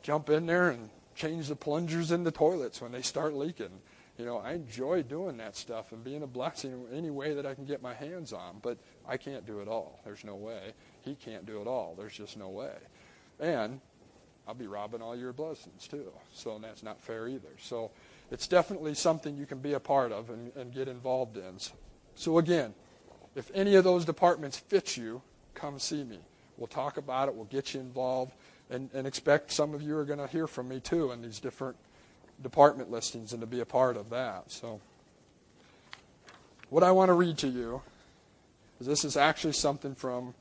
jump 0.04 0.30
in 0.30 0.46
there 0.46 0.70
and 0.70 0.90
change 1.18 1.48
the 1.48 1.56
plungers 1.56 2.12
in 2.12 2.24
the 2.24 2.32
toilets 2.32 2.82
when 2.82 2.92
they 2.92 3.02
start 3.02 3.34
leaking. 3.34 3.82
You 4.18 4.26
know, 4.26 4.38
I 4.38 4.54
enjoy 4.54 5.04
doing 5.04 5.38
that 5.38 5.56
stuff 5.56 5.92
and 5.92 6.04
being 6.04 6.24
a 6.24 6.28
blessing 6.28 6.72
in 6.72 6.98
any 6.98 7.10
way 7.10 7.34
that 7.34 7.46
I 7.46 7.54
can 7.54 7.66
get 7.66 7.82
my 7.82 7.94
hands 7.94 8.34
on. 8.34 8.60
But 8.62 8.78
I 9.08 9.18
can't 9.18 9.46
do 9.46 9.60
it 9.60 9.68
all. 9.68 10.00
There's 10.06 10.24
no 10.24 10.36
way. 10.36 10.74
He 11.02 11.16
can't 11.16 11.46
do 11.46 11.62
it 11.62 11.68
all. 11.68 11.96
There's 11.98 12.14
just 12.14 12.38
no 12.38 12.50
way. 12.50 12.74
And 13.40 13.80
I'll 14.48 14.56
be 14.56 14.68
robbing 14.68 15.02
all 15.02 15.16
your 15.16 15.34
blessings 15.34 15.88
too. 15.88 16.12
So 16.34 16.58
that's 16.60 16.84
not 16.84 17.02
fair 17.02 17.28
either. 17.28 17.50
So 17.60 17.92
it's 18.32 18.48
definitely 18.48 18.94
something 18.94 19.36
you 19.36 19.46
can 19.46 19.60
be 19.60 19.74
a 19.74 19.80
part 19.80 20.12
of 20.12 20.30
and, 20.30 20.52
and 20.56 20.74
get 20.74 20.88
involved 20.88 21.38
in. 21.38 21.60
So, 21.60 21.74
so 22.16 22.38
again, 22.38 22.74
if 23.36 23.52
any 23.54 23.76
of 23.76 23.84
those 23.84 24.06
departments 24.06 24.58
fit 24.58 24.98
you, 24.98 25.22
come 25.54 25.78
see 25.80 26.04
me. 26.04 26.20
We'll 26.58 26.68
talk 26.68 26.98
about 26.98 27.28
it. 27.28 27.36
We'll 27.36 27.46
get 27.46 27.74
you 27.74 27.82
involved. 27.82 28.34
And, 28.70 28.90
and 28.94 29.08
expect 29.08 29.52
some 29.52 29.74
of 29.74 29.82
you 29.82 29.98
are 29.98 30.04
going 30.04 30.20
to 30.20 30.28
hear 30.28 30.46
from 30.46 30.68
me 30.68 30.80
too 30.80 31.12
in 31.12 31.22
these 31.22 31.40
different 31.40 31.78
department 32.42 32.92
listings 32.92 33.32
and 33.32 33.42
to 33.42 33.48
be 33.48 33.62
a 33.62 33.66
part 33.66 33.96
of 33.96 34.10
that. 34.10 34.52
So, 34.52 34.82
what 36.70 36.84
I 36.84 36.92
want 36.92 37.10
to 37.10 37.14
read 37.14 37.38
to 37.40 37.48
you 37.48 37.82
is 38.80 38.88
this 38.88 39.06
is 39.06 39.16
actually 39.16 39.54
something 39.54 39.96
from 39.96 40.34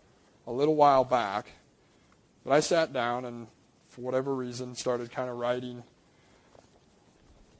a 0.47 0.53
little 0.53 0.75
while 0.75 1.05
back. 1.05 1.53
But 2.45 2.53
I 2.53 2.61
sat 2.61 2.93
down 2.93 3.25
and 3.25 3.47
for 3.97 4.03
whatever 4.03 4.35
reason, 4.35 4.75
started 4.75 5.11
kind 5.11 5.31
of 5.31 5.39
writing. 5.39 5.83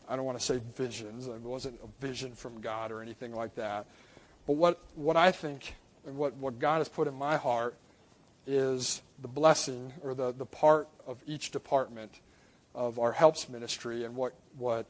I 0.07 0.17
don't 0.17 0.27
want 0.27 0.39
to 0.39 0.45
say 0.45 0.61
visions. 0.77 1.27
It 1.27 1.41
wasn't 1.41 1.81
a 1.83 2.07
vision 2.07 2.35
from 2.35 2.61
God 2.61 2.93
or 2.93 3.01
anything 3.01 3.35
like 3.35 3.55
that. 3.55 3.87
But 4.47 4.53
what, 4.53 4.79
what 4.97 5.17
I 5.17 5.33
think 5.33 5.75
and 6.07 6.19
what, 6.19 6.37
what 6.37 6.59
God 6.59 6.79
has 6.79 6.91
put 6.91 7.09
in 7.09 7.15
my 7.15 7.37
heart 7.39 7.75
is 8.47 9.03
the 9.21 9.29
blessing 9.29 9.93
or 10.03 10.15
the, 10.15 10.33
the 10.33 10.47
part 10.47 10.89
of 11.07 11.19
each 11.27 11.51
department 11.51 12.21
of 12.75 12.99
our 12.99 13.13
helps 13.13 13.49
ministry 13.49 14.05
and 14.05 14.15
what, 14.15 14.35
what, 14.59 14.87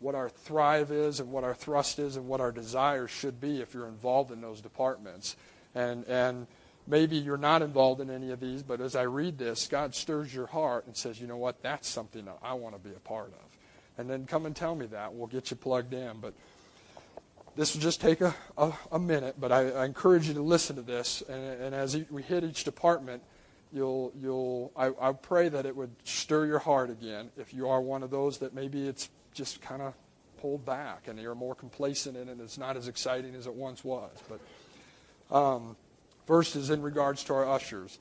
what 0.00 0.14
our 0.14 0.28
thrive 0.28 0.90
is 0.90 1.20
and 1.20 1.30
what 1.30 1.44
our 1.44 1.54
thrust 1.54 1.98
is 1.98 2.16
and 2.16 2.26
what 2.26 2.40
our 2.40 2.50
desires 2.50 3.10
should 3.10 3.40
be 3.40 3.60
if 3.60 3.74
you're 3.74 3.88
involved 3.88 4.30
in 4.30 4.40
those 4.40 4.60
departments. 4.60 5.36
And, 5.74 6.04
and 6.06 6.46
maybe 6.86 7.16
you're 7.16 7.36
not 7.36 7.62
involved 7.62 8.00
in 8.00 8.10
any 8.10 8.30
of 8.30 8.40
these, 8.40 8.62
but 8.62 8.80
as 8.80 8.96
I 8.96 9.02
read 9.02 9.38
this, 9.38 9.68
God 9.68 9.94
stirs 9.94 10.34
your 10.34 10.46
heart 10.46 10.86
and 10.86 10.96
says, 10.96 11.20
you 11.20 11.26
know 11.26 11.36
what, 11.36 11.62
that's 11.62 11.88
something 11.88 12.24
that 12.24 12.38
I 12.42 12.54
want 12.54 12.74
to 12.74 12.80
be 12.80 12.94
a 12.94 13.00
part 13.00 13.28
of. 13.28 13.58
And 13.98 14.08
then 14.08 14.24
come 14.24 14.46
and 14.46 14.56
tell 14.56 14.74
me 14.74 14.86
that. 14.86 15.12
We'll 15.12 15.26
get 15.26 15.50
you 15.50 15.56
plugged 15.56 15.92
in. 15.92 16.20
But 16.20 16.32
this 17.56 17.74
will 17.74 17.82
just 17.82 18.00
take 18.00 18.20
a, 18.20 18.34
a, 18.56 18.72
a 18.92 18.98
minute, 18.98 19.36
but 19.38 19.52
I, 19.52 19.70
I, 19.70 19.84
encourage 19.84 20.28
you 20.28 20.34
to 20.34 20.42
listen 20.42 20.76
to 20.76 20.82
this. 20.82 21.22
And, 21.28 21.60
and 21.60 21.74
as 21.74 21.96
we 22.10 22.22
hit 22.22 22.44
each 22.44 22.64
department, 22.64 23.22
you'll, 23.72 24.12
you'll, 24.20 24.72
I, 24.76 24.90
I 25.00 25.12
pray 25.12 25.48
that 25.48 25.66
it 25.66 25.74
would 25.74 25.90
stir 26.04 26.46
your 26.46 26.60
heart 26.60 26.90
again. 26.90 27.30
If 27.36 27.52
you 27.52 27.68
are 27.68 27.80
one 27.80 28.02
of 28.02 28.10
those 28.10 28.38
that 28.38 28.54
maybe 28.54 28.86
it's 28.86 29.10
just 29.34 29.60
kind 29.60 29.82
of 29.82 29.94
pulled 30.40 30.64
back 30.64 31.08
and 31.08 31.18
you're 31.18 31.34
more 31.34 31.54
complacent 31.54 32.16
in 32.16 32.28
it 32.28 32.32
and 32.32 32.40
it's 32.40 32.58
not 32.58 32.76
as 32.76 32.88
exciting 32.88 33.34
as 33.34 33.46
it 33.46 33.54
once 33.54 33.84
was. 33.84 34.10
But 34.28 35.36
um, 35.36 35.76
first 36.26 36.56
is 36.56 36.70
in 36.70 36.82
regards 36.82 37.24
to 37.24 37.34
our 37.34 37.48
ushers. 37.48 37.98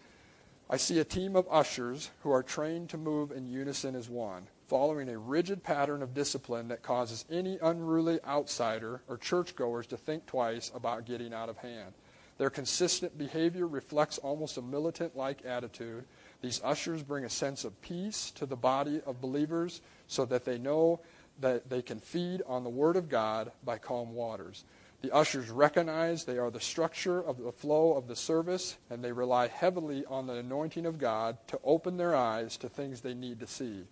I 0.70 0.78
see 0.78 1.00
a 1.00 1.04
team 1.04 1.36
of 1.36 1.48
ushers 1.50 2.12
who 2.22 2.32
are 2.32 2.44
trained 2.44 2.90
to 2.90 2.98
move 2.98 3.32
in 3.32 3.48
unison 3.48 3.96
as 3.96 4.08
one, 4.08 4.48
following 4.70 5.10
a 5.10 5.18
rigid 5.18 5.64
pattern 5.64 6.04
of 6.04 6.14
discipline 6.14 6.68
that 6.68 6.84
causes 6.84 7.26
any 7.32 7.58
unruly 7.62 8.20
outsider 8.24 9.02
or 9.08 9.18
churchgoers 9.18 9.88
to 9.88 9.98
think 9.98 10.28
twice 10.28 10.72
about 10.76 11.06
getting 11.06 11.34
out 11.34 11.50
of 11.50 11.58
hand. 11.58 11.92
Their 12.38 12.52
consistent 12.52 13.18
behavior 13.18 13.68
reflects 13.68 14.20
almost 14.20 14.58
a 14.58 14.62
militant 14.62 15.18
like 15.18 15.44
attitude. 15.44 16.06
These 16.42 16.62
ushers 16.64 17.02
bring 17.02 17.26
a 17.26 17.30
sense 17.30 17.66
of 17.66 17.82
peace 17.82 18.32
to 18.36 18.46
the 18.46 18.56
body 18.56 19.02
of 19.08 19.20
believers 19.20 19.82
so 20.08 20.24
that 20.26 20.46
they 20.46 20.60
know 20.60 21.02
that 21.40 21.70
they 21.70 21.82
can 21.82 22.00
feed 22.00 22.44
on 22.46 22.64
the 22.64 22.70
Word 22.70 22.96
of 22.96 23.10
God 23.10 23.52
by 23.66 23.80
calm 23.80 24.14
waters. 24.14 24.66
The 25.02 25.14
ushers 25.14 25.50
recognize 25.50 26.26
they 26.26 26.38
are 26.38 26.52
the 26.52 26.60
structure 26.60 27.22
of 27.22 27.42
the 27.42 27.52
flow 27.52 27.94
of 27.94 28.08
the 28.08 28.16
service, 28.16 28.78
and 28.90 29.04
they 29.04 29.14
rely 29.14 29.48
heavily 29.48 30.06
on 30.06 30.28
the 30.28 30.34
anointing 30.34 30.86
of 30.86 31.00
God 31.00 31.38
to 31.48 31.60
open 31.64 31.98
their 31.98 32.16
eyes 32.16 32.56
to 32.58 32.70
things 32.70 33.02
they 33.02 33.14
need 33.14 33.40
to 33.40 33.48
see. 33.48 33.86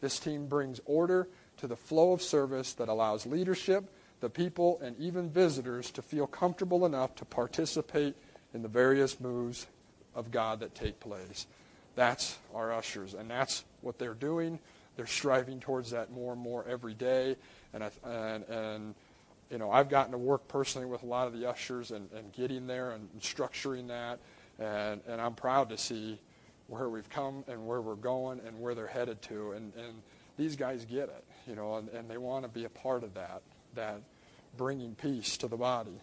This 0.00 0.18
team 0.18 0.46
brings 0.46 0.80
order 0.86 1.28
to 1.58 1.66
the 1.66 1.76
flow 1.76 2.12
of 2.12 2.22
service 2.22 2.72
that 2.74 2.88
allows 2.88 3.26
leadership 3.26 3.84
the 4.20 4.30
people, 4.30 4.78
and 4.82 4.98
even 4.98 5.30
visitors 5.30 5.90
to 5.92 6.02
feel 6.02 6.26
comfortable 6.26 6.86
enough 6.86 7.14
to 7.16 7.24
participate 7.24 8.14
in 8.52 8.62
the 8.62 8.68
various 8.68 9.18
moves 9.18 9.66
of 10.14 10.30
God 10.30 10.60
that 10.60 10.74
take 10.74 11.00
place. 11.00 11.46
That's 11.96 12.38
our 12.54 12.72
ushers, 12.72 13.14
and 13.14 13.30
that's 13.30 13.64
what 13.80 13.98
they're 13.98 14.14
doing. 14.14 14.58
They're 14.96 15.06
striving 15.06 15.60
towards 15.60 15.90
that 15.90 16.12
more 16.12 16.32
and 16.32 16.40
more 16.40 16.64
every 16.68 16.94
day. 16.94 17.36
And, 17.72 17.84
I, 17.84 17.90
and, 18.04 18.44
and 18.48 18.94
you 19.50 19.58
know, 19.58 19.70
I've 19.70 19.88
gotten 19.88 20.12
to 20.12 20.18
work 20.18 20.46
personally 20.48 20.86
with 20.86 21.02
a 21.02 21.06
lot 21.06 21.26
of 21.26 21.32
the 21.32 21.48
ushers 21.48 21.90
and, 21.90 22.08
and 22.14 22.32
getting 22.32 22.66
there 22.66 22.90
and, 22.90 23.08
structuring 23.20 23.88
that. 23.88 24.18
And, 24.58 25.00
and 25.08 25.20
I'm 25.20 25.34
proud 25.34 25.70
to 25.70 25.78
see 25.78 26.18
where 26.70 26.88
we've 26.88 27.10
come 27.10 27.44
and 27.48 27.66
where 27.66 27.80
we're 27.80 27.96
going 27.96 28.40
and 28.46 28.58
where 28.60 28.74
they're 28.74 28.86
headed 28.86 29.20
to. 29.22 29.52
And, 29.52 29.72
and 29.76 30.02
these 30.38 30.56
guys 30.56 30.84
get 30.84 31.08
it, 31.08 31.24
you 31.46 31.56
know, 31.56 31.76
and, 31.76 31.88
and 31.90 32.08
they 32.08 32.16
want 32.16 32.44
to 32.44 32.48
be 32.48 32.64
a 32.64 32.70
part 32.70 33.02
of 33.02 33.12
that 33.14 33.42
that 33.74 34.00
bringing 34.56 34.94
peace 34.94 35.36
to 35.38 35.48
the 35.48 35.56
body. 35.56 36.00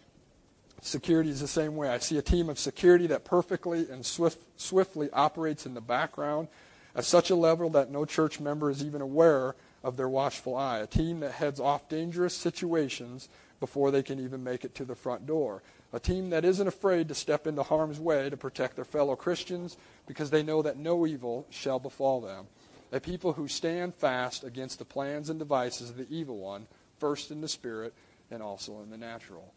Security 0.80 1.30
is 1.30 1.40
the 1.40 1.48
same 1.48 1.74
way. 1.74 1.88
I 1.88 1.98
see 1.98 2.18
a 2.18 2.22
team 2.22 2.48
of 2.48 2.58
security 2.58 3.08
that 3.08 3.24
perfectly 3.24 3.90
and 3.90 4.06
swift, 4.06 4.40
swiftly 4.56 5.10
operates 5.12 5.66
in 5.66 5.74
the 5.74 5.80
background 5.80 6.48
at 6.94 7.04
such 7.04 7.30
a 7.30 7.34
level 7.34 7.70
that 7.70 7.90
no 7.90 8.04
church 8.04 8.38
member 8.38 8.70
is 8.70 8.84
even 8.84 9.00
aware 9.00 9.54
of 9.82 9.96
their 9.96 10.08
watchful 10.08 10.56
eye. 10.56 10.78
A 10.78 10.86
team 10.86 11.20
that 11.20 11.32
heads 11.32 11.60
off 11.60 11.88
dangerous 11.88 12.34
situations 12.34 13.28
before 13.60 13.90
they 13.90 14.02
can 14.02 14.20
even 14.20 14.44
make 14.44 14.64
it 14.64 14.74
to 14.76 14.84
the 14.84 14.94
front 14.94 15.26
door. 15.26 15.62
A 15.92 15.98
team 15.98 16.30
that 16.30 16.44
isn't 16.44 16.66
afraid 16.66 17.08
to 17.08 17.14
step 17.14 17.46
into 17.46 17.62
harm's 17.62 17.98
way 17.98 18.28
to 18.28 18.36
protect 18.36 18.76
their 18.76 18.84
fellow 18.84 19.16
Christians 19.16 19.76
because 20.06 20.30
they 20.30 20.42
know 20.42 20.60
that 20.62 20.76
no 20.76 21.06
evil 21.06 21.46
shall 21.48 21.78
befall 21.78 22.20
them. 22.20 22.46
A 22.92 23.00
people 23.00 23.34
who 23.34 23.48
stand 23.48 23.94
fast 23.94 24.44
against 24.44 24.78
the 24.78 24.84
plans 24.84 25.30
and 25.30 25.38
devices 25.38 25.90
of 25.90 25.96
the 25.96 26.06
evil 26.10 26.38
one 26.38 26.66
first 26.98 27.30
in 27.30 27.40
the 27.40 27.48
spirit 27.48 27.94
and 28.30 28.42
also 28.42 28.80
in 28.80 28.90
the 28.90 28.98
natural. 28.98 29.52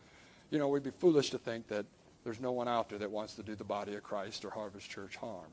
You 0.51 0.59
know, 0.59 0.69
we'd 0.69 0.83
be 0.83 0.91
foolish 0.91 1.31
to 1.31 1.37
think 1.37 1.67
that 1.67 1.85
there's 2.23 2.39
no 2.39 2.51
one 2.51 2.67
out 2.67 2.89
there 2.89 2.99
that 2.99 3.11
wants 3.11 3.33
to 3.35 3.43
do 3.43 3.55
the 3.55 3.63
body 3.63 3.95
of 3.95 4.03
Christ 4.03 4.45
or 4.45 4.51
Harvest 4.51 4.89
Church 4.89 5.15
harm. 5.15 5.47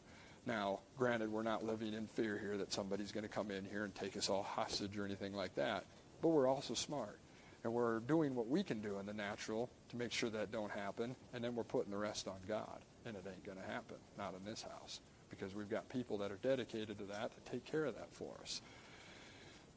Now, 0.46 0.80
granted, 0.96 1.30
we're 1.32 1.42
not 1.42 1.64
living 1.64 1.94
in 1.94 2.06
fear 2.08 2.38
here 2.38 2.56
that 2.56 2.72
somebody's 2.72 3.12
going 3.12 3.24
to 3.24 3.28
come 3.28 3.50
in 3.50 3.64
here 3.64 3.84
and 3.84 3.94
take 3.94 4.16
us 4.16 4.30
all 4.30 4.42
hostage 4.42 4.96
or 4.96 5.04
anything 5.04 5.34
like 5.34 5.54
that, 5.56 5.84
but 6.22 6.28
we're 6.28 6.48
also 6.48 6.74
smart. 6.74 7.18
And 7.64 7.72
we're 7.72 8.00
doing 8.00 8.34
what 8.34 8.48
we 8.48 8.62
can 8.62 8.80
do 8.80 8.98
in 8.98 9.06
the 9.06 9.12
natural 9.12 9.68
to 9.90 9.96
make 9.96 10.12
sure 10.12 10.30
that 10.30 10.52
don't 10.52 10.70
happen, 10.70 11.16
and 11.34 11.42
then 11.42 11.56
we're 11.56 11.64
putting 11.64 11.90
the 11.90 11.98
rest 11.98 12.28
on 12.28 12.36
God. 12.46 12.78
And 13.04 13.16
it 13.16 13.24
ain't 13.26 13.44
going 13.44 13.58
to 13.58 13.72
happen, 13.72 13.96
not 14.16 14.34
in 14.38 14.48
this 14.48 14.62
house, 14.62 15.00
because 15.28 15.54
we've 15.54 15.68
got 15.68 15.88
people 15.88 16.18
that 16.18 16.30
are 16.30 16.38
dedicated 16.42 16.98
to 16.98 17.04
that 17.04 17.30
to 17.34 17.50
take 17.50 17.64
care 17.64 17.84
of 17.84 17.94
that 17.96 18.08
for 18.12 18.32
us. 18.42 18.60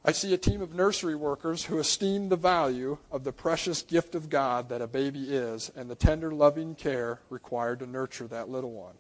I 0.04 0.14
see 0.14 0.34
a 0.34 0.38
team 0.38 0.62
of 0.62 0.74
nursery 0.74 1.16
workers 1.16 1.66
who 1.66 1.78
esteem 1.78 2.30
the 2.30 2.36
value 2.36 2.98
of 3.12 3.24
the 3.24 3.32
precious 3.32 3.84
gift 3.84 4.16
of 4.16 4.32
God 4.32 4.70
that 4.70 4.82
a 4.82 4.88
baby 4.88 5.32
is 5.32 5.72
and 5.76 5.90
the 5.90 5.96
tender, 5.96 6.32
loving 6.32 6.74
care 6.74 7.20
required 7.30 7.80
to 7.80 7.86
nurture 7.86 8.28
that 8.28 8.50
little 8.50 8.72
one. 8.72 8.96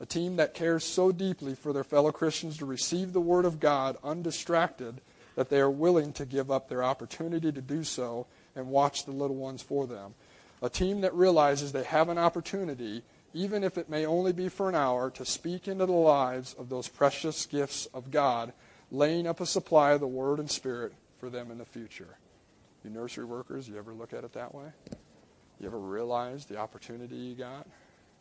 A 0.00 0.06
team 0.06 0.36
that 0.36 0.54
cares 0.54 0.84
so 0.84 1.10
deeply 1.10 1.56
for 1.56 1.72
their 1.72 1.82
fellow 1.82 2.12
Christians 2.12 2.58
to 2.58 2.66
receive 2.66 3.12
the 3.12 3.20
Word 3.20 3.44
of 3.44 3.58
God 3.58 3.96
undistracted 4.04 5.00
that 5.36 5.50
they 5.50 5.60
are 5.60 5.70
willing 5.70 6.12
to 6.14 6.24
give 6.24 6.50
up 6.50 6.68
their 6.68 6.84
opportunity 6.84 7.50
to 7.50 7.60
do 7.60 7.84
so 7.84 8.26
and 8.54 8.68
watch 8.68 9.04
the 9.04 9.12
little 9.12 9.36
ones 9.36 9.62
for 9.62 9.86
them. 9.86 10.14
A 10.62 10.68
team 10.68 11.00
that 11.02 11.14
realizes 11.14 11.72
they 11.72 11.84
have 11.84 12.08
an 12.08 12.18
opportunity, 12.18 13.02
even 13.32 13.64
if 13.64 13.76
it 13.76 13.90
may 13.90 14.06
only 14.06 14.32
be 14.32 14.48
for 14.48 14.68
an 14.68 14.74
hour, 14.74 15.10
to 15.10 15.24
speak 15.24 15.68
into 15.68 15.86
the 15.86 15.92
lives 15.92 16.54
of 16.58 16.68
those 16.68 16.88
precious 16.88 17.46
gifts 17.46 17.86
of 17.86 18.10
God 18.10 18.52
laying 18.90 19.26
up 19.26 19.40
a 19.40 19.46
supply 19.46 19.92
of 19.92 20.00
the 20.00 20.06
Word 20.06 20.38
and 20.38 20.50
Spirit 20.50 20.92
for 21.18 21.28
them 21.28 21.50
in 21.50 21.58
the 21.58 21.64
future. 21.64 22.16
You 22.84 22.90
nursery 22.90 23.24
workers, 23.24 23.68
you 23.68 23.76
ever 23.76 23.92
look 23.92 24.12
at 24.12 24.24
it 24.24 24.32
that 24.34 24.54
way? 24.54 24.66
You 25.58 25.66
ever 25.66 25.78
realize 25.78 26.44
the 26.44 26.58
opportunity 26.58 27.16
you 27.16 27.34
got? 27.34 27.66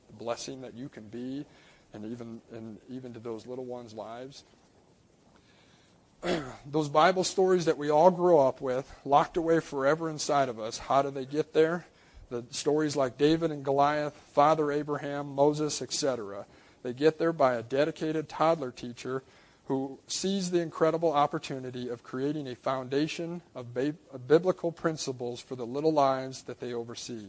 The 0.08 0.14
blessing 0.14 0.62
that 0.62 0.74
you 0.74 0.90
can 0.90 1.08
be, 1.08 1.46
and 1.94 2.06
even, 2.06 2.42
and 2.52 2.78
even 2.90 3.14
to 3.14 3.20
those 3.20 3.46
little 3.46 3.66
ones' 3.66 3.94
lives? 3.94 4.44
those 6.66 6.90
Bible 6.90 7.24
stories 7.24 7.66
that 7.66 7.78
we 7.78 7.90
all 7.90 8.12
grow 8.12 8.40
up 8.40 8.62
with, 8.62 8.94
locked 9.06 9.38
away 9.38 9.60
forever 9.60 10.10
inside 10.10 10.50
of 10.50 10.60
us, 10.60 10.78
how 10.78 11.02
do 11.02 11.12
they 11.12 11.26
get 11.26 11.54
there? 11.54 11.86
The 12.30 12.44
stories 12.52 12.96
like 12.96 13.18
David 13.18 13.52
and 13.52 13.64
Goliath, 13.64 14.16
Father 14.34 14.72
Abraham, 14.72 15.36
Moses, 15.36 15.82
etc. 15.82 16.46
They 16.82 16.94
get 16.94 17.20
there 17.20 17.34
by 17.34 17.56
a 17.56 17.64
dedicated 17.64 18.30
toddler 18.30 18.72
teacher 18.72 19.24
who 19.68 20.00
sees 20.08 20.52
the 20.52 20.60
incredible 20.60 21.14
opportunity 21.14 21.90
of 21.90 22.04
creating 22.04 22.48
a 22.48 22.56
foundation 22.56 23.42
of, 23.56 23.74
ba- 23.74 23.96
of 24.14 24.28
biblical 24.28 24.72
principles 24.72 25.40
for 25.40 25.56
the 25.56 25.66
little 25.66 25.94
lives 25.94 26.44
that 26.44 26.60
they 26.60 26.74
oversee. 26.74 27.28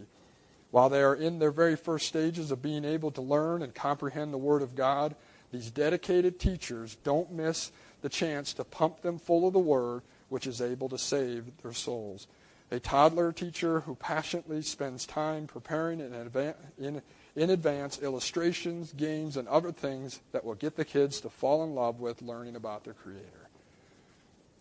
While 0.70 0.88
they 0.88 1.02
are 1.02 1.14
in 1.14 1.38
their 1.38 1.52
very 1.52 1.76
first 1.76 2.08
stages 2.08 2.50
of 2.50 2.60
being 2.60 2.84
able 2.84 3.12
to 3.12 3.22
learn 3.22 3.62
and 3.62 3.72
comprehend 3.72 4.32
the 4.32 4.38
Word 4.38 4.62
of 4.62 4.74
God, 4.74 5.14
these 5.52 5.70
dedicated 5.70 6.40
teachers 6.40 6.96
don't 7.04 7.30
miss 7.30 7.70
the 8.04 8.10
chance 8.10 8.52
to 8.52 8.62
pump 8.64 9.00
them 9.00 9.18
full 9.18 9.46
of 9.46 9.54
the 9.54 9.58
Word, 9.58 10.02
which 10.28 10.46
is 10.46 10.60
able 10.60 10.90
to 10.90 10.98
save 10.98 11.46
their 11.62 11.72
souls. 11.72 12.26
A 12.70 12.78
toddler 12.78 13.32
teacher 13.32 13.80
who 13.80 13.94
passionately 13.94 14.60
spends 14.60 15.06
time 15.06 15.46
preparing 15.46 16.00
in, 16.00 16.12
advance, 16.12 16.58
in 16.78 17.00
in 17.34 17.48
advance 17.48 17.98
illustrations, 18.02 18.92
games, 18.92 19.38
and 19.38 19.48
other 19.48 19.72
things 19.72 20.20
that 20.32 20.44
will 20.44 20.54
get 20.54 20.76
the 20.76 20.84
kids 20.84 21.18
to 21.22 21.30
fall 21.30 21.64
in 21.64 21.74
love 21.74 21.98
with 21.98 22.20
learning 22.20 22.56
about 22.56 22.84
their 22.84 22.92
Creator. 22.92 23.48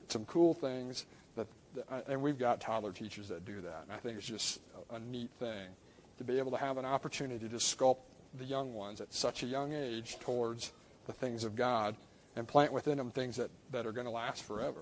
Some 0.08 0.24
cool 0.24 0.54
things 0.54 1.06
that, 1.36 1.48
uh, 1.92 2.00
and 2.08 2.22
we've 2.22 2.40
got 2.40 2.62
toddler 2.62 2.94
teachers 2.94 3.28
that 3.28 3.44
do 3.44 3.60
that, 3.60 3.82
and 3.84 3.92
I 3.92 3.98
think 3.98 4.18
it's 4.18 4.26
just 4.26 4.62
a, 4.90 4.96
a 4.96 5.00
neat 5.02 5.32
thing 5.38 5.68
to 6.18 6.24
be 6.24 6.40
able 6.40 6.52
to 6.52 6.58
have 6.58 6.78
an 6.78 6.86
opportunity 6.86 7.50
to 7.50 7.58
sculpt 7.58 7.98
the 8.40 8.46
young 8.46 8.74
ones 8.74 9.02
at 9.02 9.14
such 9.14 9.44
a 9.44 9.48
young 9.48 9.74
age 9.74 10.18
towards 10.22 10.72
the 11.08 11.14
things 11.14 11.44
of 11.44 11.58
God 11.58 11.98
and 12.36 12.48
plant 12.48 12.74
within 12.74 12.98
them 12.98 13.12
things 13.12 13.38
that, 13.38 13.50
that 13.72 13.86
are 13.86 13.92
going 13.92 14.06
to 14.06 14.12
last 14.12 14.44
forever. 14.44 14.82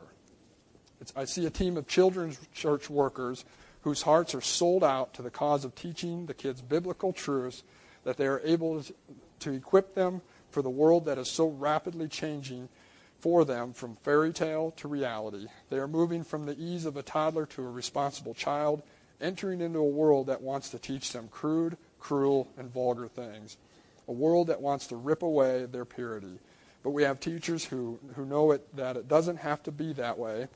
It's, 0.99 1.14
I 1.16 1.26
see 1.26 1.45
a 1.45 1.49
team 1.49 1.78
of 1.78 1.88
children's 1.88 2.39
church 2.54 2.89
workers 2.89 3.43
whose 3.82 4.04
hearts 4.04 4.36
are 4.36 4.41
sold 4.41 4.84
out 4.84 5.14
to 5.16 5.22
the 5.22 5.32
cause 5.32 5.66
of 5.66 5.76
teaching 5.76 6.28
the 6.28 6.34
kids 6.34 6.62
biblical 6.62 7.12
truths 7.12 7.64
that 8.04 8.18
they 8.18 8.28
are 8.28 8.41
able 8.43 8.84
to 9.39 9.52
equip 9.52 9.95
them 9.95 10.22
for 10.49 10.62
the 10.62 10.70
world 10.70 11.06
that 11.06 11.18
is 11.18 11.30
so 11.30 11.47
rapidly 11.47 12.08
changing 12.08 12.70
for 13.20 13.45
them 13.45 13.74
from 13.74 13.95
fairy 13.97 14.34
tale 14.34 14.72
to 14.78 14.88
reality. 14.88 15.47
They 15.70 15.78
are 15.78 15.88
moving 15.88 16.24
from 16.24 16.45
the 16.45 16.60
ease 16.60 16.86
of 16.86 16.97
a 16.97 17.04
toddler 17.04 17.45
to 17.47 17.64
a 17.64 17.70
responsible 17.70 18.34
child, 18.34 18.82
entering 19.20 19.62
into 19.62 19.80
a 19.80 19.84
world 19.84 20.28
that 20.28 20.41
wants 20.41 20.70
to 20.70 20.80
teach 20.80 21.12
them 21.12 21.28
crude, 21.30 21.78
cruel, 21.99 22.47
and 22.58 22.72
vulgar 22.72 23.08
things. 23.08 23.58
A 24.08 24.12
world 24.12 24.47
that 24.47 24.62
wants 24.62 24.88
to 24.88 24.95
rip 24.95 25.22
away 25.22 25.66
their 25.66 25.86
purity. 25.86 26.39
But 26.84 26.92
we 26.92 27.04
have 27.04 27.20
teachers 27.20 27.66
who, 27.66 28.00
who 28.16 28.26
know 28.26 28.52
it, 28.52 28.76
that 28.76 28.98
it 28.98 29.08
doesn't 29.08 29.38
have 29.38 29.62
to 29.64 29.72
be 29.72 29.94
that 29.94 30.18
way, 30.18 30.48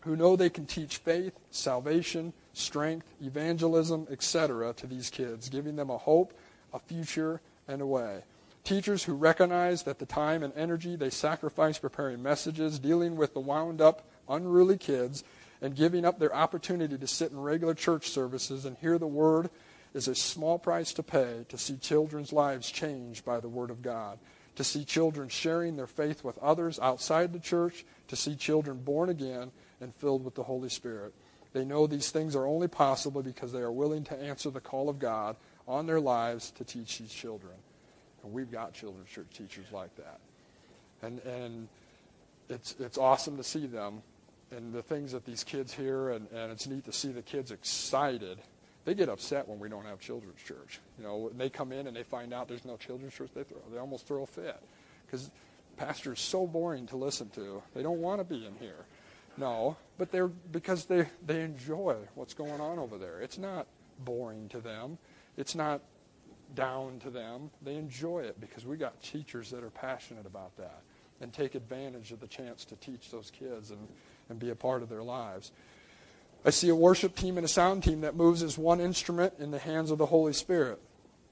who 0.00 0.16
know 0.16 0.34
they 0.34 0.50
can 0.50 0.66
teach 0.66 0.98
faith, 0.98 1.38
salvation, 1.50 2.32
strength, 2.52 3.06
evangelism, 3.22 4.06
etc. 4.10 4.72
to 4.74 4.86
these 4.86 5.10
kids, 5.10 5.48
giving 5.48 5.76
them 5.76 5.90
a 5.90 5.98
hope 5.98 6.32
a 6.72 6.78
future, 6.78 7.40
and 7.66 7.82
a 7.82 7.86
way. 7.86 8.22
Teachers 8.64 9.04
who 9.04 9.14
recognize 9.14 9.84
that 9.84 9.98
the 9.98 10.06
time 10.06 10.42
and 10.42 10.52
energy 10.54 10.96
they 10.96 11.10
sacrifice 11.10 11.78
preparing 11.78 12.22
messages, 12.22 12.78
dealing 12.78 13.16
with 13.16 13.34
the 13.34 13.40
wound 13.40 13.80
up, 13.80 14.06
unruly 14.28 14.76
kids, 14.76 15.24
and 15.62 15.74
giving 15.74 16.04
up 16.04 16.18
their 16.18 16.34
opportunity 16.34 16.96
to 16.98 17.06
sit 17.06 17.32
in 17.32 17.40
regular 17.40 17.74
church 17.74 18.10
services 18.10 18.64
and 18.64 18.76
hear 18.78 18.98
the 18.98 19.06
word 19.06 19.50
is 19.94 20.06
a 20.06 20.14
small 20.14 20.58
price 20.58 20.92
to 20.92 21.02
pay 21.02 21.46
to 21.48 21.56
see 21.56 21.76
children's 21.76 22.32
lives 22.32 22.70
changed 22.70 23.24
by 23.24 23.40
the 23.40 23.48
word 23.48 23.70
of 23.70 23.82
God, 23.82 24.18
to 24.58 24.64
see 24.64 24.84
children 24.84 25.28
sharing 25.28 25.76
their 25.76 25.86
faith 25.86 26.24
with 26.24 26.36
others 26.38 26.80
outside 26.80 27.32
the 27.32 27.38
church, 27.38 27.84
to 28.08 28.16
see 28.16 28.34
children 28.34 28.76
born 28.76 29.08
again 29.08 29.52
and 29.80 29.94
filled 29.94 30.24
with 30.24 30.34
the 30.34 30.42
Holy 30.42 30.68
Spirit. 30.68 31.14
They 31.52 31.64
know 31.64 31.86
these 31.86 32.10
things 32.10 32.34
are 32.34 32.44
only 32.44 32.66
possible 32.66 33.22
because 33.22 33.52
they 33.52 33.60
are 33.60 33.70
willing 33.70 34.02
to 34.06 34.20
answer 34.20 34.50
the 34.50 34.58
call 34.60 34.88
of 34.88 34.98
God 34.98 35.36
on 35.68 35.86
their 35.86 36.00
lives 36.00 36.50
to 36.56 36.64
teach 36.64 36.98
these 36.98 37.12
children. 37.12 37.52
And 38.24 38.32
we've 38.32 38.50
got 38.50 38.74
children's 38.74 39.08
church 39.08 39.28
teachers 39.32 39.66
like 39.70 39.94
that. 39.94 40.18
And, 41.02 41.20
and 41.20 41.68
it's, 42.48 42.74
it's 42.80 42.98
awesome 42.98 43.36
to 43.36 43.44
see 43.44 43.66
them 43.66 44.02
and 44.50 44.72
the 44.72 44.82
things 44.82 45.12
that 45.12 45.24
these 45.24 45.44
kids 45.44 45.72
hear, 45.72 46.10
and, 46.10 46.26
and 46.32 46.50
it's 46.50 46.66
neat 46.66 46.84
to 46.86 46.92
see 46.92 47.12
the 47.12 47.22
kids 47.22 47.52
excited. 47.52 48.38
They 48.88 48.94
get 48.94 49.10
upset 49.10 49.46
when 49.46 49.58
we 49.58 49.68
don't 49.68 49.84
have 49.84 50.00
children's 50.00 50.40
church. 50.40 50.80
You 50.96 51.04
know, 51.04 51.16
when 51.18 51.36
they 51.36 51.50
come 51.50 51.72
in 51.72 51.88
and 51.88 51.94
they 51.94 52.04
find 52.04 52.32
out 52.32 52.48
there's 52.48 52.64
no 52.64 52.78
children's 52.78 53.12
church, 53.12 53.28
they 53.34 53.42
throw, 53.42 53.58
they 53.70 53.76
almost 53.76 54.06
throw 54.06 54.22
a 54.22 54.26
fit 54.26 54.58
because 55.04 55.30
pastor 55.76 56.14
is 56.14 56.20
so 56.20 56.46
boring 56.46 56.86
to 56.86 56.96
listen 56.96 57.28
to. 57.34 57.62
They 57.74 57.82
don't 57.82 58.00
want 58.00 58.20
to 58.20 58.24
be 58.24 58.46
in 58.46 58.54
here. 58.58 58.86
No, 59.36 59.76
but 59.98 60.10
they're 60.10 60.28
because 60.28 60.86
they 60.86 61.06
they 61.26 61.42
enjoy 61.42 61.96
what's 62.14 62.32
going 62.32 62.62
on 62.62 62.78
over 62.78 62.96
there. 62.96 63.20
It's 63.20 63.36
not 63.36 63.66
boring 64.06 64.48
to 64.48 64.58
them. 64.58 64.96
It's 65.36 65.54
not 65.54 65.82
down 66.54 66.98
to 67.00 67.10
them. 67.10 67.50
They 67.60 67.74
enjoy 67.74 68.20
it 68.20 68.40
because 68.40 68.64
we 68.64 68.78
got 68.78 69.02
teachers 69.02 69.50
that 69.50 69.62
are 69.62 69.68
passionate 69.68 70.24
about 70.24 70.56
that 70.56 70.80
and 71.20 71.30
take 71.30 71.54
advantage 71.54 72.10
of 72.10 72.20
the 72.20 72.26
chance 72.26 72.64
to 72.64 72.76
teach 72.76 73.10
those 73.10 73.30
kids 73.30 73.70
and, 73.70 73.86
and 74.30 74.38
be 74.38 74.48
a 74.48 74.54
part 74.54 74.82
of 74.82 74.88
their 74.88 75.02
lives. 75.02 75.52
I 76.44 76.50
see 76.50 76.68
a 76.68 76.74
worship 76.74 77.16
team 77.16 77.36
and 77.36 77.44
a 77.44 77.48
sound 77.48 77.82
team 77.82 78.02
that 78.02 78.16
moves 78.16 78.42
as 78.42 78.56
one 78.56 78.80
instrument 78.80 79.34
in 79.38 79.50
the 79.50 79.58
hands 79.58 79.90
of 79.90 79.98
the 79.98 80.06
Holy 80.06 80.32
Spirit. 80.32 80.80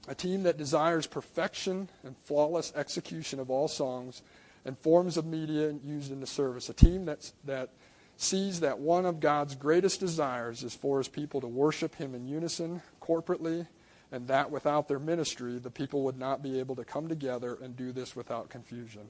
A 0.07 0.15
team 0.15 0.43
that 0.43 0.57
desires 0.57 1.07
perfection 1.07 1.89
and 2.03 2.15
flawless 2.23 2.71
execution 2.75 3.39
of 3.39 3.49
all 3.49 3.67
songs 3.67 4.21
and 4.65 4.77
forms 4.77 5.17
of 5.17 5.25
media 5.25 5.73
used 5.83 6.11
in 6.11 6.19
the 6.19 6.27
service. 6.27 6.69
A 6.69 6.73
team 6.73 7.05
that's, 7.05 7.33
that 7.45 7.69
sees 8.17 8.59
that 8.59 8.79
one 8.79 9.05
of 9.05 9.19
God's 9.19 9.55
greatest 9.55 9.99
desires 9.99 10.63
is 10.63 10.75
for 10.75 10.97
his 10.97 11.07
people 11.07 11.41
to 11.41 11.47
worship 11.47 11.95
him 11.95 12.13
in 12.13 12.27
unison, 12.27 12.81
corporately, 13.01 13.67
and 14.11 14.27
that 14.27 14.51
without 14.51 14.87
their 14.87 14.99
ministry, 14.99 15.57
the 15.59 15.69
people 15.69 16.03
would 16.03 16.17
not 16.17 16.41
be 16.41 16.59
able 16.59 16.75
to 16.75 16.85
come 16.85 17.07
together 17.07 17.57
and 17.61 17.75
do 17.75 17.91
this 17.91 18.15
without 18.15 18.49
confusion. 18.49 19.03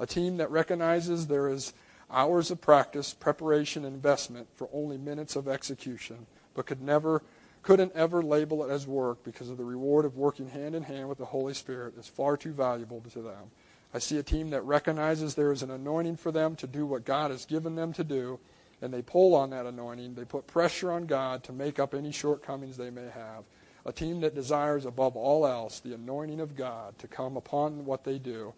A 0.00 0.06
team 0.06 0.36
that 0.38 0.50
recognizes 0.50 1.26
there 1.26 1.48
is 1.48 1.72
hours 2.12 2.50
of 2.50 2.60
practice, 2.60 3.14
preparation, 3.14 3.84
investment 3.84 4.48
for 4.54 4.68
only 4.72 4.98
minutes 4.98 5.36
of 5.36 5.48
execution, 5.48 6.26
but 6.54 6.66
could 6.66 6.82
never 6.82 7.22
couldn't 7.62 7.92
ever 7.94 8.22
label 8.22 8.64
it 8.64 8.70
as 8.72 8.88
work 8.88 9.22
because 9.22 9.48
of 9.48 9.56
the 9.56 9.64
reward 9.64 10.04
of 10.04 10.16
working 10.16 10.48
hand 10.48 10.74
in 10.74 10.82
hand 10.82 11.08
with 11.08 11.18
the 11.18 11.24
Holy 11.24 11.54
Spirit 11.54 11.96
is 11.96 12.08
far 12.08 12.36
too 12.36 12.52
valuable 12.52 13.00
to 13.12 13.22
them. 13.22 13.52
I 13.94 14.00
see 14.00 14.18
a 14.18 14.22
team 14.24 14.50
that 14.50 14.64
recognizes 14.64 15.36
there 15.36 15.52
is 15.52 15.62
an 15.62 15.70
anointing 15.70 16.16
for 16.16 16.32
them 16.32 16.56
to 16.56 16.66
do 16.66 16.84
what 16.84 17.04
God 17.04 17.30
has 17.30 17.44
given 17.44 17.76
them 17.76 17.92
to 17.92 18.02
do, 18.02 18.40
and 18.80 18.92
they 18.92 19.00
pull 19.00 19.36
on 19.36 19.50
that 19.50 19.64
anointing. 19.64 20.14
They 20.14 20.24
put 20.24 20.48
pressure 20.48 20.90
on 20.90 21.06
God 21.06 21.44
to 21.44 21.52
make 21.52 21.78
up 21.78 21.94
any 21.94 22.10
shortcomings 22.10 22.76
they 22.76 22.90
may 22.90 23.08
have 23.14 23.44
a 23.84 23.92
team 23.92 24.20
that 24.20 24.34
desires 24.34 24.84
above 24.84 25.16
all 25.16 25.46
else 25.46 25.80
the 25.80 25.94
anointing 25.94 26.40
of 26.40 26.56
God 26.56 26.98
to 26.98 27.08
come 27.08 27.36
upon 27.36 27.84
what 27.84 28.04
they 28.04 28.18
do, 28.18 28.54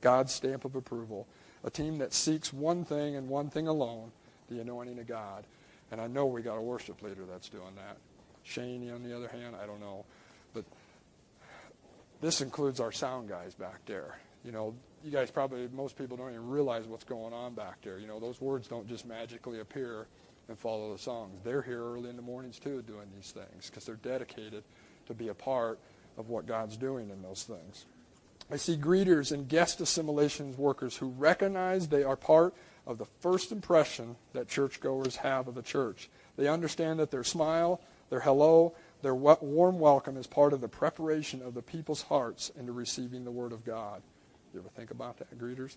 God's 0.00 0.32
stamp 0.32 0.64
of 0.64 0.76
approval, 0.76 1.26
a 1.64 1.70
team 1.70 1.98
that 1.98 2.12
seeks 2.12 2.52
one 2.52 2.84
thing 2.84 3.16
and 3.16 3.28
one 3.28 3.50
thing 3.50 3.66
alone, 3.68 4.12
the 4.50 4.60
anointing 4.60 4.98
of 4.98 5.06
God. 5.06 5.44
And 5.90 6.00
I 6.00 6.06
know 6.06 6.26
we 6.26 6.42
got 6.42 6.56
a 6.56 6.62
worship 6.62 7.02
leader 7.02 7.24
that's 7.30 7.48
doing 7.48 7.74
that. 7.76 7.96
Shane, 8.42 8.90
on 8.90 9.02
the 9.02 9.16
other 9.16 9.28
hand, 9.28 9.56
I 9.60 9.66
don't 9.66 9.80
know. 9.80 10.04
But 10.54 10.64
this 12.20 12.40
includes 12.40 12.80
our 12.80 12.92
sound 12.92 13.28
guys 13.28 13.54
back 13.54 13.84
there. 13.86 14.18
You 14.44 14.52
know, 14.52 14.74
you 15.04 15.10
guys 15.10 15.30
probably, 15.30 15.68
most 15.72 15.96
people 15.96 16.16
don't 16.16 16.30
even 16.30 16.48
realize 16.48 16.86
what's 16.86 17.04
going 17.04 17.32
on 17.32 17.54
back 17.54 17.80
there. 17.82 17.98
You 17.98 18.06
know, 18.06 18.20
those 18.20 18.40
words 18.40 18.68
don't 18.68 18.88
just 18.88 19.06
magically 19.06 19.60
appear 19.60 20.06
and 20.48 20.58
follow 20.58 20.92
the 20.92 20.98
songs. 20.98 21.40
They're 21.44 21.62
here 21.62 21.82
early 21.82 22.08
in 22.08 22.16
the 22.16 22.22
mornings 22.22 22.58
too 22.58 22.82
doing 22.82 23.06
these 23.14 23.32
things 23.32 23.68
because 23.68 23.84
they're 23.84 23.96
dedicated 23.96 24.64
to 25.06 25.14
be 25.14 25.28
a 25.28 25.34
part 25.34 25.78
of 26.16 26.28
what 26.28 26.46
God's 26.46 26.76
doing 26.76 27.10
in 27.10 27.22
those 27.22 27.44
things. 27.44 27.86
I 28.50 28.56
see 28.56 28.76
greeters 28.76 29.30
and 29.30 29.48
guest 29.48 29.80
assimilation 29.80 30.56
workers 30.56 30.96
who 30.96 31.08
recognize 31.08 31.88
they 31.88 32.02
are 32.02 32.16
part 32.16 32.54
of 32.86 32.96
the 32.96 33.04
first 33.20 33.52
impression 33.52 34.16
that 34.32 34.48
churchgoers 34.48 35.16
have 35.16 35.48
of 35.48 35.54
the 35.54 35.62
church. 35.62 36.08
They 36.36 36.48
understand 36.48 36.98
that 36.98 37.10
their 37.10 37.24
smile, 37.24 37.80
their 38.08 38.20
hello, 38.20 38.74
their 39.02 39.14
warm 39.14 39.78
welcome 39.78 40.16
is 40.16 40.26
part 40.26 40.52
of 40.52 40.60
the 40.60 40.68
preparation 40.68 41.42
of 41.42 41.54
the 41.54 41.62
people's 41.62 42.02
hearts 42.02 42.50
into 42.58 42.72
receiving 42.72 43.24
the 43.24 43.30
Word 43.30 43.52
of 43.52 43.64
God. 43.64 44.02
You 44.54 44.60
ever 44.60 44.70
think 44.70 44.90
about 44.90 45.18
that, 45.18 45.38
greeters? 45.38 45.76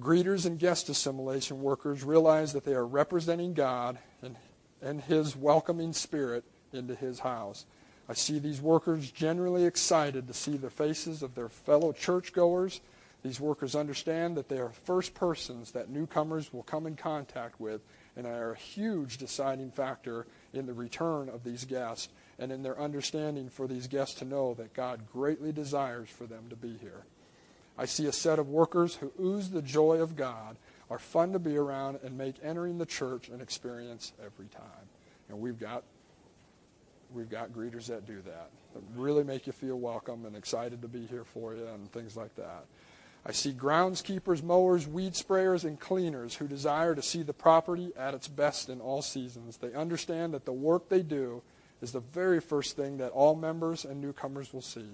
Greeters 0.00 0.46
and 0.46 0.58
guest 0.58 0.88
assimilation 0.88 1.62
workers 1.62 2.04
realize 2.04 2.52
that 2.52 2.64
they 2.64 2.74
are 2.74 2.86
representing 2.86 3.54
God 3.54 3.98
and, 4.22 4.36
and 4.80 5.00
His 5.00 5.34
welcoming 5.34 5.92
spirit 5.92 6.44
into 6.72 6.94
His 6.94 7.20
house. 7.20 7.66
I 8.08 8.14
see 8.14 8.38
these 8.38 8.60
workers 8.60 9.10
generally 9.10 9.64
excited 9.64 10.28
to 10.28 10.34
see 10.34 10.56
the 10.56 10.70
faces 10.70 11.22
of 11.22 11.34
their 11.34 11.48
fellow 11.48 11.92
churchgoers. 11.92 12.80
These 13.22 13.40
workers 13.40 13.74
understand 13.74 14.36
that 14.36 14.48
they 14.48 14.58
are 14.58 14.70
first 14.70 15.14
persons 15.14 15.72
that 15.72 15.90
newcomers 15.90 16.52
will 16.52 16.62
come 16.62 16.86
in 16.86 16.94
contact 16.94 17.60
with 17.60 17.80
and 18.16 18.26
are 18.26 18.52
a 18.52 18.58
huge 18.58 19.18
deciding 19.18 19.72
factor 19.72 20.26
in 20.52 20.66
the 20.66 20.72
return 20.72 21.28
of 21.28 21.42
these 21.42 21.64
guests 21.64 22.08
and 22.38 22.52
in 22.52 22.62
their 22.62 22.80
understanding 22.80 23.48
for 23.48 23.66
these 23.66 23.88
guests 23.88 24.14
to 24.20 24.24
know 24.24 24.54
that 24.54 24.74
God 24.74 25.00
greatly 25.12 25.50
desires 25.52 26.08
for 26.08 26.26
them 26.26 26.44
to 26.50 26.56
be 26.56 26.76
here. 26.76 27.02
I 27.78 27.86
see 27.86 28.06
a 28.06 28.12
set 28.12 28.38
of 28.38 28.48
workers 28.48 28.96
who 28.96 29.12
ooze 29.20 29.50
the 29.50 29.62
joy 29.62 30.00
of 30.00 30.16
God, 30.16 30.56
are 30.88 30.98
fun 30.98 31.32
to 31.32 31.38
be 31.38 31.56
around, 31.56 31.98
and 32.04 32.16
make 32.16 32.36
entering 32.42 32.78
the 32.78 32.86
church 32.86 33.28
an 33.28 33.40
experience 33.40 34.12
every 34.24 34.46
time. 34.46 34.88
And 35.28 35.40
we've 35.40 35.58
got 35.58 35.82
we've 37.14 37.30
got 37.30 37.52
greeters 37.52 37.86
that 37.86 38.06
do 38.06 38.20
that, 38.22 38.50
that 38.74 38.82
really 38.94 39.24
make 39.24 39.46
you 39.46 39.52
feel 39.52 39.78
welcome 39.78 40.24
and 40.26 40.36
excited 40.36 40.82
to 40.82 40.88
be 40.88 41.06
here 41.06 41.24
for 41.24 41.54
you 41.54 41.66
and 41.66 41.90
things 41.92 42.16
like 42.16 42.34
that. 42.36 42.64
I 43.24 43.32
see 43.32 43.52
groundskeepers, 43.52 44.42
mowers, 44.42 44.86
weed 44.86 45.14
sprayers, 45.14 45.64
and 45.64 45.80
cleaners 45.80 46.36
who 46.36 46.46
desire 46.46 46.94
to 46.94 47.02
see 47.02 47.22
the 47.22 47.32
property 47.32 47.92
at 47.96 48.14
its 48.14 48.28
best 48.28 48.68
in 48.68 48.80
all 48.80 49.02
seasons. 49.02 49.56
They 49.56 49.72
understand 49.74 50.32
that 50.34 50.44
the 50.44 50.52
work 50.52 50.88
they 50.88 51.02
do 51.02 51.42
is 51.82 51.92
the 51.92 52.00
very 52.00 52.40
first 52.40 52.76
thing 52.76 52.98
that 52.98 53.10
all 53.10 53.34
members 53.34 53.84
and 53.84 54.00
newcomers 54.00 54.52
will 54.52 54.62
see. 54.62 54.86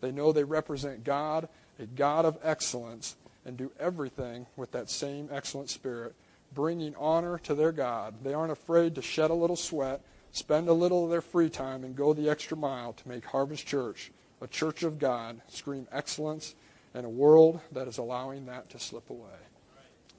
They 0.00 0.12
know 0.12 0.32
they 0.32 0.44
represent 0.44 1.02
God 1.02 1.48
a 1.78 1.86
God 1.86 2.24
of 2.24 2.38
excellence, 2.42 3.16
and 3.44 3.56
do 3.56 3.70
everything 3.78 4.46
with 4.56 4.72
that 4.72 4.90
same 4.90 5.28
excellent 5.32 5.70
spirit, 5.70 6.14
bringing 6.54 6.94
honor 6.96 7.38
to 7.38 7.54
their 7.54 7.72
God. 7.72 8.14
They 8.22 8.34
aren't 8.34 8.52
afraid 8.52 8.94
to 8.96 9.02
shed 9.02 9.30
a 9.30 9.34
little 9.34 9.56
sweat, 9.56 10.00
spend 10.32 10.68
a 10.68 10.72
little 10.72 11.04
of 11.04 11.10
their 11.10 11.20
free 11.20 11.50
time, 11.50 11.84
and 11.84 11.96
go 11.96 12.12
the 12.12 12.28
extra 12.28 12.56
mile 12.56 12.92
to 12.92 13.08
make 13.08 13.24
Harvest 13.24 13.66
Church 13.66 14.10
a 14.40 14.46
church 14.46 14.82
of 14.82 14.98
God, 14.98 15.40
scream 15.48 15.88
excellence 15.90 16.54
in 16.94 17.04
a 17.04 17.08
world 17.08 17.60
that 17.72 17.88
is 17.88 17.98
allowing 17.98 18.46
that 18.46 18.70
to 18.70 18.78
slip 18.78 19.10
away. 19.10 19.28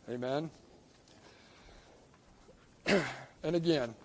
Amen. 0.09 0.49
and 3.43 3.55
again, 3.55 3.95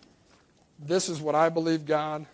this 0.78 1.08
is 1.08 1.20
what 1.20 1.34
I 1.34 1.48
believe 1.48 1.84
God 1.86 2.26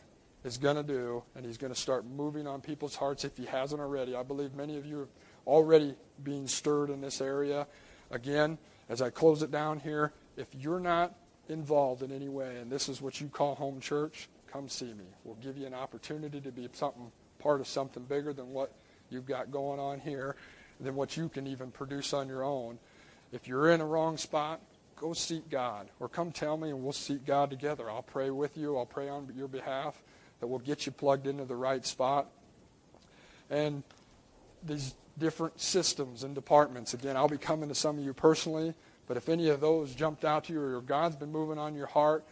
is 0.44 0.58
going 0.58 0.76
to 0.76 0.82
do, 0.82 1.22
and 1.34 1.44
he's 1.44 1.58
going 1.58 1.72
to 1.72 1.78
start 1.78 2.04
moving 2.06 2.46
on 2.46 2.60
people's 2.60 2.96
hearts 2.96 3.24
if 3.24 3.36
he 3.36 3.44
hasn't 3.44 3.80
already. 3.80 4.14
I 4.14 4.22
believe 4.22 4.54
many 4.54 4.76
of 4.76 4.86
you 4.86 5.00
are 5.00 5.08
already 5.46 5.94
being 6.22 6.46
stirred 6.46 6.90
in 6.90 7.00
this 7.00 7.20
area. 7.20 7.66
Again, 8.10 8.58
as 8.88 9.02
I 9.02 9.10
close 9.10 9.42
it 9.42 9.50
down 9.50 9.80
here, 9.80 10.12
if 10.36 10.48
you're 10.54 10.80
not 10.80 11.14
involved 11.50 12.02
in 12.02 12.12
any 12.12 12.28
way, 12.28 12.56
and 12.58 12.70
this 12.70 12.88
is 12.88 13.02
what 13.02 13.20
you 13.20 13.28
call 13.28 13.54
home 13.54 13.80
church, 13.80 14.28
come 14.50 14.68
see 14.68 14.92
me. 14.92 15.04
We'll 15.24 15.36
give 15.36 15.58
you 15.58 15.66
an 15.66 15.74
opportunity 15.74 16.40
to 16.40 16.50
be 16.50 16.68
something 16.72 17.12
part 17.38 17.60
of 17.60 17.66
something 17.66 18.04
bigger 18.04 18.32
than 18.32 18.52
what 18.52 18.72
you've 19.10 19.26
got 19.26 19.50
going 19.50 19.80
on 19.80 20.00
here, 20.00 20.36
than 20.80 20.94
what 20.94 21.16
you 21.16 21.28
can 21.28 21.46
even 21.46 21.70
produce 21.70 22.12
on 22.12 22.28
your 22.28 22.44
own. 22.44 22.78
If 23.32 23.46
you're 23.48 23.70
in 23.70 23.80
a 23.80 23.86
wrong 23.86 24.16
spot, 24.16 24.60
go 24.96 25.12
seek 25.12 25.48
God, 25.50 25.88
or 25.98 26.08
come 26.08 26.32
tell 26.32 26.56
me, 26.56 26.70
and 26.70 26.82
we'll 26.82 26.92
seek 26.92 27.24
God 27.24 27.50
together. 27.50 27.90
I'll 27.90 28.02
pray 28.02 28.30
with 28.30 28.56
you. 28.56 28.76
I'll 28.76 28.86
pray 28.86 29.08
on 29.08 29.32
your 29.36 29.48
behalf 29.48 30.02
that 30.40 30.46
we'll 30.46 30.58
get 30.58 30.86
you 30.86 30.92
plugged 30.92 31.26
into 31.26 31.44
the 31.44 31.56
right 31.56 31.84
spot. 31.84 32.30
And 33.50 33.82
these 34.62 34.94
different 35.18 35.60
systems 35.60 36.24
and 36.24 36.34
departments. 36.34 36.94
Again, 36.94 37.16
I'll 37.16 37.28
be 37.28 37.38
coming 37.38 37.68
to 37.68 37.74
some 37.74 37.98
of 37.98 38.04
you 38.04 38.12
personally, 38.12 38.74
but 39.10 39.16
if 39.16 39.28
any 39.28 39.48
of 39.48 39.60
those 39.60 39.92
jumped 39.92 40.24
out 40.24 40.44
to 40.44 40.52
you 40.52 40.62
or 40.62 40.80
God's 40.80 41.16
been 41.16 41.32
moving 41.32 41.58
on 41.58 41.74
your 41.74 41.88
heart 41.88 42.22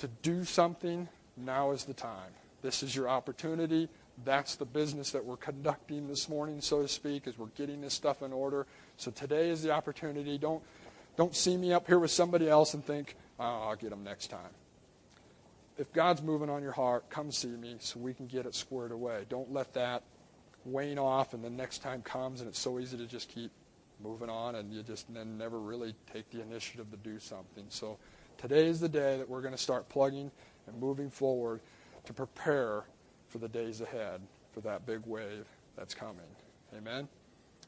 to 0.00 0.06
do 0.20 0.44
something, 0.44 1.08
now 1.34 1.70
is 1.70 1.84
the 1.84 1.94
time. 1.94 2.30
This 2.60 2.82
is 2.82 2.94
your 2.94 3.08
opportunity. 3.08 3.88
That's 4.22 4.56
the 4.56 4.66
business 4.66 5.12
that 5.12 5.24
we're 5.24 5.38
conducting 5.38 6.08
this 6.08 6.28
morning, 6.28 6.60
so 6.60 6.82
to 6.82 6.88
speak, 6.88 7.26
as 7.26 7.38
we're 7.38 7.46
getting 7.56 7.80
this 7.80 7.94
stuff 7.94 8.20
in 8.20 8.34
order. 8.34 8.66
So 8.98 9.10
today 9.10 9.48
is 9.48 9.62
the 9.62 9.70
opportunity. 9.70 10.36
Don't 10.36 10.62
don't 11.16 11.34
see 11.34 11.56
me 11.56 11.72
up 11.72 11.86
here 11.86 11.98
with 11.98 12.10
somebody 12.10 12.50
else 12.50 12.74
and 12.74 12.84
think 12.84 13.16
oh, 13.40 13.68
I'll 13.70 13.76
get 13.76 13.88
them 13.88 14.04
next 14.04 14.26
time. 14.26 14.52
If 15.78 15.90
God's 15.94 16.20
moving 16.20 16.50
on 16.50 16.62
your 16.62 16.72
heart, 16.72 17.08
come 17.08 17.32
see 17.32 17.48
me 17.48 17.76
so 17.80 17.98
we 17.98 18.12
can 18.12 18.26
get 18.26 18.44
it 18.44 18.54
squared 18.54 18.92
away. 18.92 19.24
Don't 19.30 19.54
let 19.54 19.72
that 19.72 20.02
wane 20.66 20.98
off 20.98 21.32
and 21.32 21.42
the 21.42 21.48
next 21.48 21.78
time 21.78 22.02
comes 22.02 22.42
and 22.42 22.48
it's 22.50 22.58
so 22.58 22.78
easy 22.78 22.98
to 22.98 23.06
just 23.06 23.30
keep 23.30 23.50
moving 24.02 24.30
on 24.30 24.56
and 24.56 24.72
you 24.72 24.82
just 24.82 25.12
then 25.12 25.38
never 25.38 25.58
really 25.58 25.94
take 26.12 26.30
the 26.30 26.42
initiative 26.42 26.90
to 26.90 26.96
do 26.98 27.18
something. 27.18 27.64
So 27.68 27.98
today 28.38 28.66
is 28.66 28.80
the 28.80 28.88
day 28.88 29.18
that 29.18 29.28
we're 29.28 29.40
going 29.40 29.54
to 29.54 29.58
start 29.58 29.88
plugging 29.88 30.30
and 30.66 30.78
moving 30.80 31.10
forward 31.10 31.60
to 32.04 32.12
prepare 32.12 32.84
for 33.28 33.38
the 33.38 33.48
days 33.48 33.80
ahead 33.80 34.20
for 34.52 34.60
that 34.60 34.86
big 34.86 35.00
wave 35.06 35.46
that's 35.76 35.94
coming. 35.94 36.20
Amen. 36.76 37.08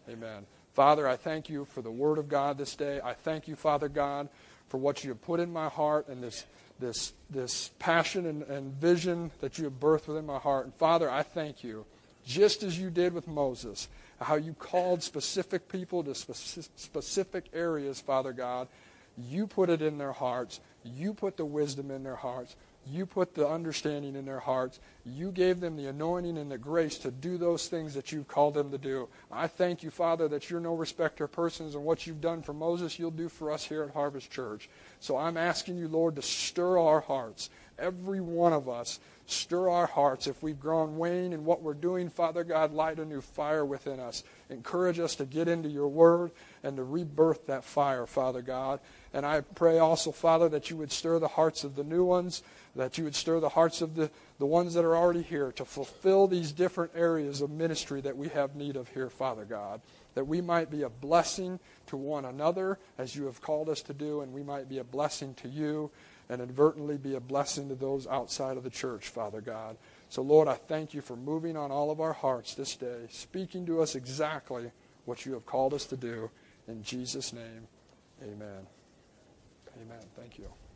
Amen. 0.08 0.46
Father, 0.72 1.08
I 1.08 1.16
thank 1.16 1.48
you 1.48 1.64
for 1.64 1.82
the 1.82 1.90
word 1.90 2.18
of 2.18 2.28
God 2.28 2.56
this 2.56 2.76
day. 2.76 3.00
I 3.02 3.12
thank 3.12 3.48
you, 3.48 3.56
Father 3.56 3.88
God, 3.88 4.28
for 4.68 4.78
what 4.78 5.02
you 5.02 5.10
have 5.10 5.20
put 5.22 5.40
in 5.40 5.52
my 5.52 5.68
heart 5.68 6.08
and 6.08 6.22
this 6.22 6.44
this 6.78 7.12
this 7.28 7.72
passion 7.80 8.26
and, 8.26 8.42
and 8.44 8.72
vision 8.74 9.32
that 9.40 9.58
you 9.58 9.64
have 9.64 9.80
birthed 9.80 10.06
within 10.06 10.26
my 10.26 10.38
heart. 10.38 10.66
And 10.66 10.74
Father, 10.74 11.10
I 11.10 11.24
thank 11.24 11.64
you, 11.64 11.84
just 12.24 12.62
as 12.62 12.78
you 12.78 12.90
did 12.90 13.12
with 13.12 13.26
Moses, 13.26 13.88
how 14.20 14.36
you 14.36 14.52
called 14.52 15.02
specific 15.02 15.68
people 15.68 16.02
to 16.04 16.14
specific 16.14 17.46
areas, 17.52 18.00
Father 18.00 18.32
God. 18.32 18.68
You 19.16 19.46
put 19.46 19.70
it 19.70 19.82
in 19.82 19.98
their 19.98 20.12
hearts. 20.12 20.60
You 20.84 21.12
put 21.12 21.36
the 21.36 21.44
wisdom 21.44 21.90
in 21.90 22.04
their 22.04 22.16
hearts. 22.16 22.56
You 22.86 23.04
put 23.04 23.34
the 23.34 23.46
understanding 23.46 24.14
in 24.14 24.24
their 24.24 24.38
hearts. 24.38 24.80
You 25.04 25.30
gave 25.30 25.60
them 25.60 25.76
the 25.76 25.88
anointing 25.88 26.38
and 26.38 26.50
the 26.50 26.56
grace 26.56 26.96
to 26.98 27.10
do 27.10 27.36
those 27.36 27.68
things 27.68 27.92
that 27.94 28.12
you've 28.12 28.28
called 28.28 28.54
them 28.54 28.70
to 28.70 28.78
do. 28.78 29.08
I 29.30 29.46
thank 29.46 29.82
you, 29.82 29.90
Father, 29.90 30.26
that 30.28 30.48
you're 30.48 30.60
no 30.60 30.74
respecter 30.74 31.24
of 31.24 31.32
persons, 31.32 31.74
and 31.74 31.84
what 31.84 32.06
you've 32.06 32.20
done 32.20 32.40
for 32.40 32.54
Moses, 32.54 32.98
you'll 32.98 33.10
do 33.10 33.28
for 33.28 33.50
us 33.50 33.64
here 33.64 33.82
at 33.82 33.90
Harvest 33.90 34.30
Church. 34.30 34.70
So 35.00 35.18
I'm 35.18 35.36
asking 35.36 35.76
you, 35.76 35.88
Lord, 35.88 36.16
to 36.16 36.22
stir 36.22 36.78
our 36.78 37.00
hearts, 37.00 37.50
every 37.78 38.20
one 38.20 38.54
of 38.54 38.68
us, 38.68 39.00
Stir 39.30 39.68
our 39.68 39.86
hearts. 39.86 40.26
If 40.26 40.42
we've 40.42 40.58
grown 40.58 40.96
wane 40.96 41.34
in 41.34 41.44
what 41.44 41.60
we're 41.60 41.74
doing, 41.74 42.08
Father 42.08 42.44
God, 42.44 42.72
light 42.72 42.98
a 42.98 43.04
new 43.04 43.20
fire 43.20 43.62
within 43.62 44.00
us. 44.00 44.24
Encourage 44.48 44.98
us 44.98 45.16
to 45.16 45.26
get 45.26 45.48
into 45.48 45.68
your 45.68 45.88
word 45.88 46.30
and 46.62 46.78
to 46.78 46.82
rebirth 46.82 47.46
that 47.46 47.62
fire, 47.62 48.06
Father 48.06 48.40
God. 48.40 48.80
And 49.12 49.26
I 49.26 49.42
pray 49.42 49.80
also, 49.80 50.12
Father, 50.12 50.48
that 50.48 50.70
you 50.70 50.78
would 50.78 50.90
stir 50.90 51.18
the 51.18 51.28
hearts 51.28 51.62
of 51.62 51.76
the 51.76 51.84
new 51.84 52.04
ones, 52.04 52.42
that 52.74 52.96
you 52.96 53.04
would 53.04 53.14
stir 53.14 53.38
the 53.38 53.50
hearts 53.50 53.82
of 53.82 53.96
the, 53.96 54.10
the 54.38 54.46
ones 54.46 54.72
that 54.72 54.84
are 54.86 54.96
already 54.96 55.22
here 55.22 55.52
to 55.52 55.64
fulfill 55.66 56.26
these 56.26 56.50
different 56.50 56.92
areas 56.94 57.42
of 57.42 57.50
ministry 57.50 58.00
that 58.00 58.16
we 58.16 58.28
have 58.28 58.56
need 58.56 58.76
of 58.76 58.88
here, 58.88 59.10
Father 59.10 59.44
God. 59.44 59.82
That 60.14 60.24
we 60.24 60.40
might 60.40 60.70
be 60.70 60.84
a 60.84 60.88
blessing 60.88 61.60
to 61.88 61.98
one 61.98 62.24
another 62.24 62.78
as 62.96 63.14
you 63.14 63.26
have 63.26 63.42
called 63.42 63.68
us 63.68 63.82
to 63.82 63.92
do, 63.92 64.22
and 64.22 64.32
we 64.32 64.42
might 64.42 64.70
be 64.70 64.78
a 64.78 64.84
blessing 64.84 65.34
to 65.34 65.48
you 65.48 65.90
and 66.28 66.40
inadvertently 66.40 66.96
be 66.98 67.14
a 67.14 67.20
blessing 67.20 67.68
to 67.68 67.74
those 67.74 68.06
outside 68.06 68.56
of 68.56 68.64
the 68.64 68.70
church, 68.70 69.08
Father 69.08 69.40
God. 69.40 69.76
So, 70.08 70.22
Lord, 70.22 70.48
I 70.48 70.54
thank 70.54 70.94
you 70.94 71.00
for 71.00 71.16
moving 71.16 71.56
on 71.56 71.70
all 71.70 71.90
of 71.90 72.00
our 72.00 72.12
hearts 72.12 72.54
this 72.54 72.76
day, 72.76 73.06
speaking 73.10 73.66
to 73.66 73.80
us 73.80 73.94
exactly 73.94 74.70
what 75.04 75.24
you 75.24 75.32
have 75.32 75.46
called 75.46 75.74
us 75.74 75.86
to 75.86 75.96
do. 75.96 76.30
In 76.66 76.82
Jesus' 76.82 77.32
name, 77.32 77.66
amen. 78.22 78.66
Amen. 79.80 80.04
Thank 80.16 80.38
you. 80.38 80.67